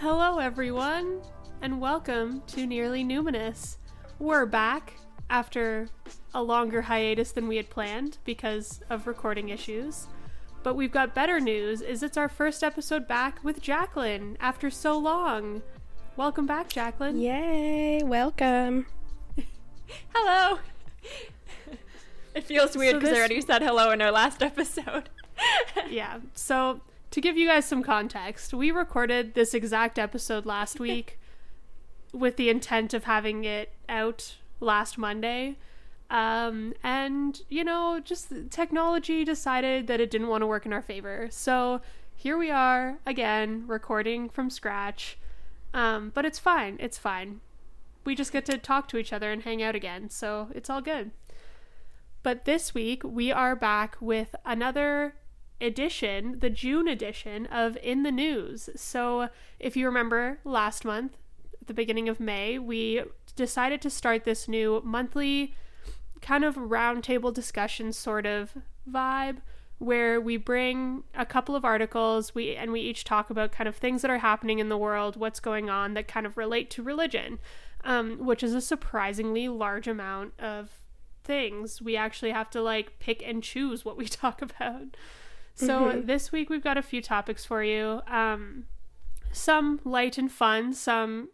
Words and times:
Hello, 0.00 0.38
everyone, 0.38 1.20
and 1.60 1.80
welcome 1.80 2.42
to 2.46 2.66
Nearly 2.66 3.04
Numinous. 3.04 3.76
We're 4.18 4.46
back 4.46 4.94
after 5.28 5.88
a 6.32 6.42
longer 6.42 6.82
hiatus 6.82 7.32
than 7.32 7.48
we 7.48 7.56
had 7.56 7.68
planned 7.68 8.18
because 8.24 8.80
of 8.88 9.06
recording 9.06 9.50
issues. 9.50 10.06
But 10.62 10.76
we've 10.76 10.92
got 10.92 11.14
better 11.14 11.40
news 11.40 11.82
is 11.82 12.02
it's 12.02 12.16
our 12.16 12.28
first 12.28 12.64
episode 12.64 13.06
back 13.06 13.42
with 13.44 13.60
Jacqueline 13.60 14.36
after 14.40 14.70
so 14.70 14.98
long. 14.98 15.62
Welcome 16.18 16.46
back, 16.46 16.68
Jacqueline. 16.68 17.20
Yay, 17.20 18.02
welcome. 18.02 18.86
Hello. 20.12 20.58
It 22.34 22.42
feels 22.42 22.76
weird 22.76 22.94
So 22.94 22.98
because 22.98 23.10
this- 23.10 23.16
I 23.18 23.20
already 23.20 23.40
said 23.40 23.62
hello 23.62 23.92
in 23.92 24.02
our 24.02 24.10
last 24.10 24.42
episode. 24.42 25.10
yeah. 25.88 26.18
So, 26.34 26.80
to 27.12 27.20
give 27.20 27.36
you 27.36 27.46
guys 27.46 27.66
some 27.66 27.84
context, 27.84 28.52
we 28.52 28.72
recorded 28.72 29.34
this 29.34 29.54
exact 29.54 29.96
episode 29.96 30.44
last 30.44 30.80
week 30.88 31.20
with 32.12 32.36
the 32.36 32.50
intent 32.50 32.94
of 32.94 33.04
having 33.04 33.44
it 33.44 33.72
out 33.88 34.38
last 34.58 34.98
Monday. 34.98 35.56
Um, 36.10 36.74
and, 36.82 37.40
you 37.48 37.62
know, 37.62 38.00
just 38.02 38.32
technology 38.50 39.24
decided 39.24 39.86
that 39.86 40.00
it 40.00 40.10
didn't 40.10 40.26
want 40.26 40.42
to 40.42 40.48
work 40.48 40.66
in 40.66 40.72
our 40.72 40.82
favor. 40.82 41.28
So, 41.30 41.80
here 42.16 42.36
we 42.36 42.50
are 42.50 42.98
again, 43.06 43.62
recording 43.68 44.28
from 44.28 44.50
scratch. 44.50 45.16
Um, 45.74 46.10
but 46.14 46.24
it's 46.24 46.38
fine. 46.38 46.76
It's 46.80 46.98
fine. 46.98 47.40
We 48.04 48.14
just 48.14 48.32
get 48.32 48.46
to 48.46 48.58
talk 48.58 48.88
to 48.88 48.96
each 48.96 49.12
other 49.12 49.30
and 49.30 49.42
hang 49.42 49.62
out 49.62 49.74
again. 49.74 50.10
So, 50.10 50.48
it's 50.54 50.70
all 50.70 50.80
good. 50.80 51.10
But 52.22 52.44
this 52.44 52.74
week, 52.74 53.02
we 53.04 53.30
are 53.30 53.54
back 53.54 53.96
with 54.00 54.34
another 54.44 55.14
edition, 55.60 56.38
the 56.40 56.50
June 56.50 56.88
edition 56.88 57.46
of 57.46 57.76
In 57.82 58.02
the 58.02 58.12
News. 58.12 58.70
So, 58.76 59.28
if 59.58 59.76
you 59.76 59.86
remember 59.86 60.40
last 60.44 60.84
month, 60.84 61.16
at 61.60 61.66
the 61.66 61.74
beginning 61.74 62.08
of 62.08 62.20
May, 62.20 62.58
we 62.58 63.02
decided 63.36 63.80
to 63.82 63.90
start 63.90 64.24
this 64.24 64.48
new 64.48 64.82
monthly 64.84 65.54
kind 66.20 66.44
of 66.44 66.56
roundtable 66.56 67.32
discussion 67.32 67.92
sort 67.92 68.26
of 68.26 68.54
vibe 68.90 69.38
where 69.78 70.20
we 70.20 70.36
bring 70.36 71.04
a 71.14 71.24
couple 71.24 71.54
of 71.54 71.64
articles 71.64 72.34
we 72.34 72.56
and 72.56 72.72
we 72.72 72.80
each 72.80 73.04
talk 73.04 73.30
about 73.30 73.52
kind 73.52 73.68
of 73.68 73.76
things 73.76 74.02
that 74.02 74.10
are 74.10 74.18
happening 74.18 74.58
in 74.58 74.68
the 74.68 74.76
world 74.76 75.16
what's 75.16 75.40
going 75.40 75.70
on 75.70 75.94
that 75.94 76.08
kind 76.08 76.26
of 76.26 76.36
relate 76.36 76.68
to 76.68 76.82
religion 76.82 77.38
um, 77.84 78.18
which 78.18 78.42
is 78.42 78.54
a 78.54 78.60
surprisingly 78.60 79.48
large 79.48 79.86
amount 79.86 80.32
of 80.38 80.80
things. 81.24 81.80
We 81.80 81.96
actually 81.96 82.32
have 82.32 82.50
to 82.50 82.62
like 82.62 82.98
pick 82.98 83.22
and 83.24 83.42
choose 83.42 83.84
what 83.84 83.96
we 83.96 84.06
talk 84.08 84.42
about. 84.42 84.96
So 85.54 86.00
this 86.04 86.30
week 86.30 86.50
we've 86.50 86.62
got 86.62 86.76
a 86.76 86.82
few 86.82 87.02
topics 87.02 87.44
for 87.44 87.64
you. 87.64 88.00
Um, 88.06 88.66
some 89.32 89.80
light 89.84 90.16
and 90.16 90.30
fun 90.30 90.72
some 90.72 91.28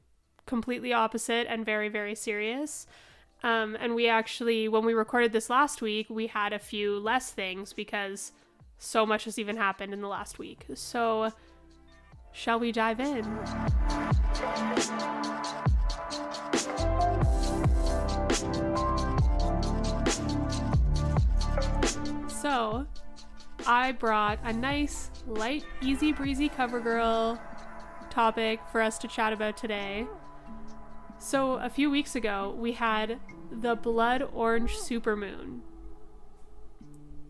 completely 0.47 0.93
opposite 0.93 1.47
and 1.49 1.65
very 1.65 1.89
very 1.89 2.15
serious 2.15 2.87
um, 3.45 3.77
and 3.79 3.95
we 3.95 4.09
actually 4.09 4.67
when 4.67 4.85
we 4.85 4.93
recorded 4.95 5.33
this 5.33 5.49
last 5.49 5.81
week 5.81 6.09
we 6.11 6.27
had 6.27 6.53
a 6.53 6.59
few 6.59 6.99
less 6.99 7.31
things 7.31 7.73
because 7.73 8.33
so 8.79 9.07
much 9.07 9.25
has 9.25 9.39
even 9.39 9.57
happened 9.57 9.93
in 9.93 10.01
the 10.01 10.09
last 10.09 10.41
week 10.41 10.67
so 10.75 11.33
shall 12.33 12.59
we 12.59 12.73
dive 12.73 12.99
in 12.99 13.25
So, 22.45 22.87
I 23.67 23.93
brought 23.93 24.39
a 24.45 24.53
nice, 24.53 25.11
light, 25.27 25.65
easy 25.81 26.13
breezy 26.13 26.51
cover 26.51 26.79
girl 26.79 27.41
topic 28.11 28.61
for 28.71 28.83
us 28.83 28.99
to 28.99 29.09
chat 29.09 29.33
about 29.33 29.57
today. 29.57 30.07
So, 31.25 31.53
a 31.53 31.71
few 31.71 31.91
weeks 31.91 32.15
ago, 32.15 32.55
we 32.55 32.73
had 32.73 33.19
the 33.51 33.75
blood 33.75 34.23
orange 34.35 34.77
supermoon. 34.77 35.61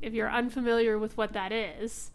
If 0.03 0.13
you're 0.13 0.29
unfamiliar 0.29 0.99
with 0.99 1.17
what 1.17 1.33
that 1.35 1.53
is, 1.53 2.11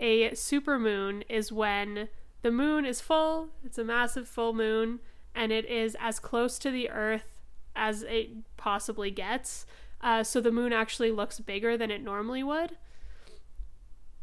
a 0.00 0.30
supermoon 0.30 1.22
is 1.28 1.52
when 1.52 2.08
the 2.42 2.50
moon 2.50 2.84
is 2.84 3.00
full, 3.00 3.50
it's 3.64 3.78
a 3.78 3.84
massive 3.84 4.26
full 4.26 4.52
moon, 4.52 4.98
and 5.32 5.52
it 5.52 5.64
is 5.64 5.96
as 6.00 6.18
close 6.18 6.58
to 6.58 6.72
the 6.72 6.90
earth 6.90 7.38
as 7.76 8.02
it 8.02 8.30
possibly 8.56 9.12
gets. 9.12 9.64
Uh, 10.00 10.24
so 10.24 10.40
the 10.40 10.50
moon 10.50 10.72
actually 10.72 11.12
looks 11.12 11.38
bigger 11.38 11.76
than 11.76 11.92
it 11.92 12.02
normally 12.02 12.42
would. 12.42 12.78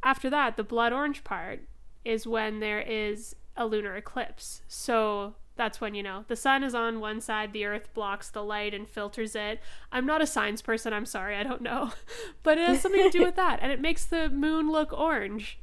After 0.03 0.29
that, 0.29 0.57
the 0.57 0.65
blood 0.65 0.91
orange 0.91 1.23
part 1.23 1.61
is 2.03 2.27
when 2.27 2.59
there 2.59 2.81
is 2.81 3.37
a 3.55 3.65
lunar 3.65 3.95
eclipse. 3.95 4.63
So 4.67 5.35
that's 5.55 5.81
when, 5.81 5.93
you 5.93 6.03
know, 6.03 6.25
the 6.27 6.35
sun 6.35 6.63
is 6.63 6.73
on 6.73 6.99
one 6.99 7.21
side, 7.21 7.53
the 7.53 7.65
earth 7.65 7.93
blocks 7.93 8.29
the 8.29 8.43
light 8.43 8.73
and 8.73 8.87
filters 8.87 9.35
it. 9.35 9.59
I'm 9.91 10.05
not 10.05 10.21
a 10.21 10.27
science 10.27 10.61
person, 10.61 10.93
I'm 10.93 11.05
sorry, 11.05 11.35
I 11.35 11.43
don't 11.43 11.61
know. 11.61 11.91
But 12.43 12.57
it 12.57 12.67
has 12.67 12.81
something 12.81 13.03
to 13.03 13.17
do 13.17 13.23
with 13.23 13.35
that, 13.35 13.59
and 13.61 13.71
it 13.71 13.79
makes 13.79 14.05
the 14.05 14.29
moon 14.29 14.71
look 14.71 14.91
orange. 14.93 15.59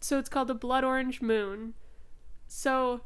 So 0.00 0.18
it's 0.18 0.28
called 0.28 0.48
the 0.48 0.54
blood 0.54 0.82
orange 0.82 1.20
moon. 1.20 1.74
So 2.48 3.02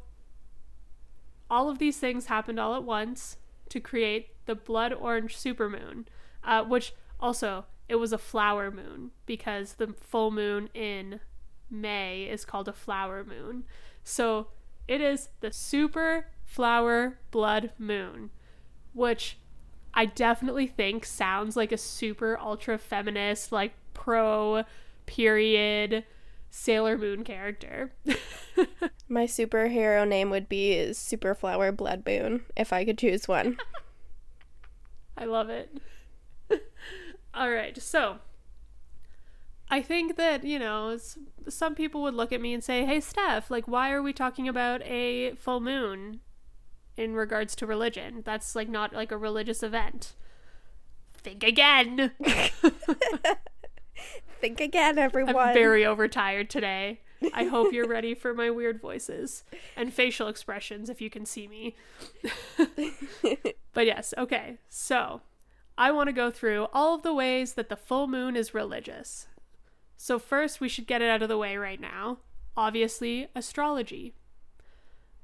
all 1.49 1.69
of 1.69 1.77
these 1.77 1.97
things 1.97 2.25
happened 2.25 2.59
all 2.59 2.75
at 2.75 2.83
once 2.83 3.37
to 3.69 3.79
create 3.79 4.29
the 4.45 4.55
blood 4.55 4.93
orange 4.93 5.37
supermoon, 5.37 6.05
uh, 6.43 6.63
which 6.63 6.93
also 7.19 7.65
it 7.87 7.95
was 7.95 8.11
a 8.11 8.17
flower 8.17 8.71
moon 8.71 9.11
because 9.25 9.73
the 9.73 9.93
full 10.01 10.31
moon 10.31 10.69
in 10.73 11.19
May 11.69 12.23
is 12.23 12.45
called 12.45 12.67
a 12.67 12.73
flower 12.73 13.23
moon. 13.23 13.65
So 14.03 14.47
it 14.87 15.01
is 15.01 15.29
the 15.39 15.51
super 15.51 16.27
flower 16.43 17.19
blood 17.31 17.71
moon, 17.77 18.29
which 18.93 19.37
I 19.93 20.05
definitely 20.05 20.67
think 20.67 21.05
sounds 21.05 21.55
like 21.55 21.71
a 21.71 21.77
super 21.77 22.37
ultra 22.39 22.77
feminist, 22.77 23.51
like 23.51 23.73
pro 23.93 24.63
period 25.05 26.03
Sailor 26.49 26.97
Moon 26.97 27.23
character. 27.23 27.91
My 29.09 29.25
superhero 29.25 30.07
name 30.07 30.29
would 30.29 30.47
be 30.47 30.87
Superflower 30.91 31.75
Blood 31.75 32.03
Moon 32.05 32.45
if 32.55 32.71
I 32.71 32.85
could 32.85 32.97
choose 32.97 33.27
one. 33.27 33.57
I 35.17 35.25
love 35.25 35.49
it. 35.49 35.77
All 37.33 37.51
right, 37.51 37.79
so 37.81 38.17
I 39.69 39.81
think 39.81 40.15
that, 40.17 40.43
you 40.43 40.59
know, 40.59 40.97
some 41.49 41.75
people 41.75 42.01
would 42.03 42.13
look 42.13 42.31
at 42.31 42.41
me 42.41 42.53
and 42.53 42.63
say, 42.63 42.85
hey, 42.85 42.99
Steph, 42.99 43.49
like, 43.49 43.67
why 43.67 43.91
are 43.91 44.01
we 44.01 44.13
talking 44.13 44.47
about 44.47 44.83
a 44.83 45.33
full 45.35 45.59
moon 45.59 46.19
in 46.95 47.15
regards 47.15 47.55
to 47.57 47.65
religion? 47.65 48.21
That's, 48.23 48.55
like, 48.55 48.69
not 48.69 48.93
like 48.93 49.11
a 49.11 49.17
religious 49.17 49.63
event. 49.63 50.13
Think 51.15 51.43
again. 51.43 52.11
Think 54.39 54.61
again, 54.61 54.99
everyone. 54.99 55.35
I'm 55.35 55.53
very 55.53 55.83
overtired 55.85 56.49
today. 56.49 57.01
I 57.33 57.45
hope 57.45 57.73
you're 57.73 57.87
ready 57.87 58.13
for 58.13 58.33
my 58.35 58.51
weird 58.51 58.79
voices 58.79 59.43
and 59.75 59.91
facial 59.91 60.27
expressions 60.27 60.89
if 60.89 61.01
you 61.01 61.09
can 61.09 61.25
see 61.25 61.47
me. 61.47 61.75
but 63.73 63.85
yes, 63.87 64.13
okay. 64.17 64.57
So, 64.69 65.21
I 65.77 65.91
want 65.91 66.07
to 66.07 66.13
go 66.13 66.29
through 66.29 66.67
all 66.73 66.93
of 66.95 67.01
the 67.01 67.13
ways 67.13 67.53
that 67.53 67.69
the 67.69 67.75
full 67.75 68.07
moon 68.07 68.35
is 68.35 68.53
religious. 68.53 69.27
So, 69.97 70.19
first, 70.19 70.59
we 70.59 70.69
should 70.69 70.87
get 70.87 71.01
it 71.01 71.09
out 71.09 71.21
of 71.21 71.29
the 71.29 71.37
way 71.37 71.57
right 71.57 71.79
now. 71.79 72.19
Obviously, 72.57 73.27
astrology. 73.35 74.13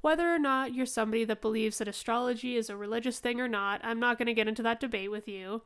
Whether 0.01 0.33
or 0.33 0.39
not 0.39 0.73
you're 0.73 0.85
somebody 0.85 1.25
that 1.25 1.41
believes 1.41 1.77
that 1.77 1.87
astrology 1.87 2.55
is 2.55 2.69
a 2.69 2.75
religious 2.75 3.19
thing 3.19 3.39
or 3.39 3.47
not, 3.47 3.81
I'm 3.83 3.99
not 3.99 4.17
going 4.17 4.27
to 4.27 4.33
get 4.33 4.47
into 4.47 4.63
that 4.63 4.79
debate 4.79 5.11
with 5.11 5.27
you. 5.27 5.61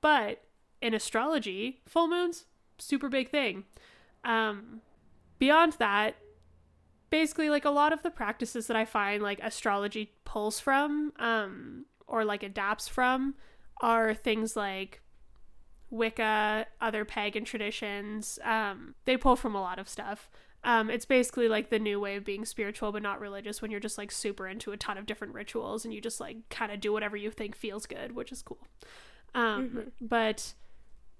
But 0.00 0.42
in 0.82 0.94
astrology, 0.94 1.80
full 1.86 2.08
moons, 2.08 2.44
super 2.78 3.08
big 3.08 3.30
thing. 3.30 3.64
Um, 4.24 4.82
beyond 5.38 5.74
that, 5.78 6.16
basically, 7.10 7.50
like 7.50 7.64
a 7.64 7.70
lot 7.70 7.92
of 7.92 8.02
the 8.02 8.10
practices 8.10 8.66
that 8.66 8.76
I 8.76 8.84
find 8.84 9.22
like 9.22 9.40
astrology 9.42 10.12
pulls 10.24 10.60
from, 10.60 11.12
um, 11.18 11.86
or 12.06 12.24
like 12.24 12.42
adapts 12.42 12.86
from, 12.88 13.34
are 13.80 14.14
things 14.14 14.56
like 14.56 15.00
Wicca, 15.90 16.66
other 16.80 17.04
pagan 17.04 17.44
traditions. 17.44 18.38
Um, 18.44 18.94
they 19.04 19.16
pull 19.16 19.36
from 19.36 19.54
a 19.54 19.60
lot 19.60 19.78
of 19.78 19.88
stuff. 19.88 20.30
Um, 20.64 20.90
it's 20.90 21.04
basically 21.04 21.48
like 21.48 21.70
the 21.70 21.78
new 21.78 22.00
way 22.00 22.16
of 22.16 22.24
being 22.24 22.44
spiritual 22.44 22.90
but 22.90 23.02
not 23.02 23.20
religious 23.20 23.62
when 23.62 23.70
you're 23.70 23.78
just 23.80 23.96
like 23.96 24.10
super 24.10 24.48
into 24.48 24.72
a 24.72 24.76
ton 24.76 24.98
of 24.98 25.06
different 25.06 25.32
rituals 25.32 25.84
and 25.84 25.94
you 25.94 26.00
just 26.00 26.20
like 26.20 26.48
kind 26.50 26.72
of 26.72 26.80
do 26.80 26.92
whatever 26.92 27.16
you 27.16 27.30
think 27.30 27.54
feels 27.54 27.86
good, 27.86 28.14
which 28.14 28.32
is 28.32 28.42
cool. 28.42 28.66
Um, 29.34 29.92
But 30.00 30.54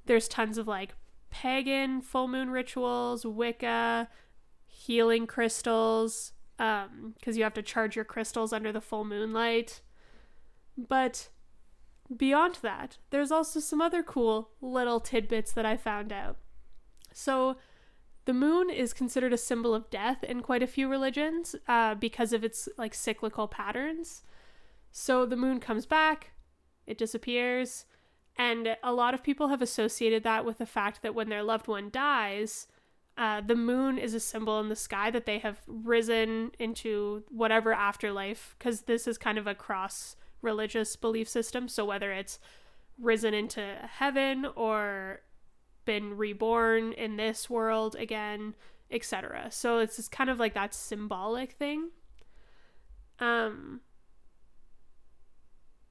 there's 0.07 0.29
tons 0.29 0.59
of 0.59 0.67
like 0.67 0.95
pagan 1.31 2.01
full 2.01 2.27
moon 2.27 2.51
rituals, 2.51 3.25
Wicca, 3.25 4.09
healing 4.67 5.27
crystals, 5.27 6.33
because 6.57 7.37
you 7.37 7.45
have 7.45 7.55
to 7.55 7.63
charge 7.63 7.95
your 7.95 8.05
crystals 8.05 8.53
under 8.53 8.73
the 8.73 8.81
full 8.81 9.05
moonlight. 9.05 9.83
But 10.77 11.29
beyond 12.17 12.59
that, 12.63 12.99
there's 13.11 13.33
also 13.33 13.61
some 13.61 13.81
other 13.81 14.03
cool 14.03 14.51
little 14.61 15.01
tidbits 15.01 15.53
that 15.53 15.67
I 15.67 15.77
found 15.77 16.13
out. 16.13 16.37
So, 17.13 17.57
the 18.29 18.35
moon 18.35 18.69
is 18.69 18.93
considered 18.93 19.33
a 19.33 19.39
symbol 19.39 19.75
of 19.75 19.89
death 19.89 20.23
in 20.23 20.43
quite 20.43 20.63
a 20.63 20.67
few 20.67 20.87
religions 20.87 21.57
uh, 21.67 21.95
because 21.95 22.35
of 22.35 22.45
its 22.45 22.69
like 22.77 22.93
cyclical 22.93 23.49
patterns. 23.49 24.23
So 24.93 25.25
the 25.25 25.35
moon 25.35 25.61
comes 25.61 25.87
back, 25.87 26.33
it 26.87 26.99
disappears, 26.99 27.87
and 28.37 28.77
a 28.83 28.93
lot 28.93 29.15
of 29.15 29.23
people 29.23 29.49
have 29.49 29.63
associated 29.63 30.25
that 30.25 30.45
with 30.45 30.59
the 30.59 30.67
fact 30.67 31.01
that 31.01 31.15
when 31.15 31.31
their 31.31 31.43
loved 31.43 31.69
one 31.69 31.89
dies, 31.89 32.67
uh, 33.17 33.41
the 33.41 33.57
moon 33.57 33.97
is 33.97 34.13
a 34.13 34.21
symbol 34.21 34.61
in 34.61 34.69
the 34.69 34.77
sky 34.77 35.11
that 35.11 35.25
they 35.25 35.39
have 35.39 35.63
risen 35.67 36.51
into 36.59 37.25
whatever 37.31 37.73
afterlife, 37.73 38.55
because 38.59 38.83
this 38.83 39.09
is 39.09 39.17
kind 39.17 39.39
of 39.39 39.47
a 39.47 39.55
cross 39.55 40.17
religious 40.43 40.97
belief 40.97 41.29
system. 41.29 41.69
So 41.69 41.85
whether 41.85 42.13
it's 42.13 42.39
risen 43.01 43.35
into 43.35 43.77
heaven 43.83 44.47
or 44.57 45.21
been 45.85 46.17
reborn 46.17 46.93
in 46.93 47.17
this 47.17 47.49
world 47.49 47.97
again, 47.97 48.55
etc. 48.91 49.49
So 49.51 49.79
it's 49.79 49.97
just 49.97 50.11
kind 50.11 50.31
of 50.31 50.39
like 50.39 50.55
that 50.55 50.75
symbolic 50.75 51.53
thing. 51.53 51.91
Um 53.19 53.81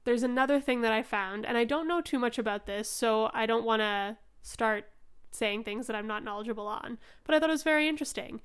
there's 0.04 0.22
another 0.22 0.58
thing 0.58 0.80
that 0.80 0.92
I 0.92 1.02
found, 1.02 1.44
and 1.44 1.58
I 1.58 1.64
don't 1.64 1.86
know 1.86 2.00
too 2.00 2.18
much 2.18 2.38
about 2.38 2.64
this, 2.64 2.88
so 2.88 3.30
I 3.34 3.44
don't 3.44 3.66
want 3.66 3.80
to 3.80 4.16
start 4.40 4.86
saying 5.30 5.64
things 5.64 5.86
that 5.86 5.94
I'm 5.94 6.06
not 6.06 6.24
knowledgeable 6.24 6.66
on, 6.66 6.96
but 7.24 7.34
I 7.34 7.38
thought 7.38 7.50
it 7.50 7.52
was 7.52 7.62
very 7.62 7.86
interesting. 7.86 8.40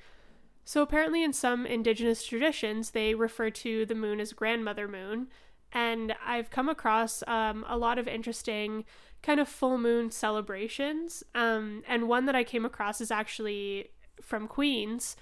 So, 0.65 0.81
apparently, 0.81 1.23
in 1.23 1.31
some 1.31 1.65
indigenous 1.65 2.25
traditions, 2.25 2.91
they 2.91 3.15
refer 3.15 3.49
to 3.49 3.85
the 3.85 3.95
moon 3.95 4.19
as 4.19 4.33
grandmother 4.33 4.89
moon, 4.89 5.27
and 5.73 6.15
I've 6.25 6.51
come 6.51 6.69
across 6.69 7.23
um, 7.27 7.65
a 7.67 7.77
lot 7.77 7.97
of 7.97 8.07
interesting 8.07 8.85
kind 9.23 9.39
of 9.39 9.47
full 9.47 9.77
moon 9.77 10.11
celebrations. 10.11 11.23
Um, 11.33 11.83
and 11.87 12.07
one 12.07 12.25
that 12.27 12.35
I 12.35 12.43
came 12.43 12.63
across 12.63 13.01
is 13.01 13.09
actually 13.09 13.89
from 14.21 14.47
Queens. 14.47 15.15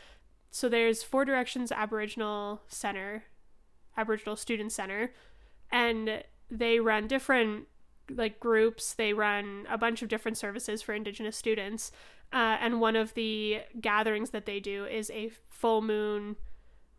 So 0.49 0.67
there's 0.67 1.03
Four 1.03 1.23
Directions 1.23 1.71
Aboriginal 1.71 2.61
Center, 2.67 3.23
Aboriginal 3.95 4.35
Student 4.35 4.73
Center, 4.73 5.13
and 5.71 6.23
they 6.49 6.79
run 6.79 7.07
different 7.07 7.67
like 8.09 8.39
groups. 8.41 8.93
They 8.93 9.13
run 9.13 9.65
a 9.69 9.77
bunch 9.77 10.01
of 10.01 10.09
different 10.09 10.37
services 10.37 10.81
for 10.81 10.93
Indigenous 10.93 11.37
students. 11.37 11.93
Uh, 12.33 12.57
and 12.59 12.81
one 12.81 12.97
of 12.97 13.13
the 13.13 13.61
gatherings 13.79 14.31
that 14.31 14.45
they 14.45 14.59
do 14.59 14.85
is 14.85 15.09
a 15.11 15.31
full 15.49 15.81
moon 15.81 16.35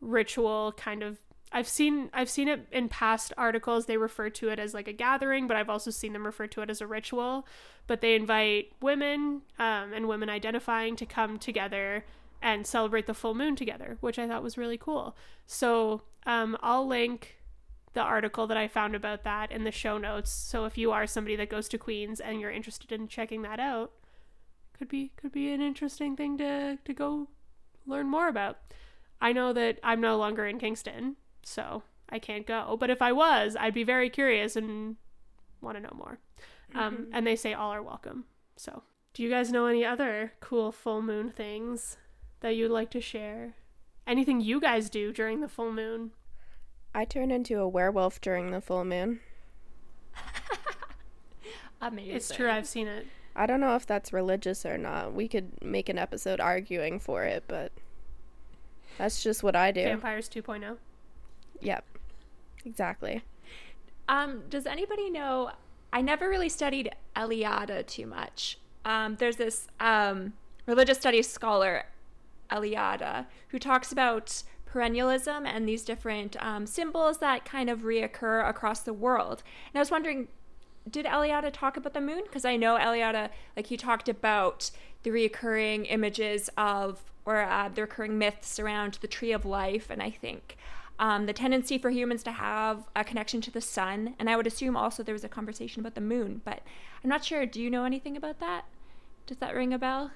ritual 0.01 0.73
kind 0.77 1.03
of 1.03 1.19
I've 1.53 1.69
seen 1.69 2.11
I've 2.13 2.31
seen 2.31 2.49
it 2.49 2.67
in 2.73 2.89
past 2.89 3.33
articles. 3.37 3.87
They 3.87 3.97
refer 3.97 4.31
to 4.31 4.49
it 4.49 4.59
as 4.59 4.75
like 4.75 4.89
a 4.89 4.93
gathering, 4.93 5.47
but 5.47 5.57
I've 5.57 5.69
also 5.69 5.91
seen 5.91 6.13
them 6.13 6.25
refer 6.25 6.47
to 6.49 6.63
it 6.63 6.71
as 6.71 6.81
a 6.81 6.87
ritual. 6.87 7.47
But 7.87 8.01
they 8.01 8.15
invite 8.15 8.73
women 8.81 9.43
um, 9.59 9.93
and 9.93 10.09
women 10.09 10.29
identifying 10.29 10.97
to 10.97 11.07
come 11.07 11.39
together 11.39 12.05
and 12.41 12.67
celebrate 12.67 13.07
the 13.07 13.15
full 13.15 13.35
moon 13.35 13.55
together, 13.55 13.99
which 14.01 14.19
I 14.19 14.27
thought 14.27 14.43
was 14.43 14.59
really 14.59 14.79
cool. 14.79 15.17
So 15.47 16.03
um, 16.27 16.57
I'll 16.61 16.87
link 16.87 17.37
the 17.95 18.01
article 18.01 18.47
that 18.47 18.57
I 18.57 18.69
found 18.69 18.95
about 18.95 19.25
that 19.25 19.53
in 19.53 19.65
the 19.65 19.71
show 19.71 19.99
notes. 19.99 20.31
So 20.31 20.65
if 20.65 20.79
you 20.79 20.93
are 20.93 21.07
somebody 21.07 21.37
that 21.37 21.51
goes 21.51 21.69
to 21.69 21.79
Queens 21.79 22.21
and 22.21 22.41
you're 22.41 22.51
interested 22.51 22.91
in 22.91 23.09
checking 23.09 23.43
that 23.43 23.61
out, 23.61 23.93
could 24.77 24.89
be 24.89 25.13
could 25.17 25.33
be 25.33 25.53
an 25.53 25.61
interesting 25.61 26.17
thing 26.17 26.39
to 26.39 26.79
to 26.85 26.95
go 26.95 27.29
learn 27.87 28.09
more 28.09 28.29
about. 28.29 28.59
I 29.21 29.33
know 29.33 29.53
that 29.53 29.79
I'm 29.85 30.01
no 30.01 30.17
longer 30.17 30.47
in 30.47 30.59
Kingston, 30.59 31.17
so 31.43 31.83
I 32.09 32.19
can't 32.19 32.47
go. 32.47 32.77
But 32.79 32.91
if 32.91 33.03
I 33.03 33.13
was, 33.13 33.57
I'd 33.59 33.75
be 33.75 33.85
very 33.85 34.11
curious 34.11 34.57
and 34.57 34.97
want 35.61 35.77
to 35.77 35.83
know 35.83 35.95
more. 35.95 36.19
Um, 36.75 36.95
Mm-hmm. 36.95 37.11
and 37.13 37.27
they 37.27 37.37
say 37.37 37.53
all 37.53 37.71
are 37.71 37.83
welcome. 37.83 38.25
So, 38.57 38.83
do 39.15 39.23
you 39.23 39.29
guys 39.31 39.53
know 39.53 39.67
any 39.67 39.85
other 39.85 40.33
cool 40.41 40.73
full 40.73 41.03
moon 41.03 41.31
things 41.31 41.99
that 42.41 42.57
you'd 42.57 42.71
like 42.71 42.91
to 42.93 43.01
share? 43.01 43.55
Anything 44.07 44.41
you 44.41 44.61
guys 44.61 44.89
do 44.91 45.13
during 45.13 45.41
the 45.41 45.49
full 45.49 45.73
moon? 45.73 46.13
I 46.95 47.05
turn 47.05 47.31
into 47.31 47.59
a 47.59 47.69
werewolf 47.69 48.21
during 48.21 48.51
the 48.51 48.61
full 48.61 48.85
moon. 48.85 49.21
Amazing. 51.81 52.15
It's 52.15 52.31
true, 52.35 52.51
I've 52.51 52.67
seen 52.67 52.87
it. 52.87 53.07
I 53.35 53.47
don't 53.47 53.61
know 53.61 53.75
if 53.77 53.87
that's 53.87 54.13
religious 54.13 54.65
or 54.67 54.77
not. 54.79 55.15
We 55.15 55.27
could 55.29 55.63
make 55.63 55.89
an 55.89 55.99
episode 55.99 56.39
arguing 56.41 56.99
for 57.01 57.25
it, 57.25 57.45
but 57.49 57.73
that's 58.99 59.23
just 59.23 59.43
what 59.43 59.57
I 59.57 59.73
do. 59.73 59.83
Vampires 59.85 60.29
oh. 60.37 60.41
2.0. 60.41 60.77
Yep. 61.63 61.85
Exactly. 62.65 63.23
Um, 64.09 64.43
does 64.51 64.67
anybody 64.67 65.11
know? 65.11 65.53
I 65.93 66.01
never 66.01 66.29
really 66.29 66.49
studied 66.49 66.91
Eliade 67.17 67.87
too 67.87 68.07
much. 68.07 68.59
Um, 68.85 69.17
there's 69.17 69.37
this 69.37 69.69
um, 69.79 70.33
religious 70.67 70.99
studies 70.99 71.29
scholar, 71.29 71.85
Eliade, 72.51 73.27
who 73.49 73.59
talks 73.59 73.93
about 73.93 74.43
perennialism 74.67 75.47
and 75.47 75.69
these 75.69 75.85
different 75.85 76.43
um, 76.43 76.67
symbols 76.67 77.19
that 77.19 77.45
kind 77.45 77.69
of 77.69 77.81
reoccur 77.81 78.49
across 78.49 78.81
the 78.81 78.93
world. 78.93 79.43
And 79.73 79.79
I 79.79 79.81
was 79.81 79.91
wondering, 79.91 80.29
did 80.91 81.07
Eliade 81.07 81.53
talk 81.53 81.77
about 81.77 81.95
the 81.95 82.01
moon? 82.01 82.23
Because 82.25 82.45
I 82.45 82.57
know 82.57 82.77
Eliade, 82.77 83.29
like 83.57 83.67
he 83.67 83.77
talked 83.77 84.09
about 84.09 84.71
the 85.03 85.11
reoccurring 85.11 85.87
images 85.89 86.49
of, 86.57 87.03
or 87.25 87.43
uh, 87.43 87.69
the 87.69 87.83
recurring 87.83 88.19
myths 88.19 88.59
around 88.59 88.99
the 89.01 89.09
tree 89.09 89.33
of 89.33 89.45
life, 89.45 89.91
and 89.91 90.03
I 90.03 90.11
think 90.11 90.57
um, 90.99 91.27
the 91.27 91.33
tendency 91.33 91.79
for 91.79 91.91
humans 91.91 92.23
to 92.25 92.33
have 92.33 92.85
a 92.95 93.05
connection 93.05 93.41
to 93.43 93.51
the 93.51 93.61
sun. 93.61 94.15
And 94.19 94.31
I 94.31 94.37
would 94.37 94.47
assume 94.47 94.77
also 94.77 95.03
there 95.03 95.15
was 95.15 95.25
a 95.25 95.29
conversation 95.29 95.81
about 95.81 95.95
the 95.95 96.01
moon, 96.01 96.43
but 96.45 96.61
I'm 97.03 97.11
not 97.11 97.25
sure. 97.25 97.47
Do 97.47 97.61
you 97.61 97.71
know 97.71 97.85
anything 97.85 98.17
about 98.17 98.41
that? 98.41 98.67
Does 99.27 99.39
that 99.39 99.55
ring 99.55 99.73
a 99.73 99.79
bell? 99.79 100.11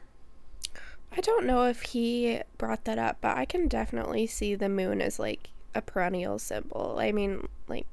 I 1.16 1.20
don't 1.20 1.46
know 1.46 1.64
if 1.64 1.82
he 1.82 2.40
brought 2.58 2.84
that 2.84 2.98
up, 2.98 3.18
but 3.20 3.36
I 3.36 3.44
can 3.44 3.68
definitely 3.68 4.26
see 4.26 4.54
the 4.54 4.68
moon 4.68 5.00
as 5.00 5.18
like 5.18 5.50
a 5.74 5.80
perennial 5.80 6.38
symbol. 6.38 6.96
I 6.98 7.12
mean, 7.12 7.48
like 7.68 7.86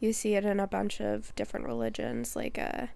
you 0.00 0.12
see 0.12 0.34
it 0.34 0.44
in 0.44 0.60
a 0.60 0.66
bunch 0.66 1.00
of 1.00 1.34
different 1.34 1.66
religions 1.66 2.36
like 2.36 2.58
uh 2.58 2.86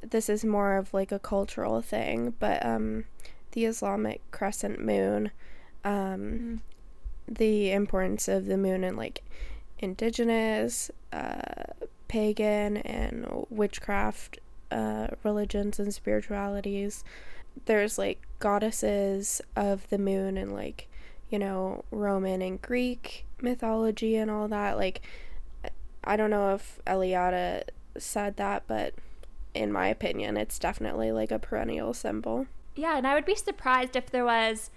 this 0.00 0.28
is 0.28 0.44
more 0.44 0.76
of 0.76 0.94
like 0.94 1.10
a 1.12 1.18
cultural 1.18 1.80
thing, 1.82 2.34
but 2.38 2.64
um 2.64 3.04
the 3.52 3.64
Islamic 3.64 4.20
crescent 4.30 4.84
moon 4.84 5.30
um 5.84 6.60
the 7.28 7.70
importance 7.70 8.28
of 8.28 8.46
the 8.46 8.56
moon 8.56 8.84
in 8.84 8.96
like 8.96 9.22
indigenous 9.78 10.90
uh 11.12 11.64
pagan 12.08 12.78
and 12.78 13.46
witchcraft 13.50 14.38
uh 14.70 15.08
religions 15.22 15.78
and 15.78 15.92
spiritualities. 15.92 17.04
There's 17.66 17.98
like 17.98 18.20
goddesses 18.38 19.40
of 19.56 19.88
the 19.90 19.98
moon 19.98 20.36
and 20.36 20.52
like 20.52 20.88
you 21.30 21.38
know 21.38 21.84
roman 21.90 22.40
and 22.42 22.60
greek 22.60 23.26
mythology 23.40 24.16
and 24.16 24.30
all 24.30 24.48
that. 24.48 24.76
Like 24.76 25.02
i 26.04 26.16
don't 26.16 26.30
know 26.30 26.54
if 26.54 26.80
Eliade 26.86 27.64
said 27.98 28.36
that 28.36 28.62
but 28.66 28.94
in 29.54 29.72
my 29.72 29.88
opinion 29.88 30.36
it's 30.36 30.58
definitely 30.58 31.12
like 31.12 31.30
a 31.30 31.38
perennial 31.38 31.92
symbol. 31.92 32.46
Yeah, 32.74 32.96
and 32.96 33.08
I 33.08 33.14
would 33.14 33.24
be 33.24 33.34
surprised 33.34 33.96
if 33.96 34.10
there 34.10 34.24
was 34.24 34.70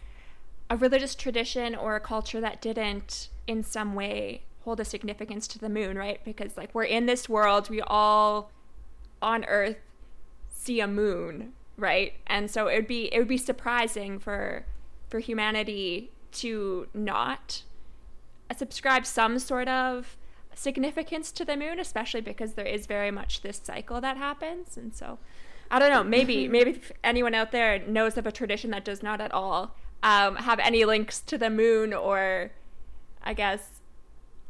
a 0.71 0.77
religious 0.77 1.15
tradition 1.15 1.75
or 1.75 1.97
a 1.97 1.99
culture 1.99 2.39
that 2.39 2.61
didn't, 2.61 3.27
in 3.45 3.61
some 3.61 3.93
way, 3.93 4.43
hold 4.63 4.79
a 4.79 4.85
significance 4.85 5.45
to 5.45 5.59
the 5.59 5.67
moon, 5.67 5.97
right? 5.97 6.23
Because, 6.23 6.55
like, 6.55 6.73
we're 6.73 6.85
in 6.85 7.07
this 7.07 7.27
world, 7.27 7.69
we 7.69 7.81
all 7.81 8.51
on 9.21 9.43
Earth 9.45 9.75
see 10.49 10.79
a 10.79 10.87
moon, 10.87 11.51
right? 11.75 12.13
And 12.25 12.49
so 12.49 12.67
it 12.67 12.75
would 12.75 12.87
be 12.87 13.13
it 13.13 13.19
would 13.19 13.27
be 13.27 13.37
surprising 13.37 14.17
for 14.17 14.65
for 15.09 15.19
humanity 15.19 16.09
to 16.33 16.87
not 16.93 17.63
uh, 18.49 18.53
subscribe 18.53 19.05
some 19.05 19.39
sort 19.39 19.67
of 19.67 20.15
significance 20.55 21.33
to 21.33 21.43
the 21.43 21.57
moon, 21.57 21.81
especially 21.81 22.21
because 22.21 22.53
there 22.53 22.65
is 22.65 22.85
very 22.85 23.11
much 23.11 23.41
this 23.41 23.59
cycle 23.61 23.99
that 23.99 24.15
happens, 24.15 24.77
and 24.77 24.95
so. 24.95 25.19
I 25.73 25.79
don't 25.79 25.89
know. 25.89 26.03
Maybe 26.03 26.47
maybe 26.57 26.71
if 26.71 26.93
anyone 27.03 27.33
out 27.33 27.51
there 27.51 27.79
knows 27.79 28.17
of 28.17 28.25
a 28.25 28.31
tradition 28.31 28.71
that 28.71 28.85
does 28.85 29.03
not 29.03 29.19
at 29.19 29.33
all 29.33 29.75
um, 30.03 30.35
have 30.37 30.59
any 30.59 30.85
links 30.85 31.19
to 31.21 31.37
the 31.37 31.49
moon 31.49 31.93
or, 31.93 32.51
I 33.23 33.33
guess, 33.33 33.81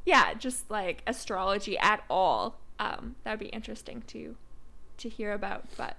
yeah, 0.05 0.33
just 0.33 0.69
like 0.69 1.03
astrology 1.05 1.77
at 1.77 2.03
all. 2.09 2.57
Um, 2.79 3.15
that 3.23 3.31
would 3.31 3.39
be 3.39 3.47
interesting 3.47 4.03
to 4.07 4.35
to 4.97 5.09
hear 5.09 5.33
about. 5.33 5.65
But 5.77 5.97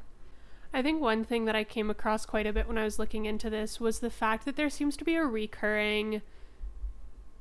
I 0.72 0.82
think 0.82 1.00
one 1.00 1.24
thing 1.24 1.44
that 1.44 1.56
I 1.56 1.64
came 1.64 1.90
across 1.90 2.24
quite 2.24 2.46
a 2.46 2.52
bit 2.52 2.66
when 2.66 2.78
I 2.78 2.84
was 2.84 2.98
looking 2.98 3.26
into 3.26 3.50
this 3.50 3.80
was 3.80 3.98
the 3.98 4.10
fact 4.10 4.44
that 4.44 4.56
there 4.56 4.70
seems 4.70 4.96
to 4.96 5.04
be 5.04 5.16
a 5.16 5.24
recurring 5.24 6.22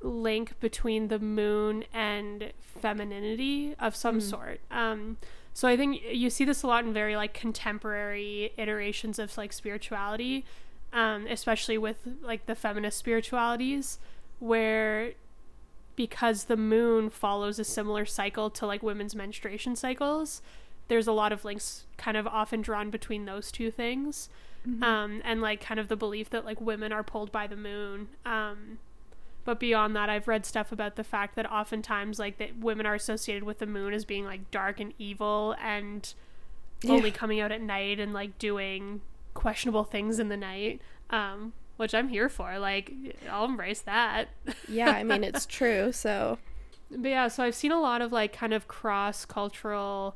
link 0.02 0.60
between 0.60 1.08
the 1.08 1.20
moon 1.20 1.86
and 1.94 2.52
femininity 2.60 3.76
of 3.80 3.96
some 3.96 4.20
sort. 4.20 4.60
Um, 4.72 5.18
so 5.54 5.68
I 5.68 5.78
think 5.78 6.02
you 6.10 6.30
see 6.30 6.46
this 6.46 6.64
a 6.64 6.68
lot 6.68 6.86
in 6.86 6.94
very 6.94 7.16
like 7.16 7.34
contemporary 7.34 8.54
iterations 8.58 9.20
of 9.20 9.38
like 9.38 9.54
spirituality, 9.54 10.46
um, 10.94 11.28
especially 11.28 11.78
with 11.78 11.98
like 12.22 12.46
the 12.46 12.56
feminist 12.56 12.98
spiritualities, 12.98 14.00
where 14.40 15.14
because 15.96 16.46
the 16.46 16.58
moon 16.58 17.10
follows 17.10 17.60
a 17.60 17.64
similar 17.64 18.06
cycle 18.06 18.50
to 18.50 18.66
like 18.66 18.82
women's 18.82 19.16
menstruation 19.16 19.76
cycles, 19.76 20.42
there's 20.88 21.08
a 21.08 21.12
lot 21.12 21.32
of 21.32 21.46
links 21.46 21.86
kind 21.98 22.18
of 22.18 22.26
often 22.28 22.62
drawn 22.62 22.90
between 22.90 23.26
those 23.26 23.52
two 23.52 23.70
things. 23.72 24.30
Mm-hmm. 24.68 24.84
Um, 24.84 25.22
and 25.24 25.42
like 25.42 25.60
kind 25.60 25.80
of 25.80 25.88
the 25.88 25.96
belief 25.96 26.30
that 26.30 26.46
like 26.46 26.62
women 26.62 26.92
are 26.94 27.04
pulled 27.04 27.32
by 27.32 27.48
the 27.48 27.56
moon. 27.56 28.10
Um, 28.26 28.78
but 29.44 29.60
beyond 29.60 29.96
that, 29.96 30.08
I've 30.10 30.28
read 30.28 30.46
stuff 30.46 30.72
about 30.72 30.98
the 30.98 31.04
fact 31.04 31.36
that 31.36 31.52
oftentimes 31.52 32.20
like 32.20 32.38
that 32.38 32.60
women 32.60 32.86
are 32.86 32.94
associated 32.94 33.44
with 33.44 33.58
the 33.58 33.66
moon 33.66 33.94
as 33.94 34.06
being 34.06 34.24
like 34.24 34.52
dark 34.52 34.80
and 34.80 34.94
evil 35.00 35.56
and 35.60 36.14
Yeah. 36.84 36.94
only 36.94 37.12
coming 37.12 37.40
out 37.40 37.52
at 37.52 37.62
night 37.62 38.00
and 38.00 38.14
like 38.14 38.38
doing 38.38 39.02
questionable 39.34 39.84
things 39.84 40.20
in 40.20 40.30
the 40.30 40.38
night. 40.38 40.82
Um, 41.10 41.54
which 41.82 41.96
I'm 41.96 42.10
here 42.10 42.30
for. 42.30 42.60
Like, 42.60 42.94
I'll 43.30 43.46
embrace 43.46 43.82
that. 43.82 44.30
Yeah, 44.70 44.92
I 44.92 45.04
mean 45.04 45.24
it's 45.24 45.48
true. 45.48 45.92
So 45.92 46.38
But 46.92 47.10
yeah, 47.10 47.28
so 47.28 47.44
I've 47.44 47.56
seen 47.56 47.72
a 47.72 47.82
lot 47.82 48.02
of 48.02 48.12
like 48.12 48.34
kind 48.34 48.54
of 48.54 48.68
cross 48.68 49.26
cultural 49.26 50.16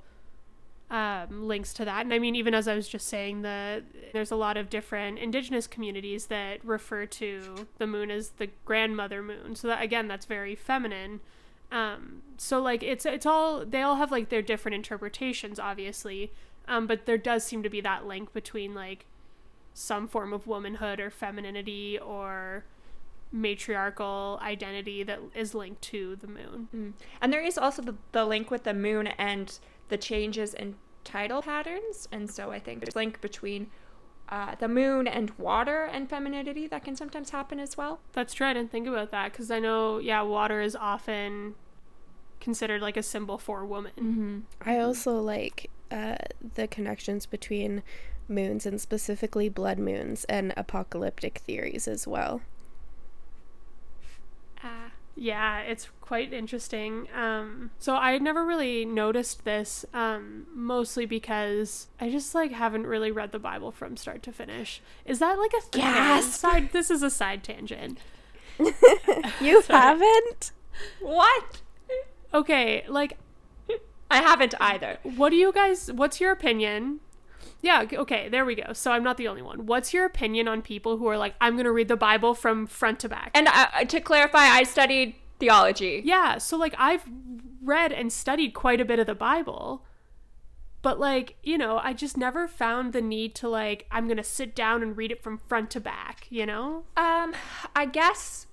um, 0.91 1.47
links 1.47 1.73
to 1.73 1.85
that. 1.85 2.05
And 2.05 2.13
I 2.13 2.19
mean, 2.19 2.35
even 2.35 2.53
as 2.53 2.67
I 2.67 2.75
was 2.75 2.87
just 2.87 3.07
saying, 3.07 3.41
the 3.41 3.83
there's 4.13 4.31
a 4.31 4.35
lot 4.35 4.57
of 4.57 4.69
different 4.69 5.17
indigenous 5.17 5.65
communities 5.65 6.27
that 6.27 6.63
refer 6.63 7.07
to 7.07 7.67
the 7.79 7.87
moon 7.87 8.11
as 8.11 8.29
the 8.31 8.49
grandmother 8.63 9.23
moon. 9.23 9.55
So 9.55 9.67
that 9.67 9.81
again, 9.81 10.07
that's 10.07 10.25
very 10.25 10.55
feminine. 10.55 11.21
Um, 11.71 12.21
so 12.37 12.61
like 12.61 12.83
it's 12.83 13.05
it's 13.05 13.25
all 13.25 13.65
they 13.65 13.81
all 13.81 13.95
have 13.95 14.11
like 14.11 14.29
their 14.29 14.43
different 14.43 14.75
interpretations, 14.75 15.59
obviously. 15.59 16.31
Um, 16.67 16.87
but 16.87 17.05
there 17.05 17.17
does 17.17 17.43
seem 17.43 17.63
to 17.63 17.69
be 17.69 17.81
that 17.81 18.05
link 18.05 18.33
between 18.33 18.73
like 18.73 19.05
some 19.73 20.07
form 20.07 20.33
of 20.33 20.47
womanhood 20.47 20.99
or 20.99 21.09
femininity 21.09 21.99
or 21.99 22.63
matriarchal 23.31 24.39
identity 24.41 25.03
that 25.03 25.19
is 25.35 25.53
linked 25.53 25.81
to 25.81 26.15
the 26.15 26.27
moon. 26.27 26.69
Mm. 26.73 26.93
And 27.21 27.33
there 27.33 27.43
is 27.43 27.57
also 27.57 27.81
the, 27.81 27.95
the 28.13 28.25
link 28.25 28.49
with 28.49 28.63
the 28.63 28.73
moon 28.73 29.07
and 29.07 29.59
the 29.89 29.97
changes 29.97 30.53
in 30.53 30.75
tidal 31.03 31.41
patterns. 31.41 32.07
And 32.11 32.29
so 32.29 32.51
I 32.51 32.59
think 32.59 32.79
there's 32.79 32.95
a 32.95 32.97
link 32.97 33.19
between 33.21 33.67
uh, 34.29 34.55
the 34.55 34.67
moon 34.67 35.07
and 35.07 35.31
water 35.37 35.83
and 35.83 36.09
femininity 36.09 36.67
that 36.67 36.83
can 36.83 36.95
sometimes 36.95 37.29
happen 37.29 37.59
as 37.59 37.77
well. 37.77 37.99
That's 38.13 38.33
true. 38.33 38.47
I 38.47 38.53
didn't 38.53 38.71
think 38.71 38.87
about 38.87 39.11
that 39.11 39.31
because 39.31 39.51
I 39.51 39.59
know, 39.59 39.99
yeah, 39.99 40.21
water 40.21 40.61
is 40.61 40.75
often 40.75 41.55
considered 42.39 42.81
like 42.81 42.97
a 42.97 43.03
symbol 43.03 43.37
for 43.37 43.65
woman. 43.65 43.91
Mm-hmm. 43.99 44.39
I 44.69 44.79
also 44.79 45.19
like 45.19 45.69
uh, 45.91 46.15
the 46.55 46.67
connections 46.67 47.25
between 47.25 47.83
moons 48.27 48.65
and 48.65 48.81
specifically 48.81 49.49
blood 49.49 49.77
moons 49.77 50.23
and 50.25 50.53
apocalyptic 50.57 51.39
theories 51.39 51.87
as 51.87 52.07
well. 52.07 52.41
Ah. 54.63 54.91
Yeah, 55.17 55.61
it's 55.61 55.87
quite 56.01 56.33
interesting. 56.33 57.07
Um, 57.15 57.71
so 57.79 57.95
I 57.95 58.11
had 58.11 58.21
never 58.21 58.45
really 58.45 58.83
noticed 58.83 59.45
this, 59.45 59.85
um, 59.93 60.45
mostly 60.53 61.05
because 61.05 61.87
I 62.01 62.09
just 62.09 62.35
like 62.35 62.51
haven't 62.51 62.85
really 62.85 63.11
read 63.11 63.31
the 63.31 63.39
Bible 63.39 63.71
from 63.71 63.95
start 63.95 64.21
to 64.23 64.33
finish. 64.33 64.81
Is 65.05 65.19
that 65.19 65.39
like 65.39 65.53
a 65.53 65.61
thing? 65.61 65.81
Gasp! 65.83 66.31
Side. 66.31 66.71
This 66.73 66.91
is 66.91 67.01
a 67.01 67.09
side 67.09 67.43
tangent. 67.43 67.99
You 69.41 69.61
haven't? 69.69 70.51
What? 70.99 71.61
Okay, 72.33 72.83
like 72.87 73.17
I 74.15 74.21
haven't 74.21 74.55
either. 74.61 74.97
What 75.03 75.31
do 75.31 75.35
you 75.35 75.51
guys? 75.51 75.91
What's 75.91 76.21
your 76.21 76.31
opinion? 76.31 77.01
Yeah, 77.61 77.85
okay, 77.91 78.29
there 78.29 78.45
we 78.45 78.55
go. 78.55 78.71
So 78.71 78.93
I'm 78.93 79.03
not 79.03 79.17
the 79.17 79.27
only 79.27 79.41
one. 79.41 79.65
What's 79.65 79.93
your 79.93 80.05
opinion 80.05 80.47
on 80.47 80.61
people 80.61 80.97
who 80.97 81.07
are 81.07 81.17
like, 81.17 81.35
I'm 81.41 81.57
gonna 81.57 81.73
read 81.73 81.89
the 81.89 81.97
Bible 81.97 82.33
from 82.33 82.65
front 82.65 83.01
to 83.01 83.09
back? 83.09 83.31
And 83.33 83.49
uh, 83.49 83.83
to 83.83 83.99
clarify, 83.99 84.45
I 84.45 84.63
studied 84.63 85.15
theology. 85.37 86.01
yeah, 86.05 86.37
so 86.37 86.55
like 86.55 86.73
I've 86.77 87.03
read 87.61 87.91
and 87.91 88.13
studied 88.13 88.53
quite 88.53 88.79
a 88.79 88.85
bit 88.85 88.99
of 88.99 89.05
the 89.05 89.15
Bible, 89.15 89.83
but 90.81 90.97
like 90.97 91.35
you 91.43 91.57
know, 91.57 91.81
I 91.83 91.91
just 91.91 92.15
never 92.15 92.47
found 92.47 92.93
the 92.93 93.01
need 93.01 93.35
to 93.35 93.49
like, 93.49 93.85
I'm 93.91 94.07
gonna 94.07 94.23
sit 94.23 94.55
down 94.55 94.81
and 94.81 94.95
read 94.95 95.11
it 95.11 95.21
from 95.21 95.39
front 95.39 95.71
to 95.71 95.81
back. 95.81 96.27
You 96.29 96.45
know? 96.45 96.85
Um, 96.95 97.33
I 97.75 97.85
guess 97.85 98.47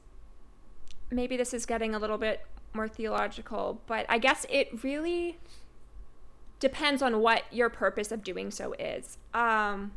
maybe 1.09 1.37
this 1.37 1.55
is 1.55 1.67
getting 1.67 1.95
a 1.95 2.01
little 2.01 2.19
bit 2.19 2.45
more 2.75 2.89
theological, 2.89 3.81
but 3.87 4.07
I 4.09 4.19
guess 4.19 4.47
it 4.49 4.83
really 4.83 5.39
depends 6.61 7.03
on 7.03 7.21
what 7.21 7.43
your 7.51 7.69
purpose 7.69 8.13
of 8.13 8.23
doing 8.23 8.51
so 8.51 8.73
is. 8.79 9.19
Um, 9.35 9.93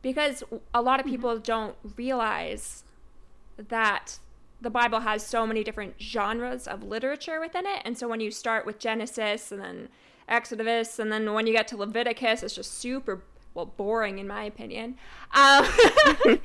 because 0.00 0.44
a 0.72 0.82
lot 0.82 1.00
of 1.00 1.06
people 1.06 1.38
don't 1.38 1.76
realize 1.96 2.84
that 3.56 4.18
the 4.60 4.70
Bible 4.70 5.00
has 5.00 5.26
so 5.26 5.46
many 5.46 5.64
different 5.64 6.00
genres 6.00 6.66
of 6.66 6.82
literature 6.82 7.40
within 7.40 7.66
it. 7.66 7.82
And 7.84 7.98
so 7.98 8.08
when 8.08 8.20
you 8.20 8.30
start 8.30 8.64
with 8.64 8.78
Genesis 8.78 9.52
and 9.52 9.60
then 9.60 9.88
Exodus, 10.28 10.98
and 10.98 11.12
then 11.12 11.32
when 11.32 11.46
you 11.46 11.52
get 11.52 11.68
to 11.68 11.76
Leviticus, 11.76 12.42
it's 12.42 12.54
just 12.54 12.78
super, 12.78 13.22
well, 13.54 13.66
boring 13.66 14.18
in 14.18 14.26
my 14.26 14.44
opinion. 14.44 14.96
Um, 15.32 15.66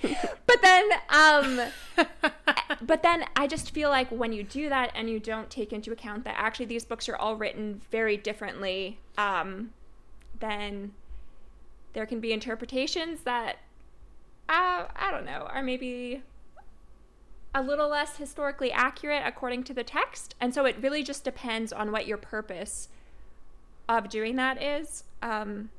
but 0.45 0.61
then, 0.61 0.89
um, 1.09 1.61
but 2.81 3.03
then 3.03 3.25
I 3.35 3.47
just 3.47 3.71
feel 3.71 3.89
like 3.89 4.09
when 4.09 4.31
you 4.31 4.43
do 4.43 4.69
that 4.69 4.91
and 4.95 5.09
you 5.09 5.19
don't 5.19 5.49
take 5.49 5.73
into 5.73 5.91
account 5.91 6.23
that 6.25 6.35
actually 6.37 6.67
these 6.67 6.85
books 6.85 7.09
are 7.09 7.15
all 7.15 7.35
written 7.35 7.81
very 7.91 8.15
differently, 8.15 8.99
um, 9.17 9.71
then 10.39 10.93
there 11.93 12.05
can 12.05 12.19
be 12.19 12.31
interpretations 12.31 13.21
that 13.21 13.57
uh, 14.47 14.85
I 14.95 15.11
don't 15.11 15.25
know 15.25 15.47
are 15.51 15.61
maybe 15.61 16.23
a 17.53 17.61
little 17.61 17.89
less 17.89 18.17
historically 18.17 18.71
accurate 18.71 19.23
according 19.25 19.63
to 19.65 19.73
the 19.73 19.83
text, 19.83 20.35
and 20.39 20.53
so 20.53 20.65
it 20.65 20.75
really 20.79 21.03
just 21.03 21.23
depends 21.23 21.73
on 21.73 21.91
what 21.91 22.05
your 22.05 22.17
purpose 22.17 22.89
of 23.87 24.09
doing 24.09 24.35
that 24.35 24.61
is. 24.61 25.03
Um, 25.21 25.71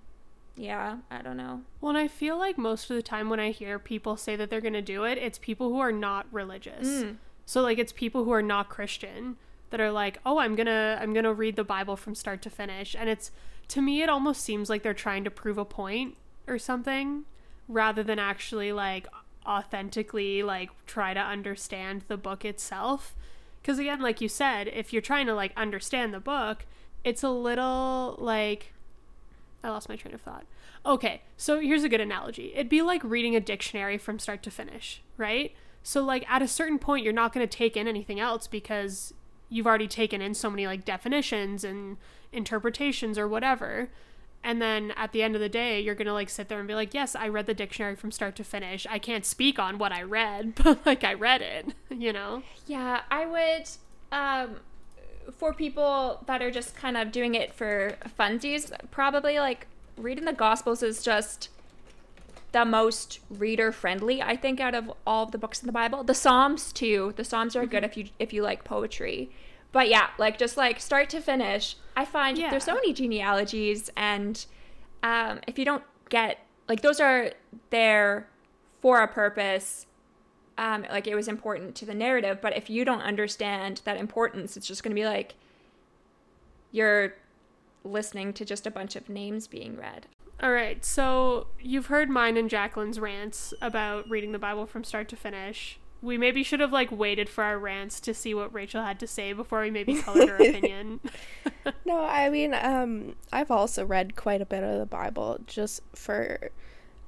yeah, 0.56 0.98
I 1.10 1.22
don't 1.22 1.36
know. 1.36 1.62
Well, 1.80 1.90
and 1.90 1.98
I 1.98 2.08
feel 2.08 2.38
like 2.38 2.58
most 2.58 2.90
of 2.90 2.96
the 2.96 3.02
time 3.02 3.30
when 3.30 3.40
I 3.40 3.50
hear 3.50 3.78
people 3.78 4.16
say 4.16 4.36
that 4.36 4.50
they're 4.50 4.60
gonna 4.60 4.82
do 4.82 5.04
it, 5.04 5.18
it's 5.18 5.38
people 5.38 5.70
who 5.70 5.80
are 5.80 5.92
not 5.92 6.26
religious. 6.30 6.86
Mm. 6.86 7.16
So 7.50 7.62
like 7.62 7.78
it's 7.78 7.92
people 7.92 8.22
who 8.22 8.30
are 8.30 8.42
not 8.42 8.68
Christian 8.68 9.36
that 9.70 9.80
are 9.80 9.90
like, 9.90 10.18
"Oh, 10.24 10.38
I'm 10.38 10.54
going 10.54 10.66
to 10.66 10.98
I'm 11.00 11.12
going 11.12 11.24
to 11.24 11.34
read 11.34 11.56
the 11.56 11.64
Bible 11.64 11.96
from 11.96 12.14
start 12.14 12.42
to 12.42 12.50
finish." 12.50 12.94
And 12.96 13.08
it's 13.08 13.32
to 13.68 13.82
me 13.82 14.02
it 14.02 14.08
almost 14.08 14.42
seems 14.42 14.70
like 14.70 14.84
they're 14.84 14.94
trying 14.94 15.24
to 15.24 15.32
prove 15.32 15.58
a 15.58 15.64
point 15.64 16.16
or 16.46 16.58
something 16.58 17.24
rather 17.66 18.02
than 18.04 18.18
actually 18.20 18.72
like 18.72 19.08
authentically 19.46 20.42
like 20.44 20.70
try 20.86 21.12
to 21.12 21.20
understand 21.20 22.04
the 22.06 22.16
book 22.16 22.44
itself. 22.44 23.16
Cuz 23.64 23.80
again, 23.80 24.00
like 24.00 24.20
you 24.20 24.28
said, 24.28 24.68
if 24.68 24.92
you're 24.92 25.02
trying 25.02 25.26
to 25.26 25.34
like 25.34 25.52
understand 25.56 26.14
the 26.14 26.20
book, 26.20 26.66
it's 27.02 27.24
a 27.24 27.30
little 27.30 28.16
like 28.18 28.74
I 29.62 29.68
lost 29.68 29.88
my 29.88 29.96
train 29.96 30.14
of 30.14 30.20
thought. 30.20 30.44
Okay, 30.86 31.22
so 31.36 31.60
here's 31.60 31.84
a 31.84 31.88
good 31.88 32.00
analogy. 32.00 32.52
It'd 32.54 32.68
be 32.68 32.82
like 32.82 33.02
reading 33.04 33.36
a 33.36 33.40
dictionary 33.40 33.98
from 33.98 34.18
start 34.18 34.42
to 34.44 34.50
finish, 34.50 35.02
right? 35.16 35.54
So 35.82 36.02
like 36.02 36.24
at 36.30 36.42
a 36.42 36.48
certain 36.48 36.78
point 36.78 37.04
you're 37.04 37.12
not 37.12 37.32
going 37.32 37.46
to 37.46 37.56
take 37.56 37.76
in 37.76 37.86
anything 37.86 38.20
else 38.20 38.46
because 38.46 39.12
you've 39.48 39.66
already 39.66 39.88
taken 39.88 40.22
in 40.22 40.34
so 40.34 40.48
many 40.48 40.66
like 40.66 40.84
definitions 40.84 41.64
and 41.64 41.96
interpretations 42.32 43.18
or 43.18 43.28
whatever. 43.28 43.90
And 44.42 44.62
then 44.62 44.92
at 44.92 45.12
the 45.12 45.22
end 45.22 45.34
of 45.34 45.40
the 45.42 45.50
day, 45.50 45.80
you're 45.80 45.94
going 45.94 46.06
to 46.06 46.14
like 46.14 46.30
sit 46.30 46.48
there 46.48 46.58
and 46.58 46.66
be 46.66 46.74
like, 46.74 46.94
"Yes, 46.94 47.14
I 47.14 47.28
read 47.28 47.44
the 47.44 47.52
dictionary 47.52 47.94
from 47.94 48.10
start 48.10 48.36
to 48.36 48.44
finish. 48.44 48.86
I 48.88 48.98
can't 48.98 49.26
speak 49.26 49.58
on 49.58 49.76
what 49.76 49.92
I 49.92 50.02
read, 50.02 50.54
but 50.62 50.86
like 50.86 51.04
I 51.04 51.12
read 51.12 51.42
it, 51.42 51.74
you 51.90 52.12
know?" 52.12 52.42
Yeah, 52.66 53.02
I 53.10 53.26
would. 53.26 53.68
Um, 54.10 54.60
for 55.36 55.52
people 55.52 56.22
that 56.26 56.42
are 56.42 56.50
just 56.50 56.74
kind 56.76 56.96
of 56.96 57.12
doing 57.12 57.34
it 57.34 57.52
for 57.54 57.96
funsies, 58.18 58.72
probably 58.90 59.38
like 59.38 59.66
reading 59.96 60.24
the 60.24 60.32
Gospels 60.32 60.82
is 60.82 61.02
just 61.02 61.48
the 62.52 62.64
most 62.64 63.20
reader 63.30 63.70
friendly, 63.70 64.20
I 64.20 64.36
think, 64.36 64.60
out 64.60 64.74
of 64.74 64.92
all 65.06 65.24
of 65.24 65.32
the 65.32 65.38
books 65.38 65.60
in 65.60 65.66
the 65.66 65.72
Bible. 65.72 66.02
The 66.02 66.14
Psalms 66.14 66.72
too. 66.72 67.12
The 67.16 67.24
Psalms 67.24 67.54
are 67.54 67.66
good 67.66 67.84
if 67.84 67.96
you 67.96 68.08
if 68.18 68.32
you 68.32 68.42
like 68.42 68.64
poetry. 68.64 69.30
But 69.72 69.88
yeah, 69.88 70.08
like 70.18 70.36
just 70.38 70.56
like 70.56 70.80
start 70.80 71.08
to 71.10 71.20
finish, 71.20 71.76
I 71.96 72.04
find 72.04 72.36
Yeah. 72.36 72.50
there's 72.50 72.64
so 72.64 72.74
many 72.74 72.92
genealogies, 72.92 73.90
and 73.96 74.44
um, 75.02 75.40
if 75.46 75.58
you 75.58 75.64
don't 75.64 75.84
get 76.08 76.38
like 76.68 76.82
those 76.82 76.98
are 77.00 77.30
there 77.70 78.28
for 78.82 79.00
a 79.00 79.06
purpose 79.08 79.86
um, 80.58 80.84
like 80.90 81.06
it 81.06 81.14
was 81.14 81.28
important 81.28 81.74
to 81.74 81.86
the 81.86 81.94
narrative 81.94 82.38
but 82.40 82.56
if 82.56 82.68
you 82.68 82.84
don't 82.84 83.00
understand 83.00 83.80
that 83.84 83.96
importance 83.96 84.56
it's 84.56 84.66
just 84.66 84.82
going 84.82 84.94
to 84.94 85.00
be 85.00 85.06
like 85.06 85.34
you're 86.72 87.14
listening 87.84 88.32
to 88.34 88.44
just 88.44 88.66
a 88.66 88.70
bunch 88.70 88.96
of 88.96 89.08
names 89.08 89.46
being 89.46 89.76
read 89.76 90.06
All 90.42 90.52
right, 90.52 90.84
so 90.84 91.46
you've 91.60 91.86
heard 91.86 92.08
mine 92.10 92.36
and 92.36 92.48
Jacqueline's 92.50 93.00
rants 93.00 93.54
about 93.60 94.08
reading 94.08 94.32
the 94.32 94.38
Bible 94.38 94.66
from 94.66 94.84
start 94.84 95.08
to 95.10 95.16
finish. 95.16 95.78
We 96.02 96.16
maybe 96.16 96.42
should 96.42 96.60
have 96.60 96.72
like 96.72 96.90
waited 96.90 97.28
for 97.28 97.44
our 97.44 97.58
rants 97.58 98.00
to 98.00 98.14
see 98.14 98.32
what 98.32 98.52
Rachel 98.54 98.82
had 98.82 98.98
to 99.00 99.06
say 99.06 99.34
before 99.34 99.60
we 99.60 99.70
maybe 99.70 100.00
colored 100.00 100.30
her 100.30 100.36
opinion. 100.40 101.00
No, 101.84 102.02
I 102.02 102.30
mean, 102.30 102.54
um, 102.54 103.16
I've 103.32 103.50
also 103.50 103.84
read 103.84 104.16
quite 104.16 104.40
a 104.40 104.46
bit 104.46 104.62
of 104.62 104.78
the 104.78 104.86
Bible 104.86 105.40
just 105.46 105.82
for 105.94 106.50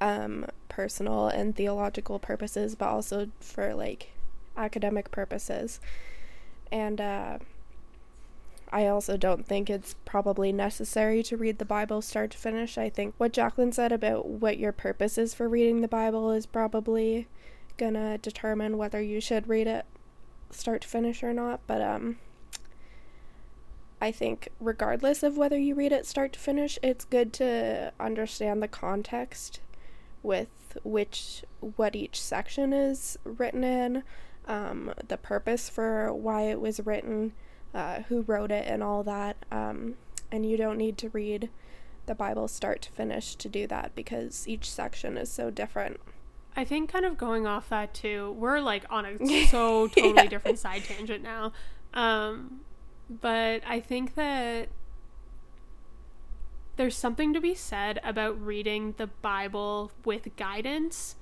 um, 0.02 0.46
personal 0.68 1.28
and 1.28 1.54
theological 1.54 2.18
purposes, 2.18 2.74
but 2.74 2.88
also 2.88 3.28
for 3.40 3.72
like 3.72 4.10
academic 4.56 5.12
purposes. 5.12 5.78
And 6.72 7.00
uh, 7.00 7.38
I 8.72 8.88
also 8.88 9.16
don't 9.16 9.46
think 9.46 9.70
it's 9.70 9.94
probably 10.04 10.52
necessary 10.52 11.22
to 11.22 11.36
read 11.36 11.58
the 11.58 11.64
Bible 11.64 12.02
start 12.02 12.32
to 12.32 12.38
finish. 12.38 12.76
I 12.76 12.90
think 12.90 13.14
what 13.16 13.32
Jacqueline 13.32 13.70
said 13.70 13.92
about 13.92 14.26
what 14.26 14.58
your 14.58 14.72
purpose 14.72 15.16
is 15.18 15.34
for 15.34 15.48
reading 15.48 15.80
the 15.80 15.88
Bible 15.88 16.32
is 16.32 16.46
probably 16.46 17.28
gonna 17.76 18.18
determine 18.18 18.76
whether 18.76 19.00
you 19.00 19.20
should 19.20 19.48
read 19.48 19.68
it 19.68 19.86
start 20.50 20.82
to 20.82 20.88
finish 20.88 21.22
or 21.22 21.32
not. 21.32 21.60
But 21.68 21.80
um, 21.80 22.18
I 24.00 24.10
think 24.10 24.48
regardless 24.58 25.22
of 25.22 25.36
whether 25.36 25.58
you 25.58 25.76
read 25.76 25.92
it 25.92 26.06
start 26.06 26.32
to 26.32 26.40
finish, 26.40 26.76
it's 26.82 27.04
good 27.04 27.32
to 27.34 27.92
understand 28.00 28.60
the 28.60 28.68
context 28.68 29.60
with 30.22 30.76
which 30.82 31.44
what 31.60 31.94
each 31.94 32.20
section 32.20 32.72
is 32.72 33.18
written 33.24 33.64
in, 33.64 34.02
um, 34.46 34.92
the 35.08 35.16
purpose 35.16 35.68
for 35.68 36.12
why 36.12 36.42
it 36.42 36.60
was 36.60 36.80
written, 36.80 37.32
uh, 37.74 38.00
who 38.08 38.22
wrote 38.22 38.50
it, 38.50 38.66
and 38.66 38.82
all 38.82 39.02
that. 39.02 39.36
Um, 39.50 39.94
and 40.30 40.48
you 40.48 40.56
don't 40.56 40.78
need 40.78 40.96
to 40.98 41.08
read 41.10 41.50
the 42.06 42.14
Bible 42.14 42.48
start 42.48 42.82
to 42.82 42.92
finish 42.92 43.36
to 43.36 43.48
do 43.48 43.66
that 43.68 43.94
because 43.94 44.48
each 44.48 44.70
section 44.70 45.16
is 45.16 45.30
so 45.30 45.50
different. 45.50 46.00
I 46.56 46.64
think 46.64 46.90
kind 46.90 47.04
of 47.04 47.16
going 47.16 47.46
off 47.46 47.68
that 47.70 47.94
too, 47.94 48.34
we're 48.38 48.60
like 48.60 48.84
on 48.90 49.06
a 49.06 49.46
so 49.46 49.88
totally 49.88 50.14
yeah. 50.14 50.26
different 50.26 50.58
side 50.58 50.84
tangent 50.84 51.22
now. 51.22 51.52
Um, 51.94 52.60
but 53.08 53.62
I 53.66 53.80
think 53.80 54.14
that 54.14 54.68
there's 56.76 56.96
something 56.96 57.32
to 57.34 57.40
be 57.40 57.54
said 57.54 58.00
about 58.02 58.40
reading 58.40 58.94
the 58.96 59.06
Bible 59.06 59.92
with 60.04 60.34
guidance. 60.36 61.16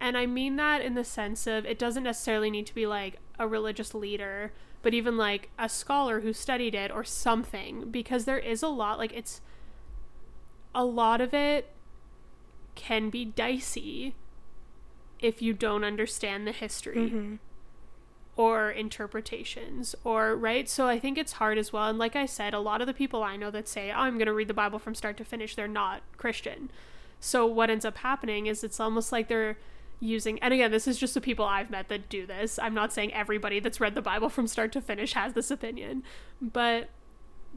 And 0.00 0.16
I 0.16 0.26
mean 0.26 0.56
that 0.56 0.82
in 0.82 0.94
the 0.94 1.04
sense 1.04 1.46
of 1.46 1.64
it 1.64 1.78
doesn't 1.78 2.02
necessarily 2.02 2.50
need 2.50 2.66
to 2.66 2.74
be 2.74 2.86
like 2.86 3.18
a 3.38 3.48
religious 3.48 3.94
leader, 3.94 4.52
but 4.82 4.94
even 4.94 5.16
like 5.16 5.50
a 5.58 5.68
scholar 5.68 6.20
who 6.20 6.32
studied 6.32 6.74
it 6.74 6.90
or 6.90 7.04
something, 7.04 7.90
because 7.90 8.24
there 8.24 8.38
is 8.38 8.62
a 8.62 8.68
lot, 8.68 8.98
like, 8.98 9.12
it's 9.12 9.40
a 10.74 10.84
lot 10.84 11.20
of 11.20 11.32
it 11.32 11.70
can 12.74 13.08
be 13.08 13.24
dicey 13.24 14.14
if 15.20 15.40
you 15.40 15.54
don't 15.54 15.84
understand 15.84 16.46
the 16.46 16.52
history 16.52 16.96
mm-hmm. 16.96 17.34
Or 18.36 18.70
interpretations 18.70 19.94
or 20.04 20.36
right? 20.36 20.68
So 20.68 20.86
i 20.86 20.98
think 20.98 21.18
it's 21.18 21.32
hard 21.34 21.58
as 21.58 21.72
well. 21.72 21.88
And 21.88 21.98
like 21.98 22.16
i 22.16 22.26
said 22.26 22.54
a 22.54 22.60
lot 22.60 22.80
of 22.80 22.86
the 22.86 22.94
people 22.94 23.22
i 23.22 23.36
know 23.36 23.50
that 23.50 23.68
say 23.68 23.90
oh, 23.90 24.00
i'm 24.00 24.14
going 24.14 24.26
to 24.26 24.32
read 24.32 24.48
the 24.48 24.54
bible 24.54 24.78
from 24.78 24.94
start 24.94 25.16
to 25.18 25.24
finish 25.24 25.54
they're 25.54 25.68
not 25.68 26.02
christian. 26.16 26.70
So 27.20 27.46
what 27.46 27.70
ends 27.70 27.84
up 27.84 27.98
happening 27.98 28.46
is 28.46 28.64
it's 28.64 28.80
almost 28.80 29.12
like 29.12 29.28
they're 29.28 29.56
using 30.00 30.38
and 30.40 30.52
again 30.52 30.70
this 30.70 30.86
is 30.88 30.98
just 30.98 31.14
the 31.14 31.20
people 31.20 31.44
i've 31.44 31.70
met 31.70 31.88
that 31.88 32.08
do 32.08 32.26
this. 32.26 32.58
I'm 32.58 32.74
not 32.74 32.92
saying 32.92 33.14
everybody 33.14 33.60
that's 33.60 33.80
read 33.80 33.94
the 33.94 34.02
bible 34.02 34.28
from 34.28 34.46
start 34.46 34.72
to 34.72 34.80
finish 34.80 35.12
has 35.12 35.34
this 35.34 35.50
opinion. 35.50 36.02
But 36.40 36.90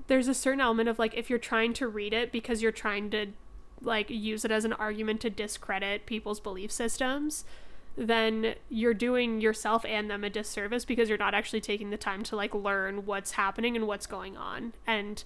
there's 0.07 0.27
a 0.27 0.33
certain 0.33 0.61
element 0.61 0.89
of 0.89 0.99
like 0.99 1.15
if 1.15 1.29
you're 1.29 1.39
trying 1.39 1.73
to 1.73 1.87
read 1.87 2.13
it 2.13 2.31
because 2.31 2.61
you're 2.61 2.71
trying 2.71 3.09
to 3.09 3.27
like 3.81 4.09
use 4.09 4.45
it 4.45 4.51
as 4.51 4.65
an 4.65 4.73
argument 4.73 5.21
to 5.21 5.29
discredit 5.29 6.05
people's 6.05 6.39
belief 6.39 6.71
systems, 6.71 7.45
then 7.97 8.53
you're 8.69 8.93
doing 8.93 9.41
yourself 9.41 9.83
and 9.85 10.09
them 10.09 10.23
a 10.23 10.29
disservice 10.29 10.85
because 10.85 11.09
you're 11.09 11.17
not 11.17 11.33
actually 11.33 11.61
taking 11.61 11.89
the 11.89 11.97
time 11.97 12.23
to 12.23 12.35
like 12.35 12.53
learn 12.53 13.05
what's 13.07 13.31
happening 13.31 13.75
and 13.75 13.87
what's 13.87 14.05
going 14.05 14.37
on. 14.37 14.73
And 14.85 15.23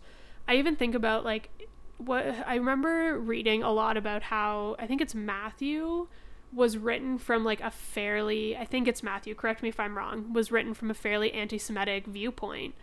I 0.47 0.55
even 0.55 0.77
think 0.77 0.95
about 0.95 1.25
like 1.25 1.67
what 1.97 2.25
I 2.47 2.55
remember 2.55 3.19
reading 3.19 3.61
a 3.61 3.71
lot 3.71 3.97
about 3.97 4.23
how 4.23 4.77
I 4.79 4.87
think 4.87 5.01
it's 5.01 5.13
Matthew 5.13 6.07
was 6.53 6.77
written 6.77 7.17
from 7.17 7.43
like 7.43 7.61
a 7.61 7.71
fairly 7.71 8.55
I 8.55 8.65
think 8.65 8.87
it's 8.87 9.03
Matthew, 9.03 9.35
correct 9.35 9.61
me 9.61 9.69
if 9.69 9.79
I'm 9.79 9.97
wrong, 9.97 10.31
was 10.31 10.49
written 10.49 10.73
from 10.73 10.89
a 10.89 10.95
fairly 10.95 11.33
anti-Semitic 11.33 12.07
viewpoint 12.07 12.73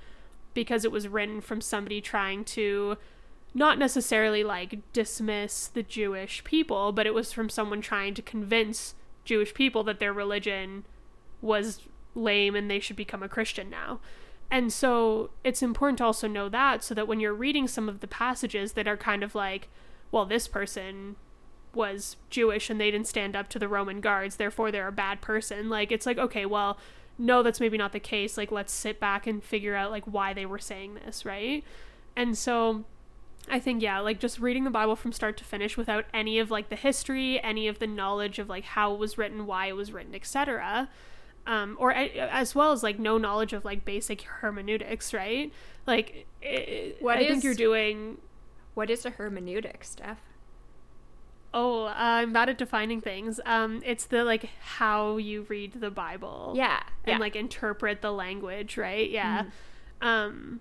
because 0.52 0.84
it 0.84 0.92
was 0.92 1.08
written 1.08 1.40
from 1.40 1.62
somebody 1.62 2.02
trying 2.02 2.44
to 2.44 2.98
not 3.54 3.78
necessarily 3.78 4.44
like 4.44 4.80
dismiss 4.92 5.66
the 5.66 5.82
Jewish 5.82 6.44
people, 6.44 6.92
but 6.92 7.06
it 7.06 7.14
was 7.14 7.32
from 7.32 7.48
someone 7.48 7.80
trying 7.80 8.12
to 8.14 8.22
convince 8.22 8.94
Jewish 9.28 9.52
people 9.52 9.84
that 9.84 10.00
their 10.00 10.12
religion 10.12 10.86
was 11.42 11.82
lame 12.14 12.56
and 12.56 12.70
they 12.70 12.80
should 12.80 12.96
become 12.96 13.22
a 13.22 13.28
Christian 13.28 13.68
now. 13.68 14.00
And 14.50 14.72
so 14.72 15.28
it's 15.44 15.62
important 15.62 15.98
to 15.98 16.04
also 16.04 16.26
know 16.26 16.48
that 16.48 16.82
so 16.82 16.94
that 16.94 17.06
when 17.06 17.20
you're 17.20 17.34
reading 17.34 17.68
some 17.68 17.90
of 17.90 18.00
the 18.00 18.08
passages 18.08 18.72
that 18.72 18.88
are 18.88 18.96
kind 18.96 19.22
of 19.22 19.34
like, 19.34 19.68
well, 20.10 20.24
this 20.24 20.48
person 20.48 21.16
was 21.74 22.16
Jewish 22.30 22.70
and 22.70 22.80
they 22.80 22.90
didn't 22.90 23.06
stand 23.06 23.36
up 23.36 23.50
to 23.50 23.58
the 23.58 23.68
Roman 23.68 24.00
guards, 24.00 24.36
therefore 24.36 24.72
they're 24.72 24.88
a 24.88 24.92
bad 24.92 25.20
person. 25.20 25.68
Like, 25.68 25.92
it's 25.92 26.06
like, 26.06 26.16
okay, 26.16 26.46
well, 26.46 26.78
no, 27.18 27.42
that's 27.42 27.60
maybe 27.60 27.76
not 27.76 27.92
the 27.92 28.00
case. 28.00 28.38
Like, 28.38 28.50
let's 28.50 28.72
sit 28.72 28.98
back 28.98 29.26
and 29.26 29.44
figure 29.44 29.74
out, 29.74 29.90
like, 29.90 30.04
why 30.06 30.32
they 30.32 30.46
were 30.46 30.58
saying 30.58 30.94
this, 30.94 31.26
right? 31.26 31.62
And 32.16 32.38
so 32.38 32.86
I 33.50 33.60
think 33.60 33.82
yeah, 33.82 34.00
like 34.00 34.20
just 34.20 34.38
reading 34.38 34.64
the 34.64 34.70
Bible 34.70 34.96
from 34.96 35.12
start 35.12 35.36
to 35.38 35.44
finish 35.44 35.76
without 35.76 36.04
any 36.12 36.38
of 36.38 36.50
like 36.50 36.68
the 36.68 36.76
history, 36.76 37.42
any 37.42 37.68
of 37.68 37.78
the 37.78 37.86
knowledge 37.86 38.38
of 38.38 38.48
like 38.48 38.64
how 38.64 38.94
it 38.94 38.98
was 38.98 39.18
written, 39.18 39.46
why 39.46 39.66
it 39.66 39.76
was 39.76 39.92
written, 39.92 40.14
etc. 40.14 40.88
Um, 41.46 41.76
or 41.80 41.92
as 41.92 42.54
well 42.54 42.72
as 42.72 42.82
like 42.82 42.98
no 42.98 43.16
knowledge 43.16 43.52
of 43.52 43.64
like 43.64 43.84
basic 43.84 44.22
hermeneutics, 44.22 45.14
right? 45.14 45.52
Like, 45.86 46.26
it, 46.42 47.00
what 47.00 47.16
I 47.16 47.20
is, 47.20 47.28
think 47.28 47.44
you're 47.44 47.54
doing. 47.54 48.18
What 48.74 48.90
is 48.90 49.06
a 49.06 49.10
hermeneutic, 49.10 49.82
Steph? 49.82 50.20
Oh, 51.54 51.86
uh, 51.86 51.94
I'm 51.96 52.32
bad 52.32 52.50
at 52.50 52.58
defining 52.58 53.00
things. 53.00 53.40
Um, 53.46 53.82
it's 53.84 54.04
the 54.04 54.24
like 54.24 54.50
how 54.60 55.16
you 55.16 55.46
read 55.48 55.80
the 55.80 55.90
Bible. 55.90 56.52
Yeah, 56.54 56.82
and 57.04 57.14
yeah. 57.14 57.18
like 57.18 57.34
interpret 57.34 58.02
the 58.02 58.12
language, 58.12 58.76
right? 58.76 59.08
Yeah. 59.10 59.44
Mm. 60.02 60.06
Um, 60.06 60.60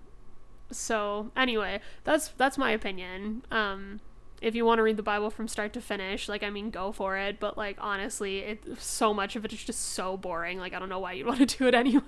so 0.70 1.30
anyway, 1.36 1.80
that's 2.04 2.28
that's 2.36 2.58
my 2.58 2.70
opinion. 2.70 3.44
Um, 3.50 4.00
if 4.40 4.54
you 4.54 4.64
want 4.64 4.78
to 4.78 4.82
read 4.82 4.96
the 4.96 5.02
Bible 5.02 5.30
from 5.30 5.48
start 5.48 5.72
to 5.72 5.80
finish, 5.80 6.28
like 6.28 6.42
I 6.42 6.50
mean, 6.50 6.70
go 6.70 6.92
for 6.92 7.16
it. 7.16 7.40
But 7.40 7.56
like 7.56 7.76
honestly, 7.80 8.38
it 8.38 8.64
so 8.78 9.12
much 9.12 9.36
of 9.36 9.44
it 9.44 9.52
is 9.52 9.64
just 9.64 9.80
so 9.92 10.16
boring. 10.16 10.58
Like 10.58 10.74
I 10.74 10.78
don't 10.78 10.88
know 10.88 10.98
why 10.98 11.12
you'd 11.12 11.26
want 11.28 11.48
to 11.48 11.58
do 11.58 11.66
it 11.66 11.74
anyway. 11.74 12.02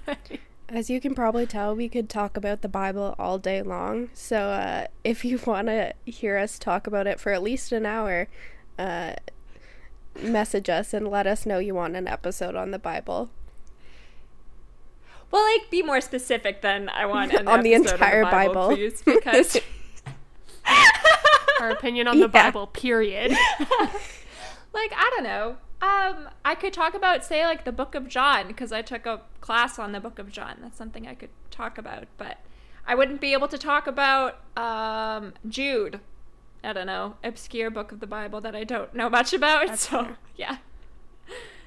As 0.68 0.88
you 0.88 1.00
can 1.00 1.14
probably 1.16 1.46
tell, 1.46 1.74
we 1.74 1.88
could 1.88 2.08
talk 2.08 2.36
about 2.36 2.62
the 2.62 2.68
Bible 2.68 3.16
all 3.18 3.38
day 3.38 3.60
long. 3.60 4.08
So 4.14 4.38
uh, 4.38 4.86
if 5.02 5.24
you 5.24 5.40
want 5.44 5.66
to 5.66 5.94
hear 6.04 6.36
us 6.36 6.58
talk 6.60 6.86
about 6.86 7.08
it 7.08 7.18
for 7.18 7.32
at 7.32 7.42
least 7.42 7.72
an 7.72 7.84
hour, 7.84 8.28
uh, 8.78 9.14
message 10.20 10.68
us 10.68 10.94
and 10.94 11.08
let 11.08 11.26
us 11.26 11.44
know 11.44 11.58
you 11.58 11.74
want 11.74 11.96
an 11.96 12.06
episode 12.06 12.54
on 12.54 12.70
the 12.70 12.78
Bible. 12.78 13.30
Well, 15.30 15.44
like 15.44 15.70
be 15.70 15.82
more 15.82 16.00
specific 16.00 16.60
than 16.60 16.88
I 16.88 17.06
want 17.06 17.34
on 17.46 17.62
the 17.62 17.74
entire 17.74 18.24
the 18.24 18.30
Bible, 18.30 18.54
Bible, 18.54 18.76
please, 18.76 19.02
because 19.04 19.58
our 21.60 21.70
opinion 21.70 22.08
on 22.08 22.16
the 22.16 22.22
yeah. 22.32 22.50
Bible. 22.50 22.66
Period. 22.66 23.30
like 24.72 24.92
I 24.96 25.10
don't 25.16 25.24
know. 25.24 25.56
Um, 25.82 26.28
I 26.44 26.54
could 26.54 26.72
talk 26.72 26.94
about 26.94 27.24
say 27.24 27.44
like 27.44 27.64
the 27.64 27.72
Book 27.72 27.94
of 27.94 28.08
John 28.08 28.48
because 28.48 28.72
I 28.72 28.82
took 28.82 29.06
a 29.06 29.22
class 29.40 29.78
on 29.78 29.92
the 29.92 30.00
Book 30.00 30.18
of 30.18 30.30
John. 30.30 30.56
That's 30.60 30.76
something 30.76 31.06
I 31.06 31.14
could 31.14 31.30
talk 31.50 31.78
about, 31.78 32.04
but 32.18 32.38
I 32.86 32.94
wouldn't 32.94 33.20
be 33.20 33.32
able 33.32 33.48
to 33.48 33.58
talk 33.58 33.86
about 33.86 34.40
um, 34.56 35.34
Jude. 35.48 36.00
I 36.62 36.74
don't 36.74 36.86
know, 36.86 37.16
obscure 37.24 37.70
book 37.70 37.90
of 37.90 38.00
the 38.00 38.06
Bible 38.06 38.42
that 38.42 38.54
I 38.54 38.64
don't 38.64 38.94
know 38.94 39.08
much 39.08 39.32
about. 39.32 39.68
That's 39.68 39.88
so 39.88 40.04
fair. 40.04 40.16
yeah. 40.36 40.56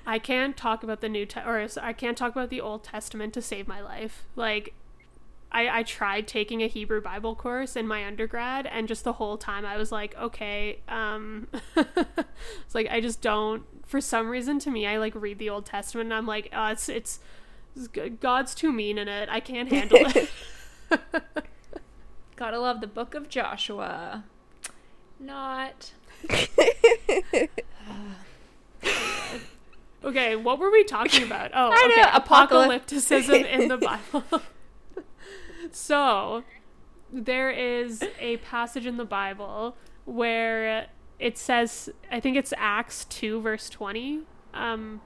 I 0.06 0.20
can't 0.20 0.58
talk 0.58 0.84
about 0.84 1.02
the 1.02 1.10
New 1.10 1.26
Te- 1.26 1.42
or 1.42 1.68
I 1.82 1.94
can't 1.94 2.18
talk 2.18 2.34
about 2.34 2.50
the 2.50 2.62
Old 2.62 2.84
Testament 2.84 3.34
to 3.34 3.42
save 3.42 3.68
my 3.68 3.82
life. 3.82 4.26
Like 4.36 4.74
I, 5.52 5.80
I 5.80 5.84
tried 5.84 6.28
taking 6.28 6.62
a 6.62 6.68
Hebrew 6.68 7.02
Bible 7.02 7.36
course 7.36 7.76
in 7.76 7.88
my 7.88 8.06
undergrad 8.06 8.66
and 8.66 8.88
just 8.88 9.04
the 9.04 9.14
whole 9.14 9.38
time 9.38 9.66
I 9.66 9.78
was 9.78 9.92
like, 9.92 10.16
okay, 10.18 10.80
um 10.90 11.48
it's 11.76 12.76
like 12.76 12.88
I 12.90 13.00
just 13.00 13.22
don't 13.22 13.64
for 13.86 14.02
some 14.02 14.30
reason 14.30 14.60
to 14.60 14.72
me 14.72 14.88
I 14.88 14.98
like 14.98 15.14
read 15.16 15.40
the 15.40 15.50
Old 15.50 15.66
Testament 15.66 16.08
and 16.08 16.14
I'm 16.14 16.28
like, 16.28 16.50
oh, 16.54 16.68
it's 16.68 16.90
it's, 16.90 17.20
it's 17.76 17.88
God's 17.88 18.54
too 18.54 18.72
mean 18.72 18.98
in 18.98 19.08
it. 19.08 19.30
I 19.30 19.40
can't 19.40 19.70
handle 19.70 20.00
it. 20.02 20.30
Gotta 22.36 22.60
love 22.60 22.82
the 22.82 22.88
book 22.88 23.16
of 23.16 23.30
Joshua. 23.30 24.26
Not. 25.20 25.94
Okay, 30.04 30.36
what 30.36 30.60
were 30.60 30.72
we 30.72 30.84
talking 30.84 31.24
about? 31.24 31.52
Oh, 31.56 31.72
okay, 31.86 32.02
apocalypticism 32.02 33.46
in 33.46 33.68
the 33.70 33.78
Bible. 33.78 34.42
so, 35.72 36.44
there 37.12 37.50
is 37.52 38.04
a 38.20 38.38
passage 38.38 38.86
in 38.86 38.98
the 38.98 39.06
Bible 39.06 39.78
where 40.06 40.88
it 41.20 41.38
says, 41.38 41.90
I 42.12 42.20
think 42.20 42.38
it's 42.38 42.54
Acts 42.58 43.06
2, 43.06 43.42
verse 43.42 43.70
20. 43.70 44.22
Um, 44.54 45.02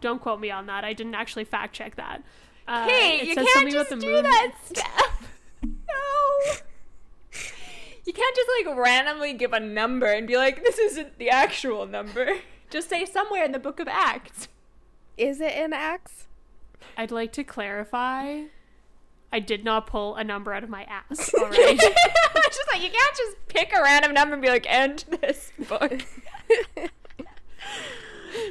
don't 0.00 0.20
quote 0.20 0.40
me 0.40 0.50
on 0.50 0.66
that. 0.66 0.84
I 0.84 0.92
didn't 0.92 1.14
actually 1.14 1.44
fact 1.44 1.74
check 1.74 1.96
that. 1.96 2.22
Uh, 2.68 2.84
hey, 2.84 3.26
you 3.26 3.34
can't 3.34 3.70
just 3.70 3.90
do 3.90 3.96
moon. 3.96 4.22
that 4.22 4.52
stuff. 4.64 5.28
no. 5.62 6.54
You 8.06 8.12
can't 8.12 8.36
just 8.36 8.48
like 8.64 8.76
randomly 8.78 9.32
give 9.32 9.52
a 9.52 9.60
number 9.60 10.06
and 10.06 10.26
be 10.26 10.36
like, 10.36 10.62
this 10.62 10.78
isn't 10.78 11.18
the 11.18 11.30
actual 11.30 11.86
number. 11.86 12.36
Just 12.70 12.88
say 12.88 13.04
somewhere 13.04 13.44
in 13.44 13.52
the 13.52 13.58
book 13.58 13.80
of 13.80 13.88
Acts. 13.88 14.48
Is 15.16 15.40
it 15.40 15.54
in 15.54 15.72
Acts? 15.72 16.28
I'd 16.96 17.10
like 17.10 17.32
to 17.32 17.44
clarify. 17.44 18.44
I 19.32 19.40
did 19.40 19.64
not 19.64 19.86
pull 19.86 20.14
a 20.14 20.24
number 20.24 20.52
out 20.52 20.64
of 20.64 20.70
my 20.70 20.84
ass. 20.84 21.32
All 21.38 21.48
right. 21.48 21.58
it's 21.58 22.56
just 22.56 22.68
like 22.72 22.82
you 22.82 22.90
can't 22.90 23.16
just 23.16 23.36
pick 23.48 23.72
a 23.76 23.82
random 23.82 24.14
number 24.14 24.34
and 24.34 24.42
be 24.42 24.48
like, 24.48 24.66
end 24.68 25.04
this 25.20 25.52
book. 25.68 26.02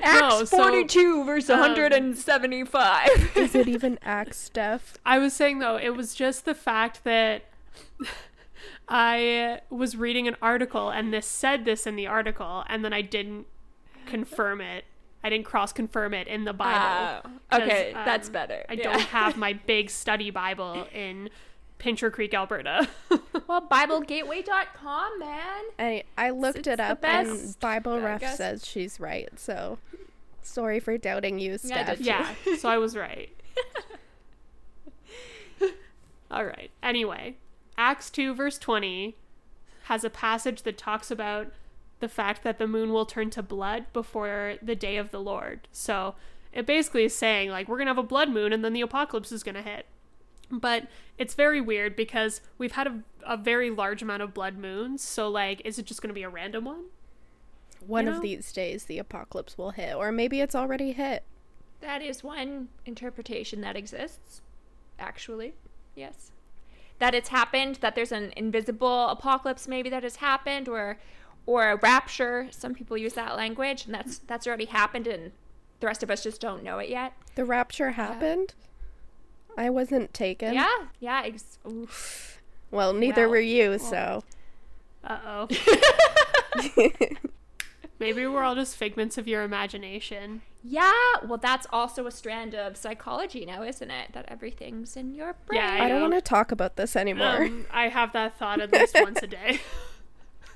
Acts 0.03 0.49
so, 0.49 0.58
42 0.58 1.23
verse 1.23 1.49
um, 1.49 1.60
175. 1.62 3.38
Is 3.38 3.55
it 3.55 3.69
even 3.69 3.97
act 4.01 4.36
stuff? 4.36 4.95
I 5.05 5.17
was 5.17 5.34
saying 5.34 5.60
though, 5.60 5.77
it 5.77 5.95
was 5.95 6.13
just 6.13 6.43
the 6.43 6.53
fact 6.53 7.05
that 7.05 7.43
I 8.89 9.62
was 9.69 9.95
reading 9.95 10.27
an 10.27 10.36
article 10.41 10.89
and 10.89 11.13
this 11.13 11.25
said 11.25 11.63
this 11.63 11.88
in 11.88 11.95
the 11.95 12.08
article, 12.08 12.65
and 12.67 12.84
then 12.84 12.91
I 12.91 13.01
didn't 13.01 13.47
confirm 14.10 14.62
it. 14.62 14.86
I 15.24 15.30
didn't 15.30 15.45
cross 15.45 15.74
confirm 15.74 16.13
it 16.13 16.28
in 16.28 16.45
the 16.45 16.54
Bible. 16.54 17.30
Okay, 17.52 17.63
okay, 17.63 17.91
'cause, 17.93 18.06
that's 18.06 18.28
um, 18.28 18.34
better. 18.34 18.63
I 18.69 18.74
Yeah. 18.74 18.84
don't 18.84 19.02
have 19.02 19.36
my 19.45 19.54
big 19.54 19.89
study 19.89 20.30
Bible 20.32 20.88
in 20.93 21.30
Pincher 21.78 22.10
Creek, 22.12 22.34
Alberta. 22.34 22.88
Well, 23.48 23.62
BibleGateway.com, 23.67 25.19
man. 25.19 25.63
I 25.80 26.04
I 26.17 26.30
looked 26.30 26.60
it's 26.60 26.67
it 26.67 26.80
up 26.80 27.04
and 27.04 27.28
best, 27.30 27.60
Bible 27.60 27.93
I 27.93 27.98
Ref 28.00 28.36
says 28.36 28.65
she's 28.65 29.00
right. 29.00 29.28
So 29.39 29.80
sorry 30.43 30.80
for 30.80 30.98
doubting 31.00 31.39
you, 31.39 31.52
Yeah, 31.54 31.58
Steph. 31.58 31.98
did 31.98 32.06
yeah, 32.06 32.36
so 32.60 32.69
I 32.69 32.78
was 32.78 32.95
right. 32.95 33.30
All 36.32 36.45
right. 36.45 36.69
Anyway, 36.84 37.38
Acts 37.78 38.10
2, 38.12 38.36
verse 38.36 38.58
20 38.60 39.15
has 39.86 40.04
a 40.04 40.10
passage 40.10 40.62
that 40.63 40.78
talks 40.78 41.10
about 41.10 41.48
the 42.00 42.10
fact 42.10 42.44
that 42.44 42.58
the 42.60 42.68
moon 42.68 42.92
will 42.92 43.06
turn 43.06 43.30
to 43.32 43.44
blood 43.44 43.86
before 43.94 44.56
the 44.62 44.76
day 44.76 44.98
of 44.98 45.12
the 45.12 45.20
Lord. 45.20 45.68
So 45.72 46.16
it 46.54 46.66
basically 46.66 47.04
is 47.04 47.16
saying, 47.16 47.50
like, 47.50 47.68
we're 47.68 47.78
going 47.78 47.88
to 47.88 47.92
have 47.92 47.98
a 47.98 48.04
blood 48.04 48.30
moon 48.30 48.54
and 48.54 48.64
then 48.64 48.74
the 48.74 48.82
apocalypse 48.82 49.32
is 49.32 49.44
going 49.44 49.56
to 49.56 49.62
hit. 49.62 49.86
But 50.52 50.88
it's 51.18 51.36
very 51.36 51.62
weird 51.62 51.96
because 51.96 52.42
we've 52.58 52.72
had 52.72 52.88
a, 52.88 53.04
a 53.26 53.38
very 53.38 53.70
large 53.70 54.02
amount 54.02 54.24
of 54.24 54.34
blood 54.34 54.58
moons. 54.58 55.04
So, 55.04 55.30
like, 55.30 55.62
is 55.64 55.78
it 55.78 55.86
just 55.86 56.02
going 56.02 56.10
to 56.10 56.14
be 56.16 56.24
a 56.24 56.30
random 56.30 56.66
one? 56.66 56.86
One 57.86 58.06
You 58.06 58.12
know? 58.12 58.18
of 58.18 58.24
these 58.24 58.52
days 58.52 58.86
the 58.86 58.98
apocalypse 58.98 59.58
will 59.58 59.72
hit, 59.72 59.96
or 59.96 60.12
maybe 60.12 60.42
it's 60.42 60.56
already 60.56 60.92
hit. 60.92 61.24
That 61.82 62.02
is 62.02 62.24
one 62.24 62.70
interpretation 62.86 63.62
that 63.62 63.76
exists, 63.78 64.42
actually. 64.98 65.54
Yes. 65.96 66.32
That 66.98 67.16
it's 67.16 67.30
happened, 67.30 67.76
that 67.78 67.96
there's 67.96 68.12
an 68.12 68.34
invisible 68.36 69.08
apocalypse 69.08 69.68
maybe 69.68 69.90
that 69.90 70.04
has 70.04 70.18
happened 70.18 70.68
or 70.68 71.00
or 71.50 71.72
a 71.72 71.78
rapture. 71.78 72.48
Some 72.52 72.76
people 72.76 72.96
use 72.96 73.14
that 73.14 73.36
language 73.36 73.86
and 73.86 73.96
that's 73.96 74.20
that's 74.20 74.46
already 74.46 74.66
happened 74.66 75.08
and 75.08 75.32
the 75.80 75.88
rest 75.88 76.04
of 76.04 76.12
us 76.12 76.22
just 76.22 76.40
don't 76.40 76.64
know 76.64 76.78
it 76.78 76.90
yet. 76.90 77.14
The 77.34 77.44
rapture 77.44 77.92
happened. 77.92 78.54
I 79.58 79.72
wasn't 79.72 80.14
taken. 80.14 80.54
Yeah. 80.54 80.86
Yeah, 81.00 81.24
ex- 81.26 81.58
oof. 81.68 82.40
Well, 82.70 82.94
neither 82.94 83.24
Well, 83.24 83.32
were 83.32 83.40
you, 83.40 83.80
so. 83.80 84.24
Uh 85.04 85.18
oh. 85.26 85.48
Maybe 88.00 88.28
we're 88.28 88.44
all 88.44 88.56
just 88.56 88.76
figments 88.76 89.18
of 89.18 89.28
your 89.28 89.42
imagination. 89.42 90.44
Yeah, 90.64 90.92
well 91.26 91.40
that's 91.40 91.66
also 91.72 92.06
a 92.06 92.12
strand 92.12 92.54
of 92.54 92.78
psychology 92.78 93.44
now, 93.44 93.64
isn't 93.64 93.90
it? 93.90 94.12
That 94.14 94.26
everything's 94.28 94.96
in 94.96 95.16
your 95.16 95.36
brain. 95.48 95.62
Yeah, 95.62 95.84
I 95.84 95.88
don't 95.88 96.02
want 96.02 96.14
to 96.14 96.22
talk 96.22 96.52
about 96.52 96.76
this 96.76 96.96
anymore. 96.96 97.44
Um, 97.46 97.66
I 97.72 97.88
have 97.88 98.14
that 98.14 98.38
thought 98.38 98.62
at 98.62 98.72
least 98.72 98.96
once 99.02 99.24
a 99.24 99.28
day. 99.28 99.62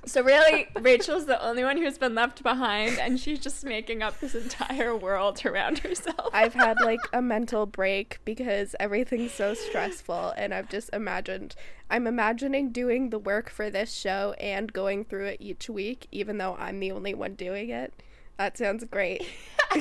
So 0.05 0.21
really, 0.21 0.67
Rachel's 0.81 1.25
the 1.25 1.41
only 1.41 1.63
one 1.63 1.77
who's 1.77 1.97
been 1.97 2.13
left 2.13 2.43
behind, 2.43 2.99
and 2.99 3.17
she's 3.19 3.39
just 3.39 3.63
making 3.63 4.03
up 4.03 4.19
this 4.19 4.35
entire 4.35 4.95
world 4.95 5.45
around 5.45 5.79
herself. 5.79 6.29
I've 6.33 6.53
had 6.53 6.77
like 6.81 6.99
a 7.13 7.21
mental 7.21 7.65
break 7.65 8.19
because 8.25 8.75
everything's 8.79 9.31
so 9.31 9.53
stressful 9.53 10.33
and 10.35 10.53
I've 10.53 10.69
just 10.69 10.89
imagined 10.93 11.55
I'm 11.89 12.07
imagining 12.07 12.71
doing 12.71 13.11
the 13.11 13.19
work 13.19 13.49
for 13.49 13.69
this 13.69 13.93
show 13.93 14.33
and 14.39 14.73
going 14.73 15.05
through 15.05 15.25
it 15.25 15.37
each 15.39 15.69
week 15.69 16.07
even 16.11 16.37
though 16.37 16.55
I'm 16.55 16.79
the 16.79 16.91
only 16.91 17.13
one 17.13 17.35
doing 17.35 17.69
it. 17.69 17.93
That 18.37 18.57
sounds 18.57 18.83
great. 18.85 19.25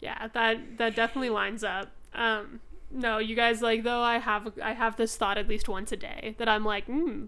yeah, 0.00 0.28
that 0.32 0.78
that 0.78 0.94
definitely 0.96 1.30
lines 1.30 1.64
up. 1.64 1.90
Um, 2.14 2.60
no, 2.90 3.18
you 3.18 3.34
guys 3.34 3.62
like 3.62 3.84
though. 3.84 4.02
I 4.02 4.18
have 4.18 4.52
I 4.62 4.72
have 4.72 4.96
this 4.96 5.16
thought 5.16 5.38
at 5.38 5.48
least 5.48 5.68
once 5.68 5.92
a 5.92 5.96
day 5.96 6.34
that 6.38 6.48
I'm 6.48 6.64
like, 6.64 6.84
hmm, 6.86 7.26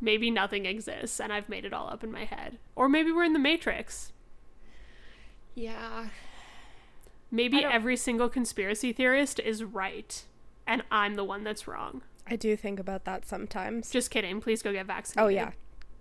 maybe 0.00 0.30
nothing 0.30 0.66
exists, 0.66 1.20
and 1.20 1.32
I've 1.32 1.48
made 1.48 1.64
it 1.64 1.72
all 1.72 1.88
up 1.88 2.02
in 2.04 2.10
my 2.12 2.24
head, 2.24 2.58
or 2.76 2.88
maybe 2.88 3.10
we're 3.12 3.24
in 3.24 3.32
the 3.32 3.38
Matrix. 3.38 4.12
yeah. 5.54 6.08
Maybe 7.30 7.62
every 7.62 7.96
single 7.98 8.30
conspiracy 8.30 8.90
theorist 8.92 9.38
is 9.38 9.62
right, 9.62 10.24
and 10.66 10.82
I'm 10.90 11.14
the 11.14 11.24
one 11.24 11.44
that's 11.44 11.68
wrong. 11.68 12.00
I 12.26 12.36
do 12.36 12.56
think 12.56 12.80
about 12.80 13.04
that 13.04 13.26
sometimes. 13.26 13.90
Just 13.90 14.10
kidding. 14.10 14.40
Please 14.40 14.62
go 14.62 14.72
get 14.72 14.86
vaccinated. 14.86 15.24
Oh 15.26 15.28
yeah. 15.28 15.50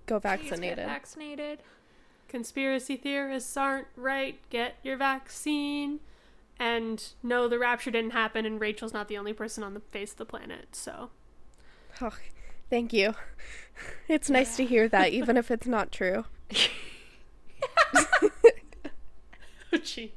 Go 0.06 0.20
Please 0.22 0.24
get 0.30 0.40
vaccinated. 0.40 0.86
vaccinated. 0.86 1.60
conspiracy 2.30 2.96
theorists 2.96 3.58
aren't 3.58 3.88
right. 3.98 4.40
Get 4.50 4.76
your 4.84 4.96
vaccine. 4.96 6.00
And 6.60 7.04
no, 7.22 7.48
the 7.50 7.60
rapture 7.60 7.92
didn't 7.92 8.12
happen, 8.12 8.46
and 8.46 8.60
Rachel's 8.60 8.94
not 8.94 9.10
the 9.10 9.18
only 9.18 9.34
person 9.34 9.64
on 9.64 9.74
the 9.74 9.82
face 9.82 10.12
of 10.14 10.18
the 10.18 10.26
planet. 10.26 10.70
So, 10.76 11.10
Oh, 12.02 12.14
thank 12.69 12.93
you. 12.93 13.13
It's 14.08 14.27
nice 14.27 14.58
to 14.58 14.65
hear 14.65 14.88
that 14.89 15.12
even 15.12 15.38
if 15.38 15.51
it's 15.51 15.67
not 15.67 15.91
true. 15.91 16.25
Gee. 19.84 20.13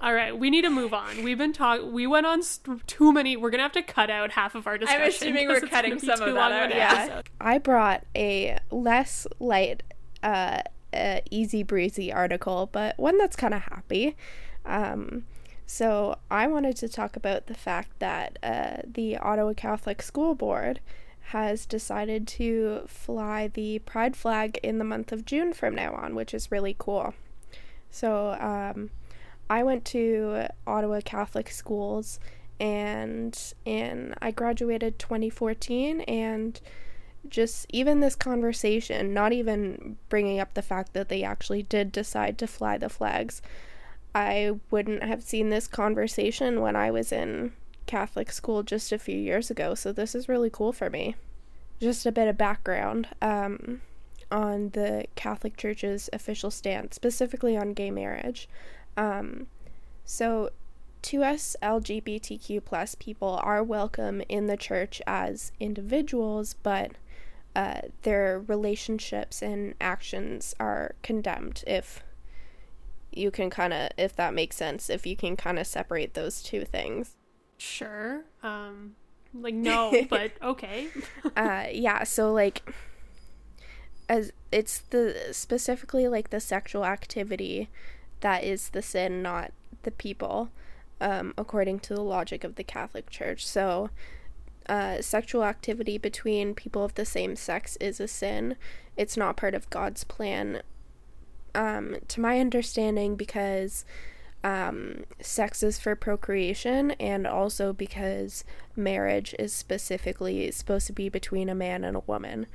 all 0.00 0.12
right, 0.12 0.36
we 0.36 0.50
need 0.50 0.62
to 0.62 0.70
move 0.70 0.92
on. 0.92 1.22
We've 1.22 1.38
been 1.38 1.52
talking. 1.52 1.92
We 1.92 2.06
went 2.06 2.26
on 2.26 2.42
st- 2.42 2.86
too 2.86 3.12
many. 3.12 3.36
We're 3.36 3.50
gonna 3.50 3.62
have 3.62 3.72
to 3.72 3.82
cut 3.82 4.10
out 4.10 4.32
half 4.32 4.54
of 4.54 4.66
our 4.66 4.76
discussion. 4.76 5.02
I'm 5.02 5.08
assuming 5.08 5.46
we're 5.46 5.54
it's 5.54 5.60
gonna 5.60 5.70
cutting 5.70 5.94
be 5.94 6.00
some 6.00 6.20
of 6.20 6.34
that 6.34 6.52
out, 6.52 6.70
yeah. 6.70 6.92
episode. 6.92 7.30
I 7.40 7.58
brought 7.58 8.04
a 8.14 8.58
less 8.70 9.26
light, 9.38 9.82
uh, 10.22 10.62
uh, 10.92 11.20
easy 11.30 11.62
breezy 11.62 12.12
article, 12.12 12.68
but 12.70 12.98
one 12.98 13.18
that's 13.18 13.36
kind 13.36 13.54
of 13.54 13.62
happy. 13.62 14.16
Um, 14.66 15.24
so 15.66 16.18
I 16.30 16.46
wanted 16.46 16.76
to 16.78 16.88
talk 16.88 17.14
about 17.14 17.46
the 17.46 17.54
fact 17.54 17.98
that 18.00 18.38
uh, 18.42 18.78
the 18.84 19.16
Ottawa 19.16 19.52
Catholic 19.54 20.02
School 20.02 20.34
Board 20.34 20.80
has 21.28 21.66
decided 21.66 22.26
to 22.26 22.80
fly 22.86 23.48
the 23.48 23.78
pride 23.80 24.16
flag 24.16 24.58
in 24.62 24.78
the 24.78 24.84
month 24.84 25.12
of 25.12 25.26
June 25.26 25.52
from 25.52 25.74
now 25.74 25.92
on, 25.92 26.14
which 26.14 26.32
is 26.32 26.50
really 26.50 26.74
cool. 26.78 27.12
So 27.90 28.30
um, 28.40 28.88
I 29.50 29.62
went 29.62 29.84
to 29.86 30.46
Ottawa 30.66 31.00
Catholic 31.04 31.50
schools 31.50 32.18
and 32.58 33.38
and 33.66 34.14
I 34.22 34.30
graduated 34.30 34.98
2014 34.98 36.00
and 36.02 36.58
just 37.28 37.66
even 37.68 38.00
this 38.00 38.16
conversation, 38.16 39.12
not 39.12 39.34
even 39.34 39.98
bringing 40.08 40.40
up 40.40 40.54
the 40.54 40.62
fact 40.62 40.94
that 40.94 41.10
they 41.10 41.22
actually 41.22 41.62
did 41.62 41.92
decide 41.92 42.38
to 42.38 42.46
fly 42.46 42.78
the 42.78 42.88
flags. 42.88 43.42
I 44.14 44.52
wouldn't 44.70 45.02
have 45.02 45.22
seen 45.22 45.50
this 45.50 45.68
conversation 45.68 46.62
when 46.62 46.74
I 46.74 46.90
was 46.90 47.12
in 47.12 47.52
Catholic 47.88 48.30
school 48.30 48.62
just 48.62 48.92
a 48.92 48.98
few 48.98 49.18
years 49.18 49.50
ago, 49.50 49.74
so 49.74 49.90
this 49.90 50.14
is 50.14 50.28
really 50.28 50.50
cool 50.50 50.72
for 50.72 50.88
me. 50.88 51.16
Just 51.80 52.06
a 52.06 52.12
bit 52.12 52.28
of 52.28 52.38
background 52.38 53.08
um, 53.20 53.80
on 54.30 54.70
the 54.70 55.06
Catholic 55.16 55.56
Church's 55.56 56.08
official 56.12 56.52
stance, 56.52 56.94
specifically 56.94 57.56
on 57.56 57.72
gay 57.72 57.90
marriage. 57.90 58.48
Um, 58.96 59.46
so, 60.04 60.50
2S 61.02 61.56
LGBTQ 61.62 62.64
plus 62.64 62.94
people 62.94 63.40
are 63.42 63.62
welcome 63.62 64.22
in 64.28 64.46
the 64.46 64.56
church 64.56 65.00
as 65.06 65.52
individuals, 65.58 66.54
but 66.62 66.92
uh, 67.56 67.80
their 68.02 68.38
relationships 68.40 69.42
and 69.42 69.74
actions 69.80 70.54
are 70.60 70.94
condemned 71.02 71.64
if 71.66 72.02
you 73.10 73.30
can 73.30 73.48
kind 73.48 73.72
of 73.72 73.88
if 73.96 74.14
that 74.14 74.34
makes 74.34 74.54
sense 74.54 74.90
if 74.90 75.06
you 75.06 75.16
can 75.16 75.34
kind 75.34 75.58
of 75.58 75.66
separate 75.66 76.14
those 76.14 76.42
two 76.42 76.64
things 76.64 77.16
Sure. 77.58 78.22
Um, 78.42 78.94
like 79.34 79.54
no, 79.54 80.06
but 80.08 80.32
okay. 80.42 80.88
uh 81.36 81.66
yeah 81.70 82.02
so 82.04 82.32
like 82.32 82.72
as 84.08 84.32
it's 84.50 84.78
the 84.90 85.28
specifically 85.32 86.08
like 86.08 86.30
the 86.30 86.40
sexual 86.40 86.84
activity 86.84 87.68
that 88.20 88.42
is 88.42 88.70
the 88.70 88.80
sin 88.80 89.20
not 89.20 89.52
the 89.82 89.90
people 89.90 90.50
um 91.02 91.34
according 91.36 91.78
to 91.78 91.94
the 91.94 92.00
logic 92.00 92.42
of 92.42 92.54
the 92.54 92.64
catholic 92.64 93.10
church 93.10 93.46
so 93.46 93.90
uh, 94.68 95.00
sexual 95.00 95.44
activity 95.44 95.96
between 95.96 96.54
people 96.54 96.84
of 96.84 96.94
the 96.94 97.04
same 97.06 97.36
sex 97.36 97.76
is 97.80 98.00
a 98.00 98.06
sin. 98.06 98.56
It's 98.96 99.16
not 99.16 99.36
part 99.36 99.54
of 99.54 99.70
God's 99.70 100.04
plan, 100.04 100.62
um, 101.54 101.96
to 102.08 102.20
my 102.20 102.38
understanding, 102.38 103.16
because 103.16 103.86
um, 104.44 105.04
sex 105.20 105.62
is 105.62 105.78
for 105.78 105.96
procreation, 105.96 106.92
and 106.92 107.26
also 107.26 107.72
because 107.72 108.44
marriage 108.76 109.34
is 109.38 109.52
specifically 109.52 110.50
supposed 110.50 110.86
to 110.86 110.92
be 110.92 111.08
between 111.08 111.48
a 111.48 111.54
man 111.54 111.84
and 111.84 111.96
a 111.96 112.02
woman. 112.06 112.46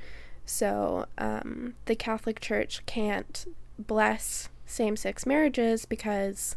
So 0.46 1.06
um, 1.18 1.74
the 1.86 1.94
Catholic 1.94 2.40
Church 2.40 2.84
can't 2.86 3.46
bless 3.78 4.48
same 4.66 4.96
sex 4.96 5.26
marriages 5.26 5.84
because 5.84 6.56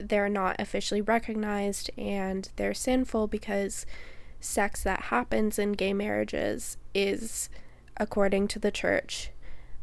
they're 0.00 0.28
not 0.28 0.56
officially 0.58 1.00
recognized 1.00 1.90
and 1.96 2.50
they're 2.56 2.74
sinful 2.74 3.28
because 3.28 3.86
sex 4.40 4.82
that 4.82 5.02
happens 5.02 5.58
in 5.58 5.72
gay 5.72 5.92
marriages 5.92 6.76
is, 6.94 7.48
according 7.96 8.48
to 8.48 8.58
the 8.58 8.70
church, 8.70 9.30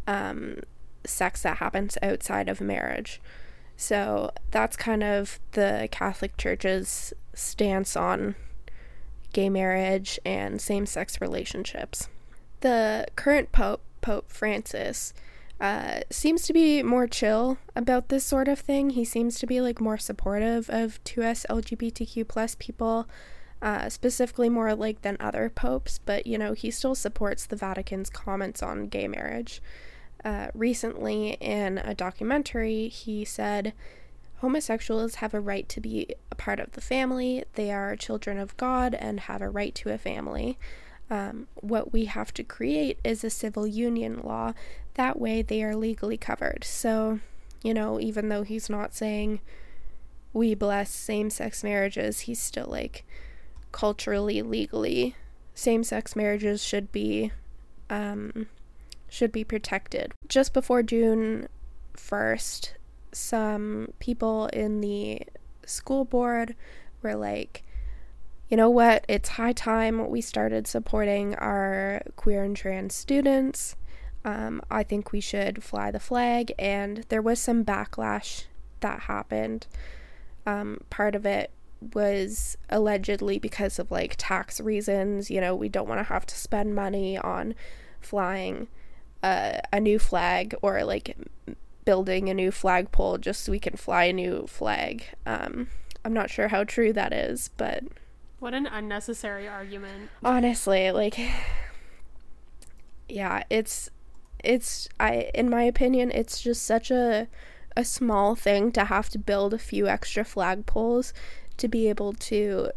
um, 0.08 0.60
sex 1.06 1.42
that 1.44 1.58
happens 1.58 1.98
outside 2.02 2.48
of 2.50 2.62
marriage. 2.62 3.22
So 3.84 4.32
that's 4.50 4.78
kind 4.78 5.04
of 5.04 5.42
the 5.52 5.90
Catholic 5.92 6.38
Church's 6.38 7.14
stance 7.34 7.98
on 7.98 8.36
gay 9.34 9.50
marriage 9.50 10.18
and 10.24 10.62
same 10.62 10.86
sex 10.86 11.20
relationships. 11.20 12.08
The 12.62 13.06
current 13.18 13.52
Pope, 13.52 13.82
Pope 14.00 14.32
Francis, 14.32 15.14
uh, 15.60 16.00
seems 16.10 16.44
to 16.44 16.54
be 16.54 16.82
more 16.82 17.08
chill 17.08 17.58
about 17.76 18.08
this 18.08 18.24
sort 18.24 18.48
of 18.48 18.58
thing. 18.58 18.92
He 18.92 19.04
seems 19.04 19.38
to 19.40 19.46
be 19.46 19.60
like 19.60 19.82
more 19.82 19.98
supportive 19.98 20.70
of 20.70 21.04
2S 21.04 21.46
LGBTQ 21.50 22.26
plus 22.26 22.56
people, 22.58 23.06
uh, 23.62 23.90
specifically 23.90 24.48
more 24.48 24.74
like 24.76 25.02
than 25.02 25.18
other 25.20 25.50
popes, 25.50 26.00
but 26.06 26.26
you 26.26 26.38
know, 26.38 26.54
he 26.54 26.72
still 26.72 26.96
supports 26.96 27.46
the 27.46 27.58
Vatican's 27.58 28.10
comments 28.10 28.64
on 28.64 28.88
gay 28.88 29.10
marriage. 29.10 29.62
Uh, 30.24 30.48
recently, 30.54 31.32
in 31.42 31.78
a 31.80 31.94
documentary, 31.94 32.88
he 32.88 33.26
said, 33.26 33.74
Homosexuals 34.38 35.16
have 35.16 35.34
a 35.34 35.40
right 35.40 35.68
to 35.70 35.80
be 35.80 36.08
a 36.32 36.36
part 36.36 36.60
of 36.60 36.74
the 36.74 36.82
family. 36.82 37.44
They 37.56 37.72
are 37.72 37.96
children 37.96 38.38
of 38.38 38.58
God 38.58 38.94
and 38.94 39.22
have 39.22 39.42
a 39.42 39.50
right 39.50 39.74
to 39.76 39.94
a 39.94 39.98
family. 39.98 40.58
Um, 41.10 41.48
what 41.56 41.94
we 41.94 42.06
have 42.06 42.34
to 42.36 42.44
create 42.44 43.00
is 43.04 43.24
a 43.24 43.30
civil 43.30 43.68
union 43.68 44.22
law. 44.22 44.54
That 44.96 45.20
way, 45.20 45.42
they 45.42 45.64
are 45.64 45.76
legally 45.76 46.18
covered. 46.18 46.64
So, 46.64 47.20
you 47.62 47.74
know, 47.74 48.00
even 48.00 48.30
though 48.30 48.44
he's 48.44 48.70
not 48.70 48.94
saying 48.94 49.40
we 50.34 50.56
bless 50.56 50.90
same 50.90 51.30
sex 51.30 51.64
marriages, 51.64 52.22
he's 52.22 52.42
still 52.42 52.68
like 52.68 53.06
culturally, 53.72 54.42
legally, 54.42 55.16
same 55.54 55.84
sex 55.84 56.16
marriages 56.16 56.64
should 56.64 56.92
be 56.92 57.32
um, 57.90 58.48
should 59.14 59.32
be 59.32 59.44
protected. 59.44 60.12
Just 60.28 60.54
before 60.54 60.82
June 60.82 61.48
1st, 61.96 62.72
some 63.12 63.94
people 64.00 64.48
in 64.48 64.82
the 64.82 65.22
school 65.68 66.04
board 66.04 66.56
were 67.04 67.14
like, 67.14 67.64
you 68.50 68.58
know 68.58 68.72
what, 68.72 69.06
it's 69.08 69.30
high 69.30 69.54
time 69.54 70.10
we 70.10 70.20
started 70.20 70.66
supporting 70.66 71.36
our 71.36 72.02
queer 72.16 72.44
and 72.44 72.58
trans 72.58 72.96
students. 72.96 73.76
Um, 74.26 74.64
I 74.72 74.82
think 74.82 75.12
we 75.12 75.22
should 75.22 75.64
fly 75.64 75.92
the 75.92 76.00
flag, 76.00 76.52
and 76.58 77.06
there 77.10 77.22
was 77.22 77.40
some 77.40 77.64
backlash 77.64 78.46
that 78.80 79.02
happened. 79.02 79.68
Um, 80.48 80.80
part 80.90 81.14
of 81.14 81.24
it 81.24 81.52
was 81.94 82.58
allegedly 82.68 83.38
because 83.38 83.78
of 83.78 83.92
like 83.92 84.16
tax 84.18 84.60
reasons. 84.60 85.30
You 85.30 85.40
know, 85.40 85.54
we 85.54 85.70
don't 85.70 85.88
want 85.88 86.00
to 86.00 86.12
have 86.12 86.26
to 86.26 86.36
spend 86.36 86.74
money 86.74 87.16
on 87.16 87.54
flying 88.02 88.70
a, 89.24 89.62
a 89.72 89.80
new 89.80 89.98
flag 89.98 90.54
or 90.62 90.84
like 90.84 91.16
building 91.86 92.30
a 92.30 92.34
new 92.34 92.52
flagpole 92.52 93.18
just 93.18 93.44
so 93.44 93.52
we 93.52 93.60
can 93.60 93.76
fly 93.76 94.06
a 94.06 94.14
new 94.14 94.46
flag. 94.48 95.06
Um, 95.26 95.68
I'm 96.06 96.14
not 96.14 96.30
sure 96.30 96.50
how 96.50 96.64
true 96.64 96.94
that 96.94 97.14
is, 97.14 97.50
but 97.58 97.84
what 98.40 98.54
an 98.54 98.68
unnecessary 98.68 99.48
argument. 99.48 100.10
Honestly, 100.24 100.92
like 100.92 101.18
yeah, 103.08 103.44
it's 103.50 103.90
it's 104.44 104.90
I 105.00 105.32
in 105.34 105.50
my 105.50 105.64
opinion, 105.64 106.12
it's 106.12 106.42
just 106.42 106.64
such 106.64 106.92
a 106.92 107.28
a 107.76 107.86
small 107.86 108.36
thing 108.36 108.72
to 108.74 108.86
have 108.86 109.10
to 109.10 109.18
build 109.18 109.54
a 109.54 109.58
few 109.58 109.88
extra 109.88 110.24
flagpoles 110.24 111.14
to 111.58 111.68
be 111.68 111.88
able 111.90 112.14
to 112.14 112.70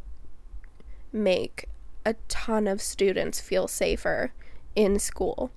make 1.12 1.68
a 2.04 2.14
ton 2.28 2.66
of 2.66 2.80
students 2.80 3.40
feel 3.40 3.66
safer 3.66 4.32
in 4.74 4.98
school. 4.98 5.50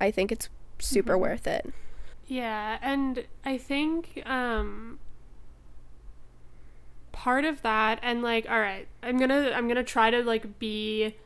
I 0.00 0.10
think 0.10 0.32
it's 0.32 0.48
super 0.78 1.12
mm-hmm. 1.12 1.22
worth 1.22 1.46
it. 1.46 1.72
Yeah, 2.26 2.78
and 2.82 3.24
I 3.44 3.58
think 3.58 4.22
um 4.26 4.98
part 7.12 7.44
of 7.44 7.62
that 7.62 7.98
and 8.02 8.22
like 8.22 8.48
all 8.48 8.60
right, 8.60 8.86
I'm 9.02 9.16
going 9.16 9.30
to 9.30 9.56
I'm 9.56 9.66
going 9.66 9.76
to 9.76 9.84
try 9.84 10.10
to 10.10 10.22
like 10.22 10.58
be 10.58 11.16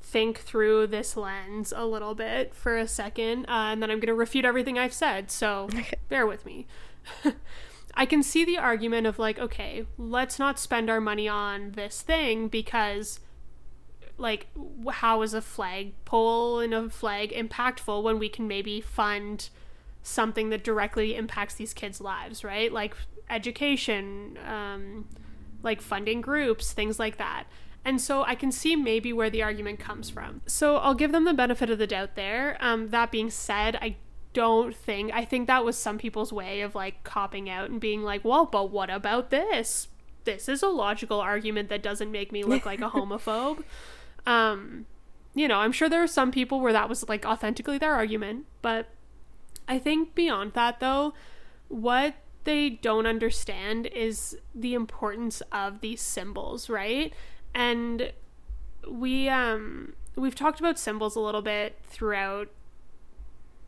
think 0.00 0.38
through 0.38 0.86
this 0.88 1.16
lens 1.16 1.72
a 1.74 1.86
little 1.86 2.14
bit 2.14 2.54
for 2.54 2.76
a 2.76 2.88
second 2.88 3.46
uh, 3.46 3.70
and 3.70 3.82
then 3.82 3.90
I'm 3.90 3.98
going 3.98 4.08
to 4.08 4.14
refute 4.14 4.44
everything 4.44 4.78
I've 4.78 4.92
said. 4.92 5.30
So 5.30 5.68
bear 6.08 6.26
with 6.26 6.44
me. 6.44 6.66
I 7.94 8.06
can 8.06 8.22
see 8.22 8.44
the 8.44 8.58
argument 8.58 9.06
of 9.06 9.18
like, 9.18 9.38
okay, 9.38 9.86
let's 9.98 10.38
not 10.38 10.58
spend 10.58 10.88
our 10.88 11.00
money 11.00 11.28
on 11.28 11.72
this 11.72 12.02
thing 12.02 12.48
because 12.48 13.20
like 14.18 14.46
how 14.90 15.22
is 15.22 15.34
a 15.34 15.42
flag 15.42 15.92
pole 16.04 16.60
and 16.60 16.72
a 16.72 16.90
flag 16.90 17.32
impactful 17.32 18.02
when 18.02 18.18
we 18.18 18.28
can 18.28 18.46
maybe 18.46 18.80
fund 18.80 19.48
something 20.02 20.50
that 20.50 20.64
directly 20.64 21.16
impacts 21.16 21.54
these 21.54 21.72
kids' 21.72 22.00
lives, 22.00 22.44
right? 22.44 22.72
Like 22.72 22.94
education, 23.30 24.38
um, 24.46 25.06
like 25.62 25.80
funding 25.80 26.20
groups, 26.20 26.72
things 26.72 26.98
like 26.98 27.18
that. 27.18 27.44
And 27.84 28.00
so 28.00 28.22
I 28.22 28.34
can 28.34 28.52
see 28.52 28.76
maybe 28.76 29.12
where 29.12 29.30
the 29.30 29.42
argument 29.42 29.80
comes 29.80 30.08
from. 30.08 30.42
So 30.46 30.76
I'll 30.76 30.94
give 30.94 31.12
them 31.12 31.24
the 31.24 31.34
benefit 31.34 31.70
of 31.70 31.78
the 31.78 31.86
doubt 31.86 32.14
there. 32.14 32.56
Um, 32.60 32.90
that 32.90 33.10
being 33.10 33.30
said, 33.30 33.76
I 33.76 33.96
don't 34.34 34.74
think, 34.74 35.12
I 35.12 35.24
think 35.24 35.46
that 35.46 35.64
was 35.64 35.76
some 35.76 35.98
people's 35.98 36.32
way 36.32 36.60
of 36.60 36.74
like 36.74 37.02
copping 37.02 37.50
out 37.50 37.70
and 37.70 37.80
being 37.80 38.02
like, 38.02 38.24
well, 38.24 38.46
but 38.46 38.70
what 38.70 38.88
about 38.88 39.30
this? 39.30 39.88
This 40.24 40.48
is 40.48 40.62
a 40.62 40.68
logical 40.68 41.20
argument 41.20 41.68
that 41.70 41.82
doesn't 41.82 42.12
make 42.12 42.30
me 42.30 42.44
look 42.44 42.64
like 42.64 42.80
a 42.80 42.90
homophobe. 42.90 43.64
Um, 44.26 44.86
you 45.34 45.48
know, 45.48 45.58
I'm 45.58 45.72
sure 45.72 45.88
there 45.88 46.02
are 46.02 46.08
some 46.08 46.30
people 46.30 46.60
where 46.60 46.72
that 46.72 46.88
was 46.88 47.08
like 47.08 47.24
authentically 47.24 47.78
their 47.78 47.94
argument, 47.94 48.46
but 48.60 48.88
I 49.68 49.78
think 49.78 50.14
beyond 50.14 50.52
that 50.52 50.80
though, 50.80 51.14
what 51.68 52.14
they 52.44 52.70
don't 52.70 53.06
understand 53.06 53.86
is 53.86 54.36
the 54.54 54.74
importance 54.74 55.42
of 55.52 55.80
these 55.80 56.00
symbols, 56.00 56.68
right? 56.68 57.12
And 57.54 58.12
we 58.88 59.28
um 59.28 59.94
we've 60.16 60.34
talked 60.34 60.60
about 60.60 60.78
symbols 60.78 61.16
a 61.16 61.20
little 61.20 61.42
bit 61.42 61.78
throughout 61.84 62.48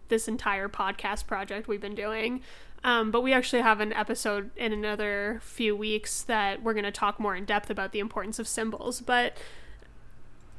this 0.08 0.28
entire 0.28 0.68
podcast 0.68 1.26
project 1.26 1.68
we've 1.68 1.80
been 1.80 1.94
doing. 1.94 2.42
Um, 2.82 3.10
but 3.10 3.22
we 3.22 3.32
actually 3.32 3.62
have 3.62 3.80
an 3.80 3.94
episode 3.94 4.50
in 4.56 4.70
another 4.72 5.40
few 5.42 5.74
weeks 5.74 6.22
that 6.24 6.62
we're 6.62 6.74
going 6.74 6.84
to 6.84 6.92
talk 6.92 7.18
more 7.18 7.34
in 7.34 7.46
depth 7.46 7.70
about 7.70 7.92
the 7.92 7.98
importance 7.98 8.38
of 8.38 8.46
symbols. 8.46 9.00
But 9.00 9.38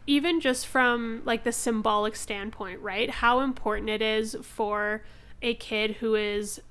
even 0.07 0.39
just 0.39 0.67
from 0.67 1.21
like 1.25 1.43
the 1.43 1.51
symbolic 1.51 2.15
standpoint, 2.15 2.79
right? 2.81 3.09
How 3.09 3.39
important 3.39 3.89
it 3.89 4.01
is 4.01 4.35
for 4.41 5.03
a 5.41 5.55
kid 5.55 5.97
who 5.97 6.15
is 6.15 6.61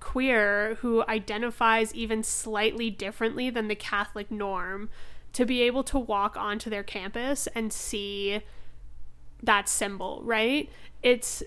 queer, 0.00 0.76
who 0.80 1.04
identifies 1.08 1.94
even 1.94 2.22
slightly 2.22 2.90
differently 2.90 3.50
than 3.50 3.68
the 3.68 3.74
Catholic 3.74 4.30
norm, 4.30 4.88
to 5.32 5.44
be 5.44 5.62
able 5.62 5.82
to 5.84 5.98
walk 5.98 6.36
onto 6.36 6.70
their 6.70 6.82
campus 6.82 7.46
and 7.54 7.72
see 7.72 8.40
that 9.42 9.68
symbol, 9.68 10.20
right? 10.24 10.70
It's 11.02 11.42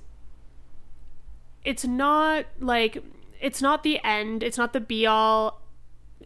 it's 1.64 1.86
not 1.86 2.46
like 2.60 3.04
it's 3.40 3.62
not 3.62 3.84
the 3.84 4.00
end, 4.04 4.44
it's 4.44 4.58
not 4.58 4.74
the 4.74 4.80
be 4.80 5.06
all 5.06 5.62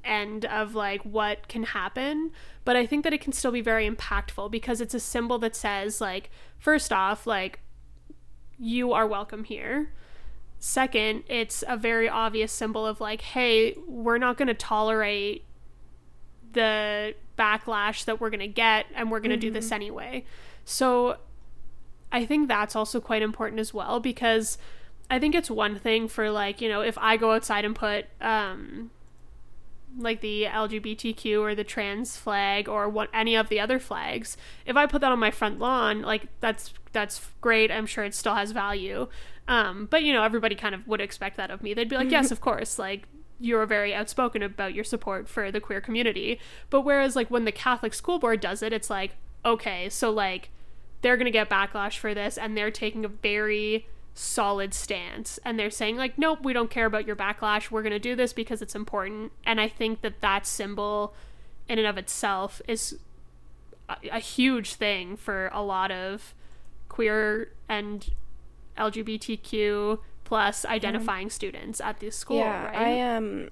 end 0.03 0.45
of 0.45 0.75
like 0.75 1.01
what 1.03 1.47
can 1.47 1.63
happen, 1.63 2.31
but 2.65 2.75
I 2.75 2.85
think 2.85 3.03
that 3.03 3.13
it 3.13 3.21
can 3.21 3.31
still 3.31 3.51
be 3.51 3.61
very 3.61 3.89
impactful 3.89 4.51
because 4.51 4.81
it's 4.81 4.95
a 4.95 4.99
symbol 4.99 5.37
that 5.39 5.55
says 5.55 6.01
like 6.01 6.31
first 6.57 6.91
off 6.91 7.25
like 7.25 7.59
you 8.57 8.91
are 8.91 9.07
welcome 9.07 9.43
here. 9.43 9.91
Second, 10.57 11.23
it's 11.27 11.63
a 11.67 11.77
very 11.77 12.09
obvious 12.09 12.51
symbol 12.51 12.85
of 12.85 12.99
like 12.99 13.21
hey, 13.21 13.75
we're 13.87 14.17
not 14.17 14.35
going 14.35 14.47
to 14.47 14.53
tolerate 14.55 15.45
the 16.53 17.13
backlash 17.37 18.05
that 18.05 18.19
we're 18.19 18.31
going 18.31 18.39
to 18.39 18.47
get 18.47 18.87
and 18.95 19.11
we're 19.11 19.19
going 19.19 19.29
to 19.29 19.35
mm-hmm. 19.35 19.41
do 19.41 19.51
this 19.51 19.65
mm-hmm. 19.65 19.75
anyway. 19.75 20.25
So 20.63 21.17
I 22.11 22.25
think 22.25 22.47
that's 22.47 22.75
also 22.75 22.99
quite 22.99 23.21
important 23.21 23.59
as 23.59 23.73
well 23.73 23.99
because 23.99 24.57
I 25.09 25.19
think 25.19 25.35
it's 25.35 25.51
one 25.51 25.77
thing 25.77 26.07
for 26.07 26.31
like, 26.31 26.61
you 26.61 26.69
know, 26.69 26.81
if 26.81 26.97
I 26.97 27.17
go 27.17 27.33
outside 27.33 27.63
and 27.63 27.75
put 27.75 28.05
um 28.21 28.89
like 29.97 30.21
the 30.21 30.43
LGBTQ 30.43 31.41
or 31.41 31.55
the 31.55 31.63
trans 31.63 32.17
flag 32.17 32.67
or 32.67 32.89
what 32.89 33.09
any 33.13 33.35
of 33.35 33.49
the 33.49 33.59
other 33.59 33.79
flags, 33.79 34.37
if 34.65 34.75
I 34.75 34.85
put 34.85 35.01
that 35.01 35.11
on 35.11 35.19
my 35.19 35.31
front 35.31 35.59
lawn, 35.59 36.01
like 36.01 36.27
that's 36.39 36.73
that's 36.91 37.29
great. 37.41 37.71
I'm 37.71 37.85
sure 37.85 38.03
it 38.03 38.13
still 38.13 38.35
has 38.35 38.51
value. 38.51 39.07
Um, 39.47 39.87
but 39.89 40.03
you 40.03 40.13
know, 40.13 40.23
everybody 40.23 40.55
kind 40.55 40.73
of 40.73 40.87
would 40.87 41.01
expect 41.01 41.37
that 41.37 41.51
of 41.51 41.61
me. 41.61 41.73
They'd 41.73 41.89
be 41.89 41.97
like, 41.97 42.11
"Yes, 42.11 42.31
of 42.31 42.41
course." 42.41 42.79
Like 42.79 43.07
you're 43.39 43.65
very 43.65 43.93
outspoken 43.93 44.41
about 44.41 44.73
your 44.73 44.83
support 44.83 45.27
for 45.27 45.51
the 45.51 45.59
queer 45.59 45.81
community. 45.81 46.39
But 46.69 46.81
whereas 46.81 47.15
like 47.15 47.29
when 47.29 47.45
the 47.45 47.51
Catholic 47.51 47.93
school 47.93 48.19
board 48.19 48.39
does 48.39 48.63
it, 48.63 48.73
it's 48.73 48.89
like, 48.89 49.15
okay, 49.43 49.89
so 49.89 50.09
like 50.09 50.49
they're 51.01 51.17
going 51.17 51.25
to 51.25 51.31
get 51.31 51.49
backlash 51.49 51.97
for 51.97 52.13
this 52.13 52.37
and 52.37 52.57
they're 52.57 52.71
taking 52.71 53.05
a 53.05 53.09
very 53.09 53.87
solid 54.15 54.73
stance. 54.73 55.39
And 55.45 55.59
they're 55.59 55.69
saying 55.69 55.97
like 55.97 56.17
nope 56.17 56.39
we 56.43 56.53
don't 56.53 56.71
care 56.71 56.85
about 56.85 57.05
your 57.05 57.15
backlash. 57.15 57.69
We're 57.69 57.83
going 57.83 57.91
to 57.91 57.99
do 57.99 58.15
this 58.15 58.33
because 58.33 58.61
it's 58.61 58.75
important. 58.75 59.31
And 59.45 59.61
i 59.61 59.67
think 59.67 60.01
that 60.01 60.21
that 60.21 60.47
symbol 60.47 61.13
in 61.67 61.77
and 61.77 61.87
of 61.87 61.97
itself 61.97 62.61
is 62.67 62.97
a, 63.89 63.97
a 64.13 64.19
huge 64.19 64.75
thing 64.75 65.17
for 65.17 65.49
a 65.53 65.61
lot 65.61 65.91
of 65.91 66.33
queer 66.89 67.51
and 67.67 68.11
lgbtq 68.77 69.99
plus 70.23 70.65
identifying 70.65 71.29
students 71.29 71.81
at 71.81 71.99
this 71.99 72.15
school 72.15 72.37
yeah, 72.37 72.65
right? 72.65 72.75
I 72.75 73.15
um 73.15 73.49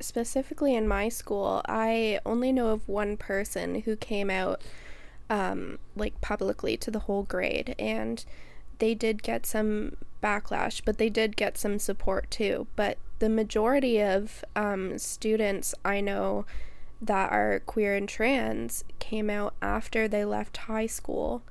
specifically 0.00 0.74
in 0.74 0.86
my 0.86 1.08
school, 1.08 1.62
I 1.66 2.20
only 2.26 2.52
know 2.52 2.68
of 2.68 2.88
one 2.88 3.16
person 3.16 3.82
who 3.82 3.96
came 3.96 4.30
out 4.30 4.60
um 5.30 5.78
like 5.94 6.20
publicly 6.20 6.76
to 6.78 6.90
the 6.90 7.00
whole 7.00 7.22
grade. 7.22 7.74
And 7.78 8.24
they 8.78 8.94
did 8.94 9.22
get 9.22 9.46
some 9.46 9.96
backlash, 10.22 10.82
but 10.84 10.98
they 10.98 11.08
did 11.08 11.36
get 11.36 11.58
some 11.58 11.78
support 11.78 12.30
too. 12.30 12.66
But 12.76 12.98
the 13.18 13.28
majority 13.28 14.00
of 14.02 14.44
um, 14.54 14.98
students 14.98 15.74
I 15.84 16.00
know 16.00 16.46
that 17.00 17.30
are 17.30 17.60
queer 17.66 17.94
and 17.94 18.08
trans 18.08 18.84
came 18.98 19.28
out 19.28 19.54
after 19.60 20.08
they 20.08 20.24
left 20.24 20.56
high 20.56 20.86
school, 20.86 21.42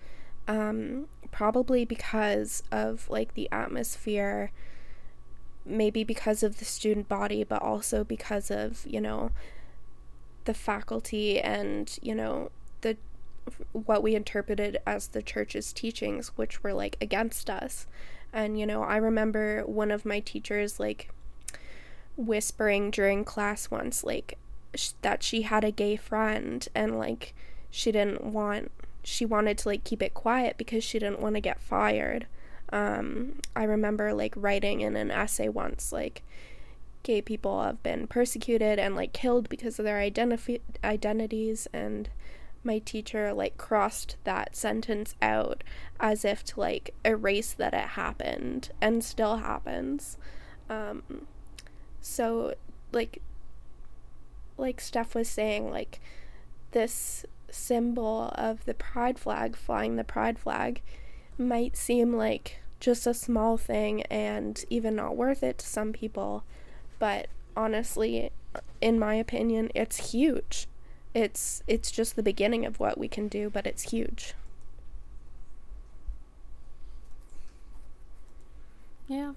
um, 0.47 1.07
probably 1.31 1.85
because 1.85 2.63
of 2.71 3.09
like 3.09 3.33
the 3.33 3.49
atmosphere 3.51 4.51
maybe 5.65 6.03
because 6.03 6.43
of 6.43 6.59
the 6.59 6.65
student 6.65 7.09
body, 7.09 7.43
but 7.43 7.61
also 7.61 8.03
because 8.03 8.51
of, 8.51 8.85
you 8.85 9.01
know, 9.01 9.31
the 10.45 10.53
faculty 10.53 11.39
and, 11.39 11.97
you 12.01 12.13
know, 12.13 12.51
what 13.71 14.03
we 14.03 14.15
interpreted 14.15 14.79
as 14.85 15.07
the 15.07 15.21
church's 15.21 15.71
teachings, 15.73 16.29
which 16.35 16.63
were 16.63 16.73
like 16.73 16.97
against 17.01 17.49
us. 17.49 17.87
And, 18.33 18.59
you 18.59 18.65
know, 18.65 18.83
I 18.83 18.97
remember 18.97 19.63
one 19.65 19.91
of 19.91 20.05
my 20.05 20.19
teachers 20.19 20.79
like 20.79 21.09
whispering 22.17 22.91
during 22.91 23.23
class 23.23 23.69
once, 23.71 24.03
like, 24.03 24.37
sh- 24.73 24.91
that 25.01 25.23
she 25.23 25.43
had 25.43 25.63
a 25.63 25.71
gay 25.71 25.95
friend 25.95 26.67
and 26.73 26.97
like 26.97 27.33
she 27.69 27.91
didn't 27.91 28.23
want, 28.23 28.71
she 29.03 29.25
wanted 29.25 29.57
to 29.59 29.69
like 29.69 29.83
keep 29.83 30.01
it 30.01 30.13
quiet 30.13 30.57
because 30.57 30.83
she 30.83 30.99
didn't 30.99 31.21
want 31.21 31.35
to 31.35 31.41
get 31.41 31.61
fired. 31.61 32.27
Um, 32.71 33.39
I 33.55 33.63
remember 33.63 34.13
like 34.13 34.33
writing 34.35 34.81
in 34.81 34.95
an 34.95 35.11
essay 35.11 35.49
once, 35.49 35.91
like, 35.91 36.23
gay 37.03 37.21
people 37.21 37.61
have 37.61 37.83
been 37.83 38.07
persecuted 38.07 38.79
and 38.79 38.95
like 38.95 39.13
killed 39.13 39.47
because 39.47 39.77
of 39.77 39.85
their 39.85 39.99
identif- 39.99 40.59
identities 40.83 41.67
and 41.71 42.09
my 42.65 42.79
teacher 42.79 43.33
like 43.33 43.57
crossed 43.57 44.17
that 44.23 44.55
sentence 44.55 45.15
out 45.21 45.63
as 45.99 46.25
if 46.25 46.43
to 46.43 46.59
like 46.59 46.93
erase 47.05 47.53
that 47.53 47.73
it 47.73 47.89
happened 47.89 48.69
and 48.81 49.03
still 49.03 49.37
happens. 49.37 50.17
Um 50.69 51.27
so 52.01 52.53
like 52.91 53.21
like 54.57 54.79
steph 54.79 55.15
was 55.15 55.27
saying 55.29 55.69
like 55.69 55.99
this 56.71 57.25
symbol 57.49 58.31
of 58.35 58.65
the 58.65 58.73
pride 58.73 59.17
flag 59.17 59.55
flying 59.55 59.95
the 59.95 60.03
pride 60.03 60.37
flag 60.37 60.81
might 61.37 61.75
seem 61.75 62.13
like 62.13 62.59
just 62.79 63.07
a 63.07 63.13
small 63.13 63.57
thing 63.57 64.03
and 64.03 64.65
even 64.69 64.95
not 64.95 65.15
worth 65.15 65.41
it 65.41 65.57
to 65.57 65.65
some 65.65 65.91
people 65.91 66.43
but 66.99 67.27
honestly 67.55 68.29
in 68.81 68.99
my 68.99 69.15
opinion 69.15 69.71
it's 69.73 70.11
huge 70.11 70.67
it's 71.15 71.63
it's 71.65 71.89
just 71.89 72.17
the 72.17 72.21
beginning 72.21 72.65
of 72.65 72.79
what 72.79 72.97
we 72.97 73.07
can 73.07 73.27
do 73.29 73.49
but 73.49 73.65
it's 73.65 73.89
huge. 73.89 74.33
Yeah. 79.07 79.33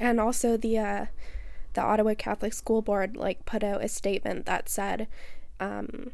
And 0.00 0.18
also 0.18 0.56
the 0.56 0.78
uh 0.78 1.06
the 1.74 1.82
Ottawa 1.82 2.14
Catholic 2.16 2.54
School 2.54 2.80
Board 2.80 3.16
like 3.16 3.44
put 3.44 3.62
out 3.62 3.84
a 3.84 3.88
statement 3.88 4.46
that 4.46 4.68
said 4.68 5.08
um 5.60 6.12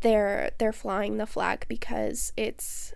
they're 0.00 0.52
they're 0.58 0.72
flying 0.72 1.18
the 1.18 1.26
flag 1.26 1.66
because 1.68 2.32
it's 2.36 2.94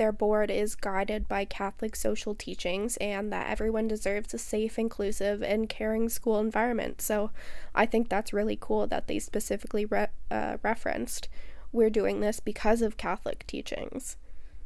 their 0.00 0.12
board 0.12 0.50
is 0.50 0.74
guided 0.74 1.28
by 1.28 1.44
Catholic 1.44 1.94
social 1.94 2.34
teachings 2.34 2.96
and 2.96 3.30
that 3.30 3.50
everyone 3.50 3.86
deserves 3.86 4.32
a 4.32 4.38
safe, 4.38 4.78
inclusive, 4.78 5.42
and 5.42 5.68
caring 5.68 6.08
school 6.08 6.38
environment. 6.38 7.02
So 7.02 7.32
I 7.74 7.84
think 7.84 8.08
that's 8.08 8.32
really 8.32 8.56
cool 8.58 8.86
that 8.86 9.08
they 9.08 9.18
specifically 9.18 9.84
re- 9.84 10.06
uh, 10.30 10.56
referenced 10.62 11.28
we're 11.70 11.90
doing 11.90 12.20
this 12.20 12.40
because 12.40 12.80
of 12.80 12.96
Catholic 12.96 13.46
teachings. 13.46 14.16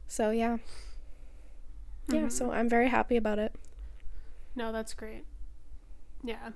So 0.06 0.30
yeah. 0.30 0.58
Mm-hmm. 2.06 2.14
Yeah, 2.14 2.28
so 2.28 2.52
I'm 2.52 2.68
very 2.68 2.88
happy 2.88 3.16
about 3.16 3.40
it. 3.40 3.56
No, 4.54 4.70
that's 4.70 4.94
great. 4.94 5.24
Yeah. 6.22 6.50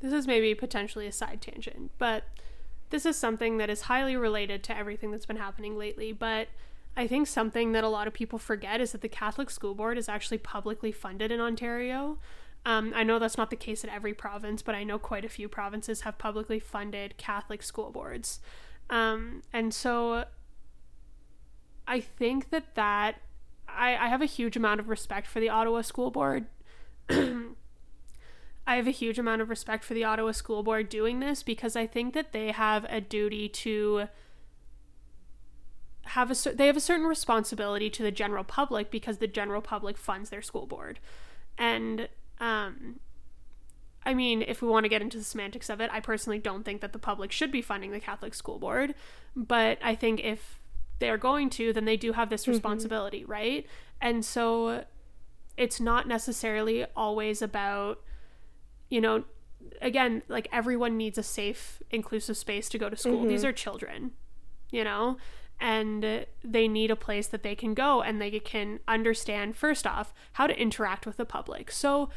This 0.00 0.14
is 0.14 0.26
maybe 0.26 0.54
potentially 0.54 1.06
a 1.06 1.12
side 1.12 1.42
tangent, 1.42 1.90
but 1.98 2.24
this 2.88 3.04
is 3.04 3.18
something 3.18 3.58
that 3.58 3.68
is 3.68 3.82
highly 3.82 4.16
related 4.16 4.64
to 4.64 4.74
everything 4.74 5.10
that's 5.10 5.26
been 5.26 5.36
happening 5.36 5.76
lately, 5.76 6.10
but 6.10 6.48
I 6.98 7.06
think 7.06 7.28
something 7.28 7.70
that 7.72 7.84
a 7.84 7.88
lot 7.88 8.08
of 8.08 8.12
people 8.12 8.40
forget 8.40 8.80
is 8.80 8.90
that 8.90 9.02
the 9.02 9.08
Catholic 9.08 9.50
School 9.50 9.72
Board 9.72 9.96
is 9.96 10.08
actually 10.08 10.38
publicly 10.38 10.90
funded 10.90 11.30
in 11.30 11.40
Ontario. 11.40 12.18
Um, 12.66 12.92
I 12.92 13.04
know 13.04 13.20
that's 13.20 13.38
not 13.38 13.50
the 13.50 13.56
case 13.56 13.84
in 13.84 13.90
every 13.90 14.12
province, 14.12 14.62
but 14.62 14.74
I 14.74 14.82
know 14.82 14.98
quite 14.98 15.24
a 15.24 15.28
few 15.28 15.48
provinces 15.48 16.00
have 16.00 16.18
publicly 16.18 16.58
funded 16.58 17.16
Catholic 17.16 17.62
school 17.62 17.92
boards. 17.92 18.40
Um, 18.90 19.44
and 19.52 19.72
so 19.72 20.24
I 21.86 22.00
think 22.00 22.50
that 22.50 22.74
that 22.74 23.20
I, 23.68 23.96
I 23.96 24.08
have 24.08 24.20
a 24.20 24.26
huge 24.26 24.56
amount 24.56 24.80
of 24.80 24.88
respect 24.88 25.28
for 25.28 25.38
the 25.38 25.50
Ottawa 25.50 25.82
School 25.82 26.10
Board. 26.10 26.46
I 27.08 28.74
have 28.74 28.88
a 28.88 28.90
huge 28.90 29.20
amount 29.20 29.40
of 29.40 29.50
respect 29.50 29.84
for 29.84 29.94
the 29.94 30.02
Ottawa 30.02 30.32
School 30.32 30.64
Board 30.64 30.88
doing 30.88 31.20
this 31.20 31.44
because 31.44 31.76
I 31.76 31.86
think 31.86 32.12
that 32.14 32.32
they 32.32 32.50
have 32.50 32.84
a 32.88 33.00
duty 33.00 33.48
to 33.50 34.08
have 36.08 36.30
a 36.30 36.52
they 36.54 36.66
have 36.66 36.76
a 36.76 36.80
certain 36.80 37.06
responsibility 37.06 37.90
to 37.90 38.02
the 38.02 38.10
general 38.10 38.44
public 38.44 38.90
because 38.90 39.18
the 39.18 39.26
general 39.26 39.60
public 39.60 39.96
funds 39.96 40.30
their 40.30 40.42
school 40.42 40.66
board. 40.66 40.98
And 41.56 42.08
um 42.40 43.00
I 44.04 44.14
mean, 44.14 44.42
if 44.42 44.62
we 44.62 44.68
want 44.68 44.84
to 44.84 44.88
get 44.88 45.02
into 45.02 45.18
the 45.18 45.24
semantics 45.24 45.68
of 45.68 45.80
it, 45.80 45.90
I 45.92 46.00
personally 46.00 46.38
don't 46.38 46.64
think 46.64 46.80
that 46.80 46.92
the 46.92 46.98
public 46.98 47.30
should 47.30 47.52
be 47.52 47.60
funding 47.60 47.90
the 47.90 48.00
Catholic 48.00 48.32
school 48.32 48.58
board, 48.58 48.94
but 49.36 49.78
I 49.82 49.94
think 49.94 50.20
if 50.24 50.60
they're 50.98 51.18
going 51.18 51.50
to, 51.50 51.72
then 51.72 51.84
they 51.84 51.96
do 51.96 52.12
have 52.12 52.30
this 52.30 52.42
mm-hmm. 52.42 52.52
responsibility, 52.52 53.22
mm-hmm. 53.22 53.32
right? 53.32 53.66
And 54.00 54.24
so 54.24 54.84
it's 55.58 55.80
not 55.80 56.06
necessarily 56.08 56.86
always 56.96 57.42
about 57.42 58.00
you 58.88 59.00
know 59.00 59.24
again 59.82 60.22
like 60.28 60.48
everyone 60.52 60.96
needs 60.96 61.18
a 61.18 61.22
safe 61.22 61.82
inclusive 61.90 62.36
space 62.36 62.68
to 62.70 62.78
go 62.78 62.88
to 62.88 62.96
school 62.96 63.18
mm-hmm. 63.18 63.28
these 63.28 63.44
are 63.44 63.52
children 63.52 64.12
you 64.70 64.84
know 64.84 65.18
and 65.60 66.26
they 66.44 66.68
need 66.68 66.90
a 66.90 66.96
place 66.96 67.26
that 67.28 67.42
they 67.42 67.54
can 67.54 67.74
go 67.74 68.00
and 68.02 68.20
they 68.20 68.38
can 68.38 68.80
understand 68.86 69.56
first 69.56 69.86
off 69.86 70.14
how 70.34 70.46
to 70.46 70.60
interact 70.60 71.06
with 71.06 71.16
the 71.16 71.24
public. 71.24 71.70
So 71.70 72.08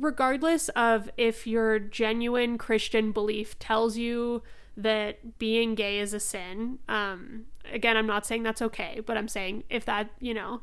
regardless 0.00 0.68
of 0.70 1.10
if 1.16 1.46
your 1.46 1.78
genuine 1.78 2.58
Christian 2.58 3.12
belief 3.12 3.58
tells 3.58 3.96
you 3.96 4.42
that 4.76 5.38
being 5.38 5.74
gay 5.74 5.98
is 5.98 6.14
a 6.14 6.20
sin, 6.20 6.78
um, 6.88 7.46
again, 7.72 7.96
I'm 7.96 8.06
not 8.06 8.26
saying 8.26 8.42
that's 8.42 8.62
okay, 8.62 9.00
but 9.04 9.16
I'm 9.16 9.28
saying 9.28 9.64
if 9.68 9.84
that, 9.84 10.10
you 10.20 10.34
know, 10.34 10.60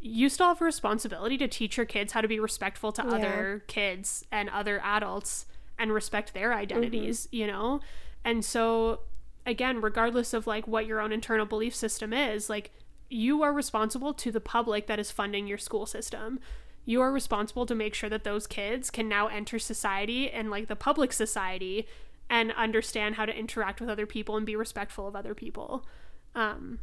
you 0.00 0.28
still 0.28 0.48
have 0.48 0.60
a 0.60 0.64
responsibility 0.64 1.38
to 1.38 1.46
teach 1.46 1.76
your 1.76 1.86
kids 1.86 2.12
how 2.12 2.20
to 2.20 2.28
be 2.28 2.40
respectful 2.40 2.90
to 2.92 3.02
yeah. 3.02 3.14
other 3.14 3.64
kids 3.68 4.24
and 4.32 4.48
other 4.50 4.80
adults 4.82 5.46
and 5.78 5.92
respect 5.92 6.34
their 6.34 6.52
identities, 6.52 7.26
mm-hmm. 7.26 7.36
you 7.36 7.46
know? 7.46 7.80
And 8.24 8.44
so 8.44 9.00
again, 9.46 9.80
regardless 9.80 10.32
of 10.34 10.46
like 10.46 10.66
what 10.66 10.86
your 10.86 11.00
own 11.00 11.12
internal 11.12 11.46
belief 11.46 11.74
system 11.74 12.12
is, 12.12 12.48
like 12.48 12.70
you 13.08 13.42
are 13.42 13.52
responsible 13.52 14.14
to 14.14 14.32
the 14.32 14.40
public 14.40 14.86
that 14.86 14.98
is 14.98 15.10
funding 15.10 15.46
your 15.46 15.58
school 15.58 15.86
system. 15.86 16.40
You 16.84 17.00
are 17.00 17.12
responsible 17.12 17.66
to 17.66 17.74
make 17.74 17.94
sure 17.94 18.10
that 18.10 18.24
those 18.24 18.46
kids 18.46 18.90
can 18.90 19.08
now 19.08 19.28
enter 19.28 19.58
society 19.58 20.30
and 20.30 20.50
like 20.50 20.68
the 20.68 20.76
public 20.76 21.12
society 21.12 21.86
and 22.28 22.52
understand 22.52 23.16
how 23.16 23.26
to 23.26 23.36
interact 23.36 23.80
with 23.80 23.90
other 23.90 24.06
people 24.06 24.36
and 24.36 24.46
be 24.46 24.56
respectful 24.56 25.06
of 25.06 25.14
other 25.14 25.34
people. 25.34 25.86
Um, 26.34 26.78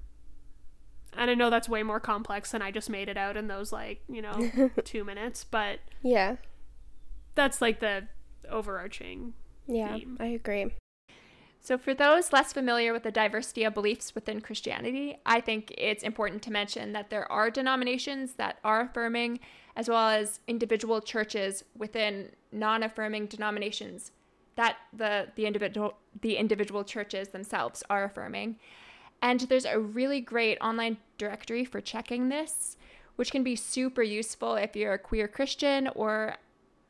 and 1.18 1.32
I 1.32 1.34
know 1.34 1.50
that's 1.50 1.68
way 1.68 1.84
more 1.84 2.00
complex 2.00 2.52
than 2.52 2.62
I 2.62 2.72
just 2.72 2.90
made 2.90 3.10
it 3.10 3.18
out 3.18 3.36
in 3.36 3.48
those 3.48 3.74
like, 3.74 4.02
you 4.08 4.22
know, 4.22 4.70
two 4.84 5.04
minutes, 5.04 5.44
but 5.44 5.80
yeah, 6.04 6.36
that's 7.36 7.62
like 7.62 7.80
the 7.80 8.08
overarching. 8.50 9.34
Yeah, 9.68 9.96
theme. 9.96 10.18
I 10.20 10.28
agree. 10.28 10.76
So, 11.70 11.78
for 11.78 11.94
those 11.94 12.34
less 12.34 12.52
familiar 12.52 12.94
with 12.94 13.04
the 13.04 13.12
diversity 13.12 13.64
of 13.64 13.76
beliefs 13.76 14.16
within 14.16 14.42
Christianity, 14.42 15.20
I 15.24 15.40
think 15.40 15.72
it's 15.78 16.02
important 16.02 16.42
to 16.42 16.52
mention 16.52 16.94
that 16.94 17.12
there 17.12 17.32
are 17.32 17.52
denominations 17.52 18.34
that 18.38 18.58
are 18.64 18.82
affirming, 18.82 19.40
as 19.76 19.88
well 19.88 20.10
as 20.10 20.40
individual 20.48 21.00
churches 21.00 21.64
within 21.78 22.32
non 22.52 22.82
affirming 22.82 23.28
denominations 23.28 24.12
that 24.56 24.78
the, 24.94 25.28
the, 25.36 25.46
individual, 25.46 25.94
the 26.20 26.38
individual 26.38 26.84
churches 26.84 27.28
themselves 27.28 27.84
are 27.88 28.04
affirming. 28.04 28.56
And 29.22 29.42
there's 29.42 29.66
a 29.66 29.78
really 29.80 30.22
great 30.22 30.58
online 30.62 30.98
directory 31.20 31.66
for 31.66 31.82
checking 31.82 32.30
this, 32.30 32.78
which 33.16 33.30
can 33.30 33.44
be 33.44 33.56
super 33.56 34.02
useful 34.02 34.56
if 34.56 34.76
you're 34.76 34.94
a 34.94 34.98
queer 34.98 35.28
Christian 35.28 35.88
or 35.90 36.38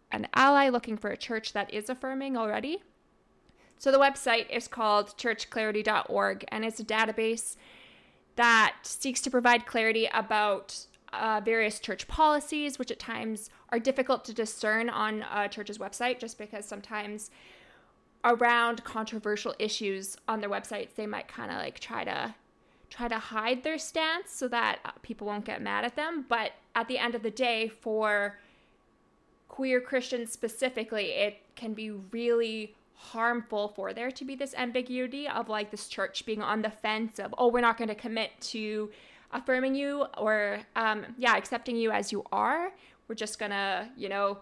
an 0.09 0.29
ally 0.35 0.69
looking 0.69 0.95
for 0.95 1.09
a 1.09 1.17
church 1.17 1.51
that 1.51 1.73
is 1.73 1.89
affirming 1.89 2.37
already. 2.37 2.81
So 3.79 3.93
the 3.93 3.97
website 3.97 4.49
is 4.49 4.67
called 4.67 5.17
churchclarity.org 5.17 6.45
and 6.49 6.65
it's 6.65 6.81
a 6.81 6.83
database 6.83 7.55
that 8.35 8.75
seeks 8.83 9.21
to 9.21 9.31
provide 9.31 9.65
clarity 9.65 10.09
about 10.13 10.85
uh, 11.13 11.41
various 11.43 11.79
church 11.79 12.07
policies, 12.07 12.77
which 12.77 12.91
at 12.91 12.99
times 12.99 13.49
are 13.69 13.79
difficult 13.79 14.25
to 14.25 14.33
discern 14.33 14.89
on 14.89 15.25
a 15.33 15.47
church's 15.47 15.77
website 15.77 16.19
just 16.19 16.37
because 16.37 16.65
sometimes 16.65 17.31
around 18.25 18.83
controversial 18.83 19.55
issues 19.59 20.17
on 20.27 20.41
their 20.41 20.49
websites 20.49 20.95
they 20.95 21.07
might 21.07 21.29
kind 21.29 21.49
of 21.49 21.57
like 21.57 21.79
try 21.79 22.03
to 22.03 22.35
try 22.89 23.07
to 23.07 23.17
hide 23.17 23.63
their 23.63 23.77
stance 23.77 24.29
so 24.29 24.49
that 24.49 24.79
uh, 24.83 24.91
people 25.03 25.25
won't 25.25 25.45
get 25.45 25.61
mad 25.61 25.85
at 25.85 25.95
them. 25.95 26.25
But 26.27 26.51
at 26.75 26.89
the 26.89 26.97
end 26.97 27.15
of 27.15 27.23
the 27.23 27.31
day 27.31 27.69
for 27.69 28.39
queer 29.47 29.81
christians 29.81 30.31
specifically 30.31 31.05
it 31.07 31.37
can 31.55 31.73
be 31.73 31.89
really 31.89 32.75
harmful 33.01 33.69
for 33.69 33.93
there 33.93 34.11
to 34.11 34.25
be 34.25 34.35
this 34.35 34.53
ambiguity 34.57 35.27
of 35.27 35.47
like 35.47 35.71
this 35.71 35.87
church 35.87 36.25
being 36.25 36.41
on 36.41 36.61
the 36.61 36.69
fence 36.69 37.17
of 37.17 37.33
oh 37.37 37.47
we're 37.47 37.61
not 37.61 37.77
going 37.77 37.87
to 37.87 37.95
commit 37.95 38.29
to 38.41 38.89
affirming 39.31 39.73
you 39.73 40.05
or 40.17 40.59
um, 40.75 41.05
yeah 41.17 41.37
accepting 41.37 41.77
you 41.77 41.91
as 41.91 42.11
you 42.11 42.23
are 42.31 42.71
we're 43.07 43.15
just 43.15 43.39
gonna 43.39 43.89
you 43.95 44.09
know 44.09 44.37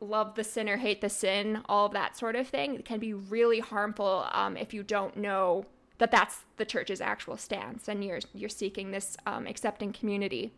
love 0.00 0.34
the 0.34 0.44
sinner, 0.44 0.76
hate 0.76 1.00
the 1.00 1.08
sin, 1.08 1.60
all 1.68 1.86
of 1.86 1.92
that 1.92 2.16
sort 2.16 2.36
of 2.36 2.46
thing 2.46 2.82
can 2.82 3.00
be 3.00 3.12
really 3.12 3.60
harmful 3.60 4.26
um, 4.32 4.56
if 4.56 4.72
you 4.72 4.82
don't 4.82 5.16
know 5.16 5.64
that 5.98 6.10
that's 6.10 6.44
the 6.56 6.64
church's 6.64 7.00
actual 7.00 7.36
stance 7.36 7.88
and 7.88 8.04
you're 8.04 8.20
you're 8.32 8.48
seeking 8.48 8.92
this 8.92 9.16
um, 9.26 9.46
accepting 9.46 9.92
community. 9.92 10.52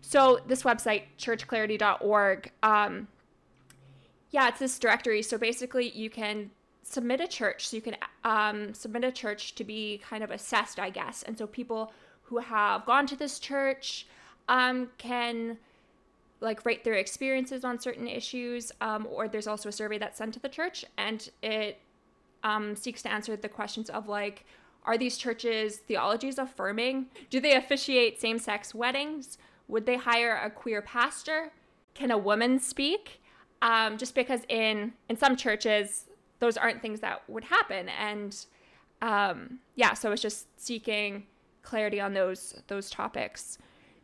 So 0.00 0.40
this 0.46 0.62
website, 0.62 1.02
churchclarity.org, 1.18 2.52
um, 2.62 3.08
yeah, 4.30 4.48
it's 4.48 4.58
this 4.58 4.78
directory. 4.78 5.22
So 5.22 5.38
basically, 5.38 5.90
you 5.90 6.10
can 6.10 6.50
submit 6.82 7.20
a 7.20 7.26
church. 7.26 7.68
So 7.68 7.76
you 7.76 7.82
can 7.82 7.96
um, 8.24 8.74
submit 8.74 9.04
a 9.04 9.12
church 9.12 9.54
to 9.56 9.64
be 9.64 10.00
kind 10.08 10.24
of 10.24 10.30
assessed, 10.30 10.78
I 10.78 10.90
guess. 10.90 11.22
And 11.22 11.36
so 11.36 11.46
people 11.46 11.92
who 12.22 12.38
have 12.38 12.84
gone 12.86 13.06
to 13.06 13.16
this 13.16 13.38
church 13.38 14.06
um, 14.48 14.88
can 14.98 15.58
like 16.40 16.64
rate 16.64 16.84
their 16.84 16.94
experiences 16.94 17.64
on 17.64 17.78
certain 17.78 18.06
issues, 18.06 18.70
um, 18.80 19.08
or 19.10 19.28
there's 19.28 19.46
also 19.46 19.68
a 19.68 19.72
survey 19.72 19.98
that's 19.98 20.18
sent 20.18 20.34
to 20.34 20.40
the 20.40 20.48
church, 20.48 20.84
and 20.96 21.30
it 21.42 21.80
um, 22.44 22.76
seeks 22.76 23.02
to 23.02 23.10
answer 23.10 23.34
the 23.36 23.48
questions 23.48 23.90
of 23.90 24.08
like, 24.08 24.44
are 24.84 24.96
these 24.96 25.18
churches' 25.18 25.78
theologies 25.78 26.38
affirming? 26.38 27.06
Do 27.28 27.40
they 27.40 27.56
officiate 27.56 28.20
same-sex 28.20 28.74
weddings? 28.74 29.36
Would 29.66 29.84
they 29.84 29.96
hire 29.96 30.40
a 30.42 30.48
queer 30.48 30.80
pastor? 30.80 31.50
Can 31.94 32.10
a 32.10 32.16
woman 32.16 32.60
speak? 32.60 33.20
Um, 33.60 33.98
just 33.98 34.14
because 34.14 34.42
in 34.48 34.92
in 35.08 35.16
some 35.16 35.36
churches 35.36 36.04
those 36.38 36.56
aren't 36.56 36.80
things 36.80 37.00
that 37.00 37.28
would 37.28 37.44
happen, 37.44 37.88
and 37.88 38.46
um, 39.02 39.58
yeah, 39.74 39.94
so 39.94 40.12
it's 40.12 40.22
just 40.22 40.46
seeking 40.60 41.26
clarity 41.62 42.00
on 42.00 42.14
those 42.14 42.62
those 42.68 42.88
topics. 42.90 43.58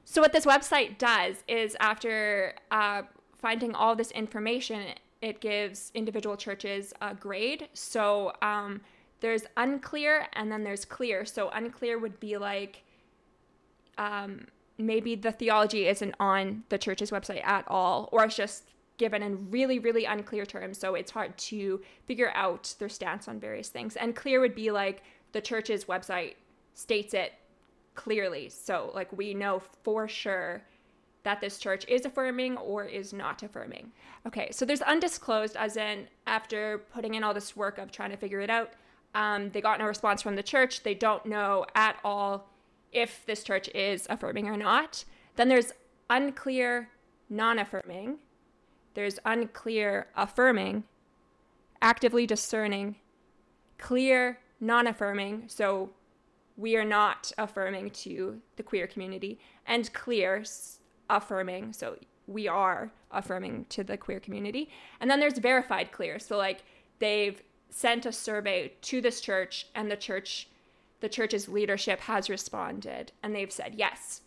So 0.04 0.20
what 0.20 0.32
this 0.32 0.44
website 0.44 0.98
does 0.98 1.42
is 1.48 1.76
after 1.80 2.54
uh, 2.70 3.02
finding 3.38 3.74
all 3.74 3.96
this 3.96 4.10
information, 4.10 4.88
it 5.22 5.40
gives 5.40 5.90
individual 5.94 6.36
churches 6.36 6.92
a 7.00 7.14
grade. 7.14 7.68
So 7.72 8.32
um, 8.42 8.82
there's 9.20 9.44
unclear 9.56 10.26
and 10.34 10.52
then 10.52 10.64
there's 10.64 10.84
clear. 10.84 11.24
So 11.24 11.48
unclear 11.50 11.98
would 11.98 12.20
be 12.20 12.36
like 12.36 12.82
um, 13.96 14.48
maybe 14.76 15.14
the 15.14 15.32
theology 15.32 15.88
isn't 15.88 16.14
on 16.20 16.64
the 16.68 16.76
church's 16.76 17.10
website 17.10 17.44
at 17.44 17.64
all, 17.68 18.10
or 18.12 18.24
it's 18.24 18.36
just 18.36 18.64
given 18.96 19.22
in 19.22 19.50
really, 19.50 19.78
really 19.78 20.04
unclear 20.04 20.46
terms. 20.46 20.78
So 20.78 20.94
it's 20.94 21.10
hard 21.10 21.36
to 21.38 21.80
figure 22.06 22.30
out 22.34 22.74
their 22.78 22.88
stance 22.88 23.28
on 23.28 23.40
various 23.40 23.68
things. 23.68 23.96
And 23.96 24.14
clear 24.14 24.40
would 24.40 24.54
be 24.54 24.70
like 24.70 25.02
the 25.32 25.40
church's 25.40 25.86
website 25.86 26.34
states 26.74 27.14
it 27.14 27.32
clearly. 27.94 28.48
So, 28.48 28.90
like, 28.94 29.12
we 29.16 29.34
know 29.34 29.62
for 29.82 30.08
sure 30.08 30.64
that 31.24 31.40
this 31.40 31.58
church 31.58 31.86
is 31.88 32.04
affirming 32.04 32.56
or 32.58 32.84
is 32.84 33.12
not 33.12 33.42
affirming. 33.42 33.90
Okay, 34.26 34.48
so 34.52 34.64
there's 34.64 34.82
undisclosed, 34.82 35.56
as 35.56 35.76
in 35.76 36.06
after 36.26 36.84
putting 36.92 37.14
in 37.14 37.24
all 37.24 37.34
this 37.34 37.56
work 37.56 37.78
of 37.78 37.90
trying 37.90 38.10
to 38.10 38.16
figure 38.16 38.40
it 38.40 38.50
out, 38.50 38.72
um, 39.14 39.50
they 39.50 39.60
got 39.60 39.78
no 39.78 39.86
response 39.86 40.22
from 40.22 40.36
the 40.36 40.42
church. 40.42 40.82
They 40.82 40.94
don't 40.94 41.24
know 41.24 41.64
at 41.74 41.96
all 42.04 42.50
if 42.92 43.24
this 43.26 43.42
church 43.42 43.68
is 43.74 44.06
affirming 44.10 44.48
or 44.48 44.56
not. 44.56 45.04
Then 45.36 45.48
there's 45.48 45.72
unclear, 46.10 46.90
non 47.30 47.58
affirming. 47.58 48.18
There's 48.94 49.18
unclear, 49.24 50.08
affirming, 50.16 50.84
actively 51.82 52.26
discerning, 52.26 52.96
clear, 53.78 54.38
non 54.60 54.86
affirming. 54.86 55.44
So 55.48 55.90
we 56.56 56.76
are 56.76 56.84
not 56.84 57.32
affirming 57.36 57.90
to 57.90 58.40
the 58.56 58.62
queer 58.62 58.86
community, 58.86 59.38
and 59.66 59.92
clear 59.92 60.44
affirming. 61.10 61.72
So 61.72 61.98
we 62.26 62.48
are 62.48 62.90
affirming 63.10 63.66
to 63.70 63.84
the 63.84 63.96
queer 63.96 64.20
community. 64.20 64.70
And 65.00 65.10
then 65.10 65.20
there's 65.20 65.38
verified 65.38 65.92
clear. 65.92 66.18
So 66.18 66.36
like 66.36 66.62
they've 66.98 67.42
sent 67.70 68.06
a 68.06 68.12
survey 68.12 68.72
to 68.82 69.00
this 69.00 69.20
church 69.20 69.66
and 69.74 69.90
the 69.90 69.96
church 69.96 70.48
the 71.00 71.08
church's 71.08 71.48
leadership 71.48 72.00
has 72.00 72.30
responded 72.30 73.12
and 73.22 73.34
they've 73.34 73.52
said 73.52 73.74
yes 73.76 74.22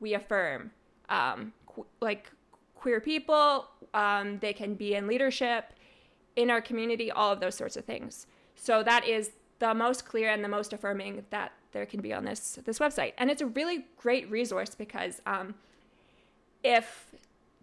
we 0.00 0.12
affirm 0.12 0.70
um, 1.08 1.52
qu- 1.66 1.86
like 2.00 2.30
queer 2.80 3.00
people 3.00 3.66
um, 3.94 4.38
they 4.40 4.52
can 4.52 4.74
be 4.74 4.94
in 4.94 5.06
leadership 5.06 5.72
in 6.36 6.50
our 6.50 6.60
community 6.60 7.10
all 7.10 7.32
of 7.32 7.40
those 7.40 7.54
sorts 7.54 7.76
of 7.76 7.84
things 7.84 8.26
so 8.54 8.82
that 8.82 9.06
is 9.06 9.32
the 9.60 9.74
most 9.74 10.06
clear 10.06 10.30
and 10.30 10.42
the 10.42 10.48
most 10.48 10.72
affirming 10.72 11.24
that 11.30 11.52
there 11.72 11.86
can 11.86 12.00
be 12.00 12.12
on 12.12 12.24
this 12.24 12.58
this 12.64 12.78
website. 12.78 13.12
And 13.18 13.30
it's 13.30 13.42
a 13.42 13.46
really 13.46 13.86
great 13.96 14.28
resource 14.30 14.74
because 14.74 15.20
um, 15.26 15.54
if 16.64 17.14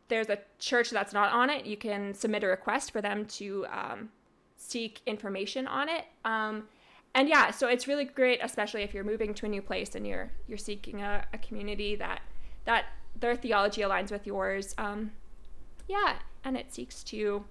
there's 0.08 0.30
a 0.30 0.40
church 0.60 0.90
that's 0.92 1.14
not 1.14 1.34
on 1.34 1.50
it, 1.50 1.66
you 1.66 1.76
can 1.76 2.14
submit 2.14 2.44
a 2.44 2.48
request 2.48 2.92
for 2.92 3.02
them 3.02 3.26
to 3.26 3.66
um, 3.70 4.10
seek 4.56 5.02
information 5.06 5.68
on 5.68 5.90
it. 5.90 6.06
Um, 6.24 6.64
and 7.14 7.28
yeah, 7.28 7.52
so 7.52 7.68
it's 7.68 7.88
really 7.88 8.06
great, 8.06 8.40
especially 8.42 8.84
if 8.84 8.94
you're 8.94 9.04
moving 9.04 9.34
to 9.34 9.46
a 9.46 9.50
new 9.50 9.62
place 9.62 9.96
and 9.96 10.08
you're 10.08 10.32
you're 10.48 10.58
seeking 10.58 11.02
a, 11.02 11.26
a 11.34 11.38
community 11.38 11.96
that 11.96 12.22
that 12.66 12.86
their 13.20 13.36
theology 13.36 13.82
aligns 13.82 14.12
with 14.12 14.26
yours. 14.26 14.74
Um, 14.78 15.12
yeah, 15.88 16.18
and 16.44 16.58
it 16.58 16.74
seeks 16.74 17.04
to 17.06 17.46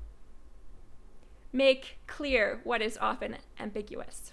make 1.52 1.98
clear 2.06 2.60
what 2.64 2.82
is 2.82 2.98
often 3.00 3.36
ambiguous. 3.58 4.32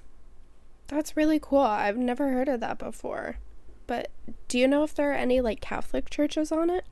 That's 0.88 1.16
really 1.16 1.40
cool. 1.40 1.60
I've 1.60 1.98
never 1.98 2.32
heard 2.32 2.50
of 2.50 2.60
that 2.60 2.78
before. 2.78 3.38
But 3.88 4.12
do 4.48 4.60
you 4.60 4.68
know 4.68 4.84
if 4.84 4.94
there 4.94 5.12
are 5.12 5.16
any 5.16 5.42
like 5.42 5.62
Catholic 5.62 6.10
churches 6.10 6.52
on 6.52 6.70
it? 6.70 6.86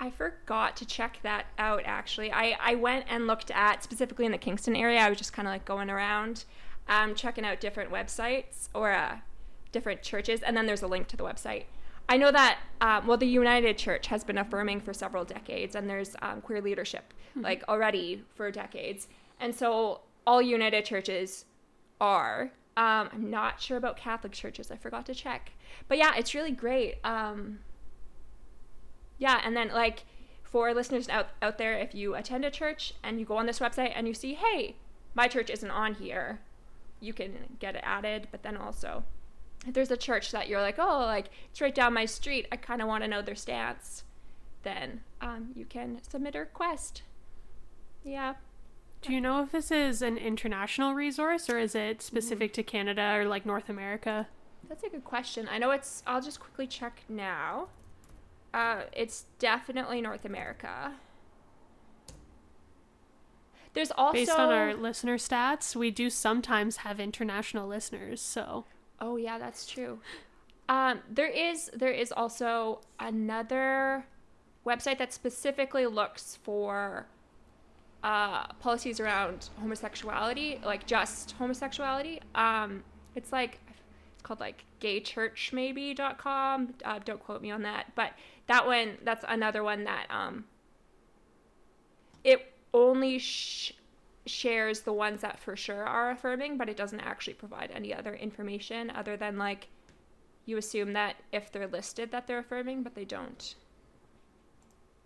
I 0.00 0.10
forgot 0.10 0.76
to 0.78 0.86
check 0.86 1.18
that 1.22 1.46
out 1.58 1.82
actually. 1.84 2.32
I, 2.32 2.56
I 2.60 2.74
went 2.74 3.06
and 3.08 3.26
looked 3.26 3.50
at 3.50 3.82
specifically 3.82 4.26
in 4.26 4.32
the 4.32 4.38
Kingston 4.38 4.76
area. 4.76 5.00
I 5.00 5.08
was 5.08 5.18
just 5.18 5.32
kind 5.32 5.46
of 5.46 5.54
like 5.54 5.64
going 5.64 5.88
around, 5.88 6.44
um, 6.88 7.14
checking 7.14 7.44
out 7.44 7.60
different 7.60 7.90
websites 7.90 8.68
or 8.74 8.92
uh, 8.92 9.18
different 9.72 10.02
churches, 10.02 10.42
and 10.42 10.56
then 10.56 10.66
there's 10.66 10.82
a 10.82 10.86
link 10.86 11.08
to 11.08 11.16
the 11.16 11.24
website. 11.24 11.64
I 12.08 12.16
know 12.16 12.30
that 12.30 12.58
um, 12.80 13.06
well, 13.06 13.16
the 13.16 13.26
United 13.26 13.78
Church 13.78 14.08
has 14.08 14.24
been 14.24 14.38
affirming 14.38 14.80
for 14.80 14.92
several 14.92 15.24
decades, 15.24 15.74
and 15.74 15.88
there's 15.88 16.14
um, 16.20 16.40
queer 16.42 16.60
leadership 16.60 17.14
mm-hmm. 17.30 17.42
like 17.42 17.64
already 17.68 18.22
for 18.34 18.50
decades, 18.50 19.08
and 19.40 19.54
so 19.54 20.00
all 20.26 20.42
United 20.42 20.84
churches 20.84 21.44
are. 22.00 22.50
Um, 22.76 23.08
I'm 23.12 23.30
not 23.30 23.60
sure 23.60 23.76
about 23.76 23.96
Catholic 23.96 24.32
churches. 24.32 24.70
I 24.70 24.76
forgot 24.76 25.06
to 25.06 25.14
check. 25.14 25.52
But 25.86 25.96
yeah, 25.96 26.12
it's 26.16 26.34
really 26.34 26.50
great. 26.50 26.96
Um, 27.04 27.60
yeah, 29.18 29.40
and 29.44 29.56
then 29.56 29.68
like 29.68 30.04
for 30.42 30.74
listeners 30.74 31.08
out, 31.08 31.28
out 31.40 31.56
there, 31.58 31.78
if 31.78 31.94
you 31.94 32.14
attend 32.14 32.44
a 32.44 32.50
church 32.50 32.94
and 33.02 33.20
you 33.20 33.26
go 33.26 33.36
on 33.36 33.46
this 33.46 33.60
website 33.60 33.92
and 33.94 34.08
you 34.08 34.14
see, 34.14 34.34
hey, 34.34 34.76
my 35.14 35.28
church 35.28 35.50
isn't 35.50 35.70
on 35.70 35.94
here, 35.94 36.40
you 37.00 37.12
can 37.12 37.56
get 37.60 37.76
it 37.76 37.82
added. 37.84 38.28
But 38.30 38.42
then 38.42 38.56
also, 38.56 39.04
if 39.66 39.74
there's 39.74 39.90
a 39.90 39.96
church 39.96 40.32
that 40.32 40.48
you're 40.48 40.60
like, 40.60 40.78
oh, 40.78 41.00
like 41.06 41.30
it's 41.50 41.60
right 41.60 41.74
down 41.74 41.94
my 41.94 42.06
street, 42.06 42.46
I 42.52 42.56
kind 42.56 42.82
of 42.82 42.88
want 42.88 43.04
to 43.04 43.08
know 43.08 43.22
their 43.22 43.34
stance, 43.34 44.04
then 44.62 45.00
um, 45.20 45.48
you 45.54 45.64
can 45.64 46.00
submit 46.02 46.34
a 46.34 46.40
request. 46.40 47.02
Yeah. 48.04 48.34
Do 49.02 49.12
you 49.12 49.20
know 49.20 49.42
if 49.42 49.52
this 49.52 49.70
is 49.70 50.00
an 50.00 50.16
international 50.16 50.94
resource 50.94 51.50
or 51.50 51.58
is 51.58 51.74
it 51.74 52.00
specific 52.00 52.52
mm. 52.52 52.54
to 52.54 52.62
Canada 52.62 53.14
or 53.16 53.26
like 53.26 53.44
North 53.44 53.68
America? 53.68 54.28
That's 54.68 54.82
a 54.82 54.88
good 54.88 55.04
question. 55.04 55.48
I 55.50 55.58
know 55.58 55.72
it's, 55.72 56.02
I'll 56.06 56.22
just 56.22 56.40
quickly 56.40 56.66
check 56.66 57.02
now. 57.08 57.68
Uh, 58.54 58.82
it's 58.92 59.26
definitely 59.38 60.00
North 60.00 60.24
America. 60.24 60.92
There's 63.74 63.90
also. 63.90 64.12
Based 64.14 64.30
on 64.30 64.52
our 64.52 64.72
listener 64.72 65.18
stats, 65.18 65.74
we 65.74 65.90
do 65.90 66.08
sometimes 66.08 66.78
have 66.78 67.00
international 67.00 67.68
listeners, 67.68 68.20
so. 68.20 68.64
Oh, 69.04 69.16
yeah, 69.16 69.36
that's 69.38 69.66
true. 69.66 69.98
Um, 70.70 71.00
there 71.10 71.28
is 71.28 71.70
there 71.74 71.92
is 71.92 72.10
also 72.10 72.80
another 72.98 74.06
website 74.64 74.96
that 74.96 75.12
specifically 75.12 75.84
looks 75.84 76.38
for 76.42 77.06
uh, 78.02 78.46
policies 78.60 79.00
around 79.00 79.50
homosexuality, 79.60 80.58
like 80.64 80.86
just 80.86 81.34
homosexuality. 81.38 82.20
Um, 82.34 82.82
it's 83.14 83.30
like 83.30 83.60
it's 84.14 84.22
called 84.22 84.40
like 84.40 84.64
gaychurchmaybe.com. 84.80 86.74
Uh, 86.82 86.98
don't 87.04 87.22
quote 87.22 87.42
me 87.42 87.50
on 87.50 87.60
that, 87.60 87.92
but 87.94 88.12
that 88.46 88.66
one 88.66 88.96
that's 89.02 89.24
another 89.28 89.62
one 89.62 89.84
that 89.84 90.06
um, 90.08 90.46
it 92.24 92.54
only 92.72 93.18
sh- 93.18 93.74
shares 94.26 94.80
the 94.80 94.92
ones 94.92 95.20
that 95.20 95.38
for 95.38 95.56
sure 95.56 95.84
are 95.84 96.10
affirming, 96.10 96.56
but 96.56 96.68
it 96.68 96.76
doesn't 96.76 97.00
actually 97.00 97.34
provide 97.34 97.70
any 97.74 97.92
other 97.92 98.14
information 98.14 98.90
other 98.90 99.16
than 99.16 99.38
like 99.38 99.68
you 100.46 100.56
assume 100.56 100.92
that 100.92 101.16
if 101.32 101.50
they're 101.52 101.66
listed 101.66 102.10
that 102.10 102.26
they're 102.26 102.38
affirming, 102.38 102.82
but 102.82 102.94
they 102.94 103.04
don't 103.04 103.54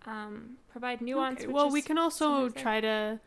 um, 0.06 0.56
provide 0.70 1.00
nuance. 1.00 1.42
Okay, 1.42 1.52
Well, 1.52 1.70
we 1.70 1.82
can 1.82 1.98
also 1.98 2.48
try 2.48 2.80
to. 2.80 3.20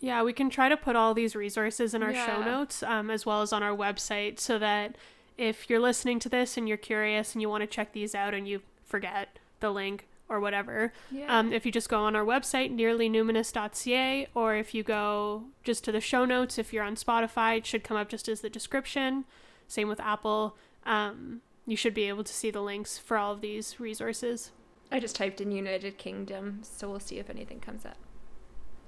Yeah, 0.00 0.22
we 0.22 0.32
can 0.32 0.48
try 0.48 0.68
to 0.68 0.76
put 0.76 0.94
all 0.94 1.12
these 1.12 1.34
resources 1.34 1.92
in 1.92 2.04
our 2.04 2.14
show 2.14 2.40
notes 2.40 2.84
um, 2.84 3.10
as 3.10 3.26
well 3.26 3.42
as 3.42 3.52
on 3.52 3.64
our 3.64 3.76
website 3.76 4.38
so 4.38 4.56
that 4.58 4.94
if 5.36 5.68
you're 5.68 5.80
listening 5.80 6.20
to 6.20 6.28
this 6.28 6.56
and 6.56 6.68
you're 6.68 6.76
curious 6.76 7.32
and 7.32 7.42
you 7.42 7.48
want 7.48 7.62
to 7.62 7.66
check 7.66 7.92
these 7.92 8.14
out 8.14 8.32
and 8.32 8.46
you 8.46 8.62
forget 8.84 9.40
the 9.58 9.70
link 9.70 10.06
or 10.28 10.40
whatever, 10.40 10.92
Yeah. 11.10 11.38
um, 11.38 11.52
if 11.52 11.64
you 11.64 11.72
just 11.72 11.88
go 11.88 12.00
on 12.00 12.14
our 12.14 12.24
website, 12.24 12.70
nearlynuminous.ca, 12.74 14.28
or 14.34 14.54
if 14.56 14.74
you 14.74 14.82
go 14.82 15.44
just 15.64 15.84
to 15.84 15.92
the 15.92 16.00
show 16.00 16.24
notes, 16.24 16.58
if 16.58 16.72
you're 16.72 16.84
on 16.84 16.96
Spotify, 16.96 17.58
it 17.58 17.66
should 17.66 17.84
come 17.84 17.96
up 17.96 18.08
just 18.08 18.28
as 18.28 18.40
the 18.40 18.50
description. 18.50 19.24
Same 19.66 19.88
with 19.88 20.00
Apple. 20.00 20.56
Um, 20.84 21.40
you 21.66 21.76
should 21.76 21.94
be 21.94 22.04
able 22.04 22.24
to 22.24 22.32
see 22.32 22.50
the 22.50 22.60
links 22.62 22.98
for 22.98 23.16
all 23.16 23.32
of 23.32 23.40
these 23.40 23.78
resources. 23.80 24.50
I 24.90 25.00
just 25.00 25.16
typed 25.16 25.40
in 25.40 25.50
United 25.52 25.98
Kingdom, 25.98 26.60
so 26.62 26.88
we'll 26.88 27.00
see 27.00 27.18
if 27.18 27.28
anything 27.28 27.60
comes 27.60 27.84
up. 27.84 27.96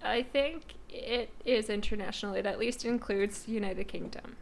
I 0.02 0.22
think 0.22 0.74
it 0.88 1.30
is 1.44 1.68
international. 1.68 2.34
It 2.34 2.46
at 2.46 2.58
least 2.58 2.86
includes 2.86 3.46
United 3.46 3.84
Kingdom, 3.88 4.36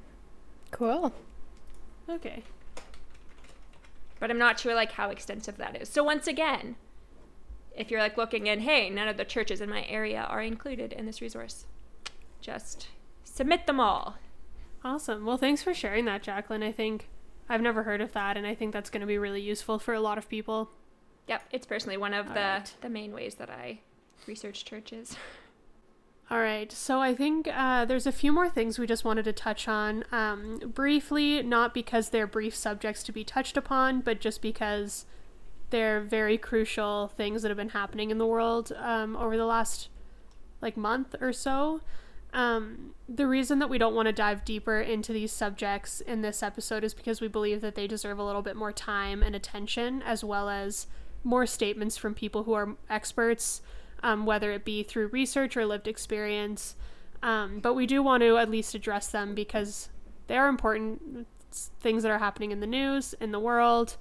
Cool. 0.70 1.12
Okay. 2.09 2.44
but 4.20 4.30
I'm 4.30 4.38
not 4.38 4.61
sure 4.61 4.74
like 4.74 4.92
how 4.92 5.11
extensive 5.11 5.57
that 5.57 5.80
is. 5.80 5.88
So 5.88 6.05
once 6.05 6.26
again, 6.28 6.76
if 7.78 7.90
you're 7.90 8.00
like 8.00 8.16
looking 8.16 8.46
in, 8.48 8.60
hey, 8.60 8.90
none 8.90 9.08
of 9.08 9.16
the 9.16 9.24
churches 9.24 9.60
in 9.60 9.70
my 9.70 9.84
area 9.84 10.26
are 10.28 10.42
included 10.42 10.92
in 10.92 11.06
this 11.06 11.20
resource, 11.22 11.64
just 12.40 12.88
submit 13.24 13.66
them 13.66 13.80
all. 13.80 14.16
Awesome. 14.84 15.24
Well, 15.24 15.36
thanks 15.36 15.62
for 15.62 15.72
sharing 15.72 16.04
that, 16.06 16.22
Jacqueline. 16.22 16.62
I 16.62 16.72
think 16.72 17.08
I've 17.48 17.62
never 17.62 17.84
heard 17.84 18.00
of 18.00 18.12
that, 18.12 18.36
and 18.36 18.46
I 18.46 18.54
think 18.54 18.72
that's 18.72 18.90
going 18.90 19.00
to 19.00 19.06
be 19.06 19.18
really 19.18 19.40
useful 19.40 19.78
for 19.78 19.94
a 19.94 20.00
lot 20.00 20.18
of 20.18 20.28
people. 20.28 20.70
Yep, 21.28 21.44
it's 21.52 21.66
personally 21.66 21.96
one 21.96 22.14
of 22.14 22.28
All 22.28 22.34
the 22.34 22.40
right. 22.40 22.74
the 22.80 22.88
main 22.88 23.12
ways 23.12 23.36
that 23.36 23.50
I 23.50 23.80
research 24.26 24.64
churches. 24.64 25.16
All 26.30 26.40
right. 26.40 26.70
So 26.70 27.00
I 27.00 27.14
think 27.14 27.48
uh, 27.50 27.86
there's 27.86 28.06
a 28.06 28.12
few 28.12 28.32
more 28.32 28.50
things 28.50 28.78
we 28.78 28.86
just 28.86 29.04
wanted 29.04 29.24
to 29.24 29.32
touch 29.32 29.66
on 29.66 30.04
um, 30.12 30.58
briefly, 30.74 31.42
not 31.42 31.72
because 31.72 32.10
they're 32.10 32.26
brief 32.26 32.54
subjects 32.54 33.02
to 33.04 33.12
be 33.12 33.24
touched 33.24 33.56
upon, 33.56 34.02
but 34.02 34.20
just 34.20 34.42
because 34.42 35.06
they're 35.70 36.00
very 36.00 36.38
crucial 36.38 37.08
things 37.08 37.42
that 37.42 37.48
have 37.48 37.56
been 37.56 37.70
happening 37.70 38.10
in 38.10 38.18
the 38.18 38.26
world 38.26 38.72
um, 38.76 39.16
over 39.16 39.36
the 39.36 39.46
last 39.46 39.88
like 40.60 40.76
month 40.76 41.14
or 41.20 41.32
so. 41.32 41.80
Um, 42.32 42.94
the 43.08 43.26
reason 43.26 43.58
that 43.58 43.70
we 43.70 43.78
don't 43.78 43.94
want 43.94 44.06
to 44.06 44.12
dive 44.12 44.44
deeper 44.44 44.80
into 44.80 45.12
these 45.12 45.32
subjects 45.32 46.00
in 46.02 46.20
this 46.20 46.42
episode 46.42 46.84
is 46.84 46.92
because 46.92 47.20
we 47.20 47.28
believe 47.28 47.60
that 47.62 47.74
they 47.74 47.86
deserve 47.86 48.18
a 48.18 48.24
little 48.24 48.42
bit 48.42 48.56
more 48.56 48.72
time 48.72 49.22
and 49.22 49.34
attention, 49.34 50.02
as 50.02 50.22
well 50.22 50.48
as 50.48 50.86
more 51.24 51.46
statements 51.46 51.96
from 51.96 52.14
people 52.14 52.44
who 52.44 52.52
are 52.52 52.76
experts, 52.90 53.62
um, 54.02 54.26
whether 54.26 54.52
it 54.52 54.64
be 54.64 54.82
through 54.82 55.08
research 55.08 55.56
or 55.56 55.64
lived 55.64 55.88
experience. 55.88 56.76
Um, 57.22 57.60
but 57.60 57.74
we 57.74 57.86
do 57.86 58.02
want 58.02 58.22
to 58.22 58.36
at 58.36 58.50
least 58.50 58.74
address 58.74 59.08
them 59.08 59.34
because 59.34 59.88
they 60.26 60.36
are 60.36 60.48
important 60.48 61.26
things 61.80 62.02
that 62.02 62.12
are 62.12 62.18
happening 62.18 62.52
in 62.52 62.60
the 62.60 62.66
news, 62.66 63.14
in 63.20 63.32
the 63.32 63.40
world. 63.40 63.96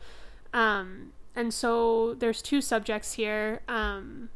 Um, 0.53 1.13
and 1.38 1.54
so 1.54 2.16
there's 2.16 2.42
two 2.42 2.62
subjects 2.62 3.14
here. 3.14 3.62
Um, 3.68 4.30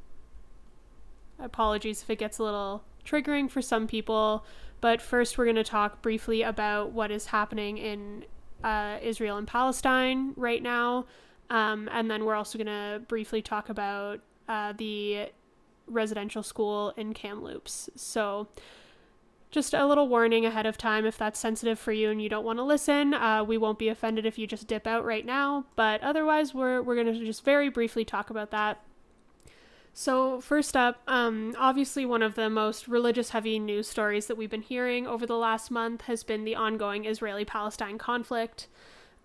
apologies 1.39 2.03
if 2.03 2.09
it 2.11 2.19
gets 2.19 2.37
a 2.37 2.43
little 2.43 2.83
triggering 3.03 3.49
for 3.49 3.59
some 3.59 3.87
people. 3.87 4.45
But 4.81 5.01
first, 5.01 5.35
we're 5.35 5.45
going 5.45 5.55
to 5.55 5.63
talk 5.63 6.03
briefly 6.03 6.43
about 6.43 6.91
what 6.91 7.09
is 7.09 7.25
happening 7.25 7.79
in 7.79 8.25
uh, 8.63 8.99
Israel 9.01 9.37
and 9.37 9.47
Palestine 9.47 10.33
right 10.35 10.61
now. 10.61 11.07
Um, 11.49 11.89
and 11.91 12.09
then 12.09 12.23
we're 12.23 12.35
also 12.35 12.59
going 12.59 12.67
to 12.67 13.01
briefly 13.07 13.41
talk 13.41 13.69
about 13.69 14.19
uh, 14.47 14.73
the 14.77 15.29
residential 15.87 16.43
school 16.43 16.93
in 16.97 17.15
Kamloops. 17.15 17.89
So, 17.95 18.47
just 19.51 19.73
a 19.73 19.85
little 19.85 20.07
warning 20.07 20.45
ahead 20.45 20.65
of 20.65 20.77
time 20.77 21.05
if 21.05 21.17
that's 21.17 21.37
sensitive 21.37 21.77
for 21.77 21.91
you 21.91 22.09
and 22.09 22.21
you 22.21 22.29
don't 22.29 22.45
want 22.45 22.57
to 22.57 22.63
listen. 22.63 23.13
Uh, 23.13 23.43
we 23.43 23.57
won't 23.57 23.77
be 23.77 23.89
offended 23.89 24.25
if 24.25 24.37
you 24.37 24.47
just 24.47 24.65
dip 24.65 24.87
out 24.87 25.05
right 25.05 25.25
now, 25.25 25.65
but 25.75 26.01
otherwise, 26.01 26.53
we're, 26.53 26.81
we're 26.81 26.95
going 26.95 27.13
to 27.13 27.25
just 27.25 27.43
very 27.43 27.69
briefly 27.69 28.05
talk 28.05 28.29
about 28.29 28.51
that. 28.51 28.81
So, 29.93 30.39
first 30.39 30.77
up, 30.77 31.01
um, 31.05 31.53
obviously, 31.57 32.05
one 32.05 32.23
of 32.23 32.35
the 32.35 32.49
most 32.49 32.87
religious 32.87 33.31
heavy 33.31 33.59
news 33.59 33.89
stories 33.89 34.27
that 34.27 34.37
we've 34.37 34.49
been 34.49 34.61
hearing 34.61 35.05
over 35.05 35.25
the 35.25 35.35
last 35.35 35.69
month 35.69 36.03
has 36.03 36.23
been 36.23 36.45
the 36.45 36.55
ongoing 36.55 37.03
Israeli 37.03 37.43
Palestine 37.43 37.97
conflict. 37.97 38.69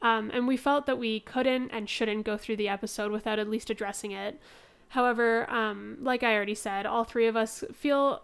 Um, 0.03 0.31
and 0.35 0.49
we 0.49 0.57
felt 0.57 0.87
that 0.87 0.99
we 0.99 1.21
couldn't 1.21 1.71
and 1.71 1.89
shouldn't 1.89 2.27
go 2.27 2.37
through 2.37 2.57
the 2.57 2.69
episode 2.69 3.13
without 3.13 3.39
at 3.39 3.49
least 3.49 3.71
addressing 3.71 4.11
it. 4.11 4.41
However, 4.89 5.49
um, 5.51 5.99
like 6.01 6.23
I 6.23 6.35
already 6.35 6.55
said, 6.55 6.85
all 6.85 7.05
three 7.05 7.27
of 7.27 7.37
us 7.37 7.65
feel 7.73 8.23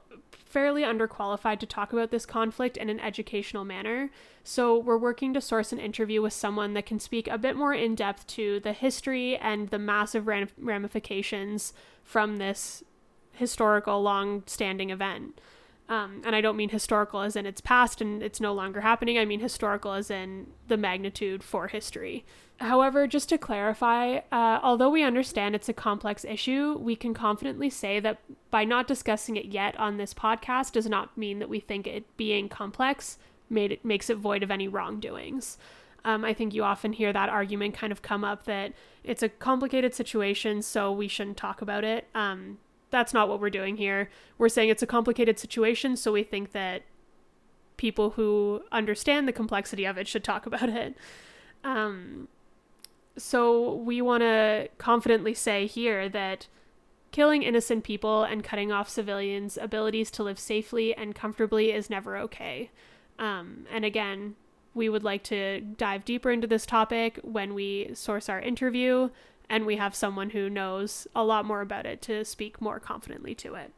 fairly 0.53 0.83
underqualified 0.83 1.59
to 1.61 1.67
talk 1.67 1.93
about 1.93 2.11
this 2.11 2.27
conflict 2.27 2.77
in 2.77 2.91
an 2.91 3.01
educational 3.01 3.65
manner. 3.65 4.11
So 4.45 4.79
we're 4.79 4.99
working 4.99 5.33
to 5.35 5.41
source 5.41 5.73
an 5.73 5.79
interview 5.79 6.21
with 6.21 6.35
someone 6.35 6.75
that 6.75 6.87
can 6.87 7.01
speak 7.01 7.27
a 7.29 7.39
bit 7.39 7.57
more 7.57 7.73
in 7.73 7.95
depth 7.95 8.27
to 8.29 8.61
the 8.61 8.73
history 8.73 9.37
and 9.37 9.71
the 9.71 9.79
massive 9.79 10.27
ram- 10.27 10.51
ramifications 10.59 11.73
from 12.05 12.37
this 12.37 12.85
historical, 13.33 14.03
long 14.03 14.43
standing 14.47 14.91
event. 14.91 15.41
Um, 15.89 16.23
and 16.25 16.37
I 16.37 16.41
don't 16.41 16.57
mean 16.57 16.69
historical 16.69 17.23
as 17.23 17.35
in 17.35 17.47
it's 17.47 17.61
past 17.61 18.01
and 18.01 18.23
it's 18.23 18.41
no 18.41 18.53
longer 18.53 18.83
happening. 18.83 19.19
I 19.19 19.25
mean 19.25 19.41
historical 19.41 19.93
as 19.93 20.11
in 20.11 20.49
the 20.69 20.77
magnitude 20.77 21.43
for 21.43 21.69
history. 21.69 22.25
However, 22.63 23.09
just 23.09 23.29
to 23.31 23.39
clarify, 23.39 24.19
uh, 24.31 24.61
although 24.63 24.91
we 24.91 25.03
understand 25.03 25.57
it's 25.57 25.69
a 25.69 25.73
complex 25.73 26.25
issue, 26.25 26.79
we 26.79 26.95
can 26.95 27.13
confidently 27.13 27.69
say 27.69 27.99
that 27.99 28.19
by 28.53 28.65
not 28.65 28.87
discussing 28.87 29.37
it 29.37 29.47
yet 29.47 29.77
on 29.79 29.97
this 29.97 30.15
podcast 30.15 30.73
does 30.73 30.89
not 30.89 31.19
mean 31.19 31.41
that 31.41 31.49
we 31.49 31.59
think 31.59 31.89
it 31.89 32.05
being 32.17 32.49
complex 32.49 33.19
made 33.51 33.73
it 33.73 33.85
makes 33.85 34.09
it 34.09 34.17
void 34.17 34.45
of 34.45 34.51
any 34.51 34.69
wrongdoings. 34.69 35.59
Um, 36.05 36.25
I 36.25 36.35
think 36.35 36.55
you 36.55 36.63
often 36.63 36.93
hear 36.93 37.13
that 37.13 37.29
argument 37.29 37.75
kind 37.75 37.93
of 37.93 38.01
come 38.01 38.25
up 38.25 38.45
that 38.45 38.73
it's 39.03 39.25
a 39.25 39.29
complicated 39.29 39.93
situation, 39.93 40.63
so 40.63 40.93
we 40.93 41.09
shouldn't 41.09 41.37
talk 41.37 41.63
about 41.63 41.83
it. 41.83 42.07
Um, 42.15 42.59
that's 42.91 43.13
not 43.13 43.29
what 43.29 43.41
we're 43.41 43.51
doing 43.51 43.77
here. 43.77 44.09
We're 44.39 44.49
saying 44.49 44.69
it's 44.69 44.83
a 44.83 44.87
complicated 44.87 45.39
situation, 45.39 45.97
so 45.97 46.13
we 46.13 46.23
think 46.23 46.53
that 46.53 46.83
people 47.77 48.11
who 48.11 48.63
understand 48.71 49.27
the 49.27 49.33
complexity 49.33 49.85
of 49.85 49.99
it 49.99 50.07
should 50.07 50.23
talk 50.23 50.47
about 50.47 50.69
it. 50.69 50.97
Um, 51.65 52.29
so 53.17 53.75
we 53.75 54.01
want 54.01 54.23
to 54.23 54.69
confidently 54.79 55.35
say 55.35 55.67
here 55.67 56.09
that 56.09 56.47
killing 57.11 57.43
innocent 57.43 57.85
people 57.85 58.25
and 58.25 58.43
cutting 58.43 58.73
off 58.73 58.89
civilians' 58.89 59.59
abilities 59.59 60.11
to 60.11 60.23
live 60.23 60.39
safely 60.39 60.95
and 60.95 61.15
comfortably 61.15 61.71
is 61.73 61.91
never 61.91 62.17
okay. 62.17 62.71
Um, 63.19 63.67
and 63.71 63.85
again, 63.85 64.35
we 64.75 64.89
would 64.89 65.05
like 65.05 65.23
to 65.25 65.61
dive 65.61 66.05
deeper 66.05 66.31
into 66.31 66.47
this 66.47 66.65
topic 66.65 67.21
when 67.23 67.55
we 67.55 67.91
source 67.93 68.29
our 68.29 68.41
interview 68.41 69.11
and 69.49 69.67
we 69.67 69.77
have 69.77 69.95
someone 69.95 70.31
who 70.31 70.49
knows 70.49 71.07
a 71.15 71.23
lot 71.23 71.45
more 71.45 71.61
about 71.61 71.85
it 71.85 72.01
to 72.03 72.25
speak 72.25 72.61
more 72.61 72.81
confidently 72.81 73.35
to 73.35 73.55
it. 73.55 73.73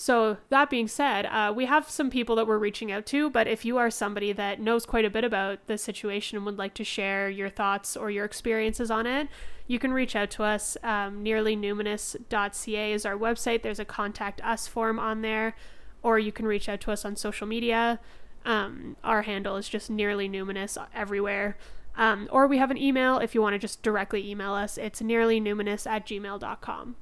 So, 0.00 0.36
that 0.48 0.70
being 0.70 0.86
said, 0.86 1.26
uh, 1.26 1.52
we 1.52 1.64
have 1.64 1.90
some 1.90 2.08
people 2.08 2.36
that 2.36 2.46
we're 2.46 2.56
reaching 2.56 2.92
out 2.92 3.04
to, 3.06 3.30
but 3.30 3.48
if 3.48 3.64
you 3.64 3.78
are 3.78 3.90
somebody 3.90 4.32
that 4.32 4.60
knows 4.60 4.86
quite 4.86 5.04
a 5.04 5.10
bit 5.10 5.24
about 5.24 5.66
the 5.66 5.76
situation 5.76 6.36
and 6.36 6.46
would 6.46 6.56
like 6.56 6.74
to 6.74 6.84
share 6.84 7.28
your 7.28 7.50
thoughts 7.50 7.96
or 7.96 8.08
your 8.08 8.24
experiences 8.24 8.92
on 8.92 9.08
it, 9.08 9.26
you 9.66 9.80
can 9.80 9.92
reach 9.92 10.14
out 10.14 10.30
to 10.30 10.44
us. 10.44 10.76
Um, 10.84 11.24
nearlynuminous.ca 11.24 12.92
is 12.92 13.04
our 13.04 13.16
website. 13.16 13.62
There's 13.62 13.80
a 13.80 13.84
contact 13.84 14.40
us 14.44 14.68
form 14.68 15.00
on 15.00 15.22
there, 15.22 15.56
or 16.04 16.16
you 16.16 16.30
can 16.30 16.46
reach 16.46 16.68
out 16.68 16.80
to 16.82 16.92
us 16.92 17.04
on 17.04 17.16
social 17.16 17.48
media. 17.48 17.98
Um, 18.44 18.96
our 19.02 19.22
handle 19.22 19.56
is 19.56 19.68
just 19.68 19.90
nearly 19.90 20.28
numinous 20.28 20.78
everywhere. 20.94 21.58
Um, 21.96 22.28
or 22.30 22.46
we 22.46 22.58
have 22.58 22.70
an 22.70 22.78
email 22.78 23.18
if 23.18 23.34
you 23.34 23.42
want 23.42 23.54
to 23.54 23.58
just 23.58 23.82
directly 23.82 24.30
email 24.30 24.52
us. 24.52 24.78
It's 24.78 25.02
nearlynuminous 25.02 25.88
at 25.90 26.06
gmail.com. 26.06 26.94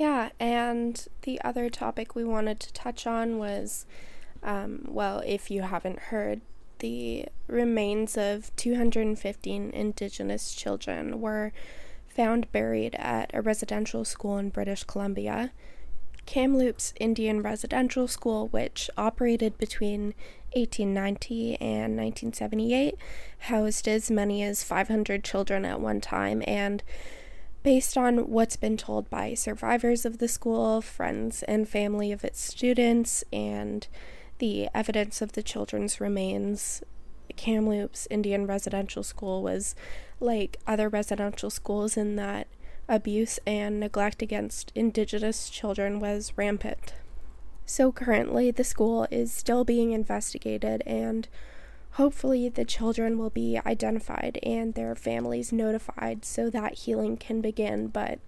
Yeah, 0.00 0.30
and 0.40 1.06
the 1.22 1.38
other 1.42 1.68
topic 1.68 2.14
we 2.14 2.24
wanted 2.24 2.58
to 2.60 2.72
touch 2.72 3.06
on 3.06 3.36
was 3.36 3.84
um, 4.42 4.86
well, 4.88 5.22
if 5.26 5.50
you 5.50 5.60
haven't 5.60 5.98
heard 5.98 6.40
the 6.78 7.26
remains 7.46 8.16
of 8.16 8.50
215 8.56 9.70
Indigenous 9.74 10.54
children 10.54 11.20
were 11.20 11.52
found 12.08 12.50
buried 12.50 12.94
at 12.94 13.30
a 13.34 13.42
residential 13.42 14.06
school 14.06 14.38
in 14.38 14.48
British 14.48 14.84
Columbia. 14.84 15.52
Kamloops 16.24 16.94
Indian 16.98 17.42
Residential 17.42 18.08
School, 18.08 18.48
which 18.48 18.88
operated 18.96 19.58
between 19.58 20.14
1890 20.54 21.56
and 21.60 21.98
1978, 21.98 22.94
housed 23.40 23.86
as 23.86 24.10
many 24.10 24.42
as 24.42 24.64
500 24.64 25.22
children 25.22 25.66
at 25.66 25.78
one 25.78 26.00
time, 26.00 26.42
and 26.46 26.82
based 27.62 27.96
on 27.96 28.30
what's 28.30 28.56
been 28.56 28.76
told 28.76 29.10
by 29.10 29.34
survivors 29.34 30.04
of 30.04 30.18
the 30.18 30.28
school, 30.28 30.80
friends 30.80 31.42
and 31.44 31.68
family 31.68 32.12
of 32.12 32.24
its 32.24 32.40
students, 32.40 33.22
and 33.32 33.86
the 34.38 34.68
evidence 34.74 35.20
of 35.20 35.32
the 35.32 35.42
children's 35.42 36.00
remains, 36.00 36.82
Kamloops 37.36 38.08
Indian 38.10 38.46
Residential 38.46 39.02
School 39.02 39.42
was 39.42 39.74
like 40.18 40.58
other 40.66 40.88
residential 40.88 41.50
schools 41.50 41.96
in 41.96 42.16
that 42.16 42.46
abuse 42.88 43.38
and 43.46 43.78
neglect 43.78 44.20
against 44.20 44.72
Indigenous 44.74 45.48
children 45.48 46.00
was 46.00 46.32
rampant. 46.36 46.94
So 47.64 47.92
currently, 47.92 48.50
the 48.50 48.64
school 48.64 49.06
is 49.10 49.32
still 49.32 49.64
being 49.64 49.92
investigated, 49.92 50.82
and 50.86 51.28
hopefully, 51.92 52.48
the 52.48 52.64
children 52.64 53.18
will 53.18 53.30
be 53.30 53.60
identified 53.64 54.38
and 54.42 54.74
their 54.74 54.94
families 54.94 55.52
notified 55.52 56.24
so 56.24 56.50
that 56.50 56.74
healing 56.74 57.16
can 57.16 57.40
begin. 57.40 57.88
But 57.88 58.20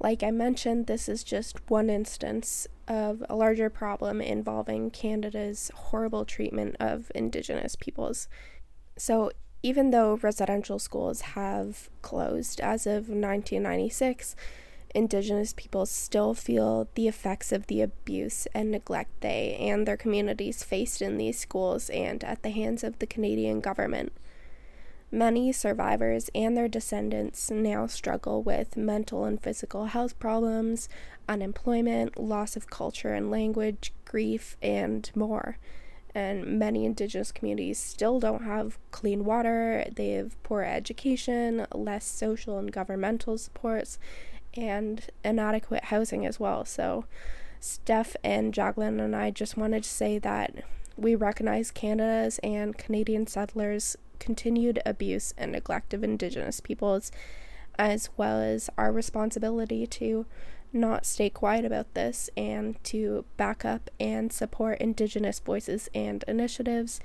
like 0.00 0.22
I 0.22 0.30
mentioned, 0.30 0.86
this 0.86 1.08
is 1.08 1.22
just 1.22 1.70
one 1.70 1.88
instance 1.88 2.66
of 2.88 3.22
a 3.28 3.36
larger 3.36 3.70
problem 3.70 4.20
involving 4.20 4.90
Canada's 4.90 5.70
horrible 5.74 6.24
treatment 6.24 6.76
of 6.80 7.12
Indigenous 7.14 7.76
peoples. 7.76 8.28
So, 8.98 9.30
even 9.62 9.90
though 9.90 10.18
residential 10.22 10.80
schools 10.80 11.20
have 11.20 11.88
closed 12.02 12.60
as 12.60 12.84
of 12.84 13.08
1996, 13.08 14.34
Indigenous 14.94 15.54
people 15.54 15.86
still 15.86 16.34
feel 16.34 16.88
the 16.94 17.08
effects 17.08 17.50
of 17.50 17.66
the 17.66 17.80
abuse 17.80 18.46
and 18.54 18.70
neglect 18.70 19.20
they 19.20 19.56
and 19.58 19.86
their 19.86 19.96
communities 19.96 20.62
faced 20.62 21.00
in 21.00 21.16
these 21.16 21.38
schools 21.38 21.88
and 21.90 22.22
at 22.24 22.42
the 22.42 22.50
hands 22.50 22.84
of 22.84 22.98
the 22.98 23.06
Canadian 23.06 23.60
government. 23.60 24.12
Many 25.10 25.52
survivors 25.52 26.30
and 26.34 26.56
their 26.56 26.68
descendants 26.68 27.50
now 27.50 27.86
struggle 27.86 28.42
with 28.42 28.76
mental 28.76 29.24
and 29.24 29.42
physical 29.42 29.86
health 29.86 30.18
problems, 30.18 30.88
unemployment, 31.28 32.18
loss 32.18 32.56
of 32.56 32.70
culture 32.70 33.12
and 33.12 33.30
language, 33.30 33.92
grief, 34.04 34.56
and 34.62 35.10
more 35.14 35.58
and 36.14 36.58
many 36.58 36.84
indigenous 36.84 37.32
communities 37.32 37.78
still 37.78 38.20
don't 38.20 38.44
have 38.44 38.78
clean 38.90 39.24
water, 39.24 39.84
they 39.94 40.10
have 40.10 40.40
poor 40.42 40.62
education, 40.62 41.66
less 41.74 42.04
social 42.04 42.58
and 42.58 42.72
governmental 42.72 43.38
supports, 43.38 43.98
and 44.54 45.06
inadequate 45.24 45.84
housing 45.84 46.26
as 46.26 46.38
well. 46.38 46.64
So, 46.64 47.04
Steph 47.60 48.16
and 48.24 48.52
Jacqueline 48.52 48.98
and 48.98 49.14
I 49.14 49.30
just 49.30 49.56
wanted 49.56 49.84
to 49.84 49.88
say 49.88 50.18
that 50.18 50.64
we 50.96 51.14
recognize 51.14 51.70
Canada's 51.70 52.38
and 52.42 52.76
Canadian 52.76 53.26
settlers' 53.26 53.96
continued 54.18 54.80
abuse 54.84 55.32
and 55.38 55.52
neglect 55.52 55.94
of 55.94 56.04
Indigenous 56.04 56.60
peoples, 56.60 57.10
as 57.78 58.10
well 58.16 58.40
as 58.40 58.68
our 58.76 58.92
responsibility 58.92 59.86
to 59.86 60.26
not 60.72 61.04
stay 61.04 61.28
quiet 61.28 61.64
about 61.64 61.92
this 61.94 62.30
and 62.36 62.82
to 62.84 63.24
back 63.36 63.64
up 63.64 63.90
and 64.00 64.32
support 64.32 64.80
Indigenous 64.80 65.38
voices 65.38 65.88
and 65.94 66.24
initiatives, 66.26 67.00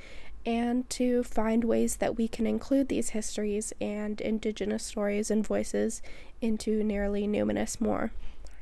and 0.47 0.89
to 0.89 1.23
find 1.23 1.65
ways 1.65 1.97
that 1.97 2.15
we 2.15 2.25
can 2.25 2.47
include 2.47 2.87
these 2.87 3.09
histories 3.09 3.73
and 3.81 4.21
Indigenous 4.21 4.85
stories 4.85 5.29
and 5.29 5.45
voices 5.45 6.01
into 6.39 6.81
Nearly 6.85 7.27
Numinous 7.27 7.81
more. 7.81 8.13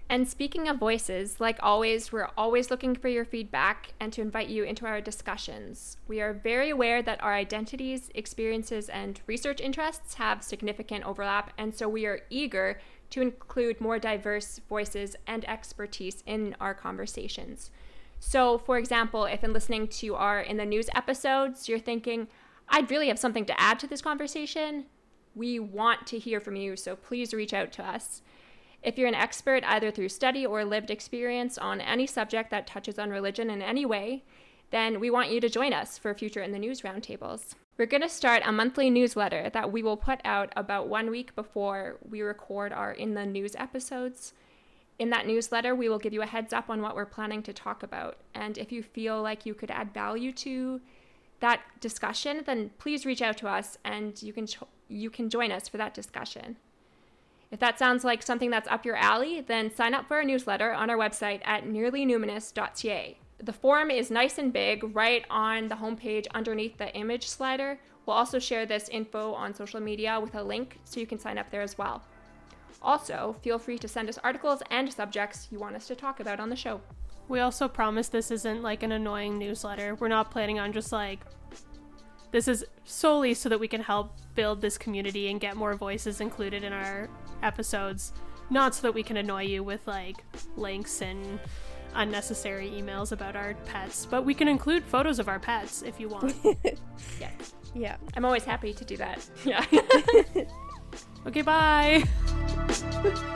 And 0.10 0.28
speaking 0.28 0.68
of 0.68 0.78
voices, 0.78 1.40
like 1.40 1.60
always, 1.62 2.12
we're 2.12 2.30
always 2.36 2.72
looking 2.72 2.96
for 2.96 3.08
your 3.08 3.24
feedback 3.24 3.94
and 4.00 4.12
to 4.14 4.22
invite 4.22 4.50
you 4.50 4.64
into 4.64 4.88
our 4.88 5.00
discussions. 5.00 5.98
We 6.08 6.22
are 6.22 6.34
very 6.34 6.72
aware 6.72 7.04
that 7.04 7.24
our 7.24 7.36
identities, 7.36 8.10
experiences, 8.16 8.90
and 8.90 9.22
research 9.28 9.62
interests 9.62 10.16
have 10.16 10.44
significant 10.44 11.06
overlap, 11.06 11.54
and 11.56 11.74
so 11.74 11.88
we 11.88 12.08
are 12.08 12.22
eager 12.32 12.80
to 13.12 13.22
include 13.22 13.80
more 13.80 14.00
diverse 14.00 14.60
voices 14.68 15.16
and 15.28 15.48
expertise 15.48 16.24
in 16.26 16.56
our 16.60 16.74
conversations. 16.74 17.70
So, 18.28 18.58
for 18.58 18.80
example, 18.80 19.26
if 19.26 19.44
in 19.44 19.54
listening 19.54 19.88
to 20.00 20.16
our 20.16 20.42
in 20.42 20.58
the 20.58 20.66
news 20.66 20.90
episodes, 20.96 21.70
you're 21.70 21.78
thinking, 21.78 22.28
I'd 22.68 22.90
really 22.90 23.08
have 23.10 23.20
something 23.20 23.46
to 23.46 23.62
add 23.62 23.78
to 23.80 23.88
this 23.88 24.02
conversation, 24.02 24.86
we 25.36 25.60
want 25.60 26.08
to 26.08 26.18
hear 26.18 26.40
from 26.40 26.56
you, 26.56 26.76
so 26.76 26.96
please 26.96 27.36
reach 27.36 27.54
out 27.54 27.72
to 27.74 27.88
us. 27.88 28.24
If 28.82 28.98
you're 28.98 29.08
an 29.08 29.14
expert 29.14 29.64
either 29.68 29.92
through 29.92 30.10
study 30.10 30.44
or 30.44 30.66
lived 30.66 30.90
experience 30.90 31.60
on 31.60 31.80
any 31.80 32.08
subject 32.08 32.50
that 32.50 32.66
touches 32.66 32.98
on 32.98 33.12
religion 33.12 33.52
in 33.52 33.62
any 33.62 33.86
way, 33.86 34.24
then 34.72 35.00
we 35.00 35.12
want 35.12 35.30
you 35.30 35.40
to 35.40 35.48
join 35.48 35.72
us 35.72 36.00
for 36.00 36.12
future 36.16 36.42
in 36.42 36.52
the 36.52 36.58
news 36.58 36.82
roundtables. 36.82 37.54
We're 37.78 37.86
going 37.86 38.02
to 38.02 38.10
start 38.10 38.42
a 38.44 38.52
monthly 38.52 38.90
newsletter 38.90 39.52
that 39.52 39.72
we 39.72 39.84
will 39.84 39.98
put 39.98 40.20
out 40.26 40.52
about 40.56 40.88
one 40.88 41.12
week 41.12 41.36
before 41.36 42.00
we 42.10 42.24
record 42.24 42.74
our 42.74 42.92
In 42.92 43.14
the 43.14 43.28
News 43.28 43.56
episodes. 43.56 44.34
In 44.98 45.10
that 45.10 45.28
newsletter, 45.28 45.76
we 45.76 45.90
will 45.90 46.00
give 46.00 46.14
you 46.14 46.22
a 46.22 46.26
heads 46.26 46.54
up 46.54 46.70
on 46.70 46.82
what 46.82 46.96
we're 46.96 47.06
planning 47.06 47.44
to 47.44 47.54
talk 47.54 47.84
about. 47.84 48.18
And 48.34 48.58
if 48.58 48.72
you 48.72 48.82
feel 48.82 49.22
like 49.22 49.46
you 49.46 49.54
could 49.54 49.72
add 49.72 49.94
value 49.94 50.32
to 50.34 50.82
that 51.42 51.62
discussion, 51.82 52.44
then 52.46 52.72
please 52.78 53.06
reach 53.06 53.22
out 53.22 53.38
to 53.38 53.48
us 53.48 53.78
and 53.84 54.22
you 54.24 54.32
can, 54.32 54.48
you 54.88 55.10
can 55.10 55.30
join 55.30 55.52
us 55.52 55.68
for 55.68 55.78
that 55.78 55.94
discussion. 55.94 56.56
If 57.52 57.60
that 57.60 57.78
sounds 57.78 58.04
like 58.04 58.24
something 58.24 58.50
that's 58.50 58.70
up 58.70 58.86
your 58.86 58.96
alley, 58.96 59.42
then 59.42 59.74
sign 59.74 59.94
up 59.94 60.08
for 60.08 60.16
our 60.16 60.24
newsletter 60.24 60.74
on 60.74 60.90
our 60.90 60.98
website 60.98 61.42
at 61.46 61.66
nearlynuminous.ca 61.66 63.18
the 63.40 63.54
form 63.54 63.92
is 63.92 64.10
nice 64.10 64.38
and 64.38 64.54
big 64.54 64.96
right 64.96 65.26
on 65.30 65.68
the 65.68 65.76
homepage 65.76 66.26
underneath 66.34 66.78
the 66.78 66.94
image 66.96 67.28
slider. 67.28 67.80
We'll 68.06 68.16
also 68.16 68.40
share 68.40 68.66
this 68.66 68.90
info 68.90 69.34
on 69.34 69.54
social 69.54 69.80
media 69.80 70.20
with 70.20 70.36
a 70.36 70.44
link 70.44 70.80
so 70.84 71.00
you 71.00 71.08
can 71.08 71.20
sign 71.20 71.38
up 71.38 71.50
there 71.52 71.62
as 71.62 71.78
well. 71.78 72.04
Also, 72.82 73.36
feel 73.42 73.58
free 73.58 73.78
to 73.80 73.88
send 73.88 74.10
us 74.10 74.20
articles 74.24 74.62
and 74.72 74.92
subjects 74.92 75.48
you 75.52 75.60
want 75.60 75.76
us 75.76 75.88
to 75.88 75.96
talk 75.96 76.20
about 76.20 76.40
on 76.40 76.50
the 76.50 76.56
show. 76.56 76.82
We 77.28 77.40
also 77.40 77.68
promise 77.68 78.08
this 78.08 78.30
isn't 78.30 78.62
like 78.62 78.84
an 78.84 78.92
annoying 78.92 79.38
newsletter. 79.40 79.96
We're 79.96 80.08
not 80.08 80.30
planning 80.30 80.60
on 80.60 80.72
just 80.72 80.92
like 80.92 81.20
this 82.32 82.48
is 82.48 82.66
solely 82.84 83.34
so 83.34 83.50
that 83.50 83.60
we 83.60 83.68
can 83.68 83.82
help 83.82 84.14
build 84.36 84.62
this 84.62 84.78
community 84.78 85.30
and 85.30 85.40
get 85.40 85.56
more 85.56 85.74
voices 85.74 86.22
included 86.22 86.64
in 86.64 86.74
our 86.74 87.10
episodes, 87.42 88.14
not 88.50 88.76
so 88.76 88.82
that 88.84 88.94
we 88.94 89.04
can 89.04 89.18
annoy 89.18 89.44
you 89.44 89.64
with 89.64 89.88
like 89.88 90.18
links 90.58 91.02
and 91.02 91.40
unnecessary 91.96 92.70
emails 92.70 93.12
about 93.12 93.36
our 93.36 93.54
pets, 93.66 94.06
but 94.06 94.26
we 94.26 94.34
can 94.34 94.48
include 94.48 94.84
photos 94.84 95.18
of 95.18 95.28
our 95.28 95.40
pets 95.40 95.82
if 95.82 96.00
you 96.00 96.10
want. 96.10 96.36
yeah. 97.20 97.32
Yeah. 97.74 97.96
I'm 98.16 98.26
always 98.26 98.44
happy 98.44 98.74
to 98.74 98.86
do 98.86 98.98
that. 98.98 99.26
Yeah. 99.44 99.66
okay, 101.28 101.42
bye. 101.42 102.04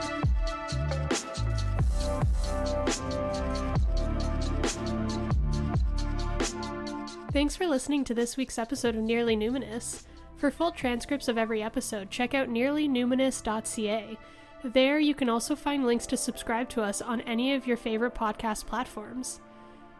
Thanks 7.32 7.54
for 7.54 7.68
listening 7.68 8.02
to 8.04 8.14
this 8.14 8.36
week's 8.36 8.58
episode 8.58 8.96
of 8.96 9.02
Nearly 9.02 9.36
Numinous. 9.36 10.02
For 10.36 10.50
full 10.50 10.72
transcripts 10.72 11.28
of 11.28 11.38
every 11.38 11.62
episode, 11.62 12.10
check 12.10 12.34
out 12.34 12.48
nearlynuminous.ca. 12.48 14.18
There, 14.64 14.98
you 14.98 15.14
can 15.14 15.28
also 15.28 15.54
find 15.54 15.86
links 15.86 16.06
to 16.06 16.16
subscribe 16.16 16.68
to 16.70 16.82
us 16.82 17.00
on 17.00 17.20
any 17.20 17.54
of 17.54 17.68
your 17.68 17.76
favorite 17.76 18.16
podcast 18.16 18.66
platforms. 18.66 19.40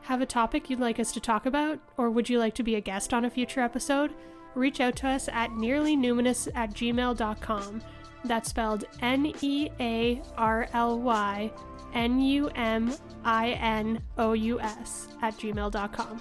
Have 0.02 0.20
a 0.20 0.26
topic 0.26 0.68
you'd 0.68 0.80
like 0.80 0.98
us 0.98 1.12
to 1.12 1.20
talk 1.20 1.46
about, 1.46 1.78
or 1.96 2.10
would 2.10 2.28
you 2.28 2.38
like 2.38 2.54
to 2.56 2.64
be 2.64 2.74
a 2.74 2.80
guest 2.80 3.14
on 3.14 3.24
a 3.24 3.30
future 3.30 3.60
episode? 3.60 4.12
Reach 4.54 4.80
out 4.80 4.96
to 4.96 5.08
us 5.08 5.28
at 5.28 5.50
nearlynuminous 5.50 6.48
at 6.54 6.70
gmail.com. 6.74 7.82
That's 8.24 8.50
spelled 8.50 8.84
N 9.00 9.32
E 9.40 9.68
A 9.80 10.22
R 10.36 10.68
L 10.72 10.98
Y 11.00 11.50
N 11.94 12.20
U 12.20 12.48
M 12.50 12.94
I 13.24 13.50
N 13.52 14.02
O 14.18 14.32
U 14.32 14.60
S 14.60 15.08
at 15.22 15.36
gmail.com. 15.38 16.20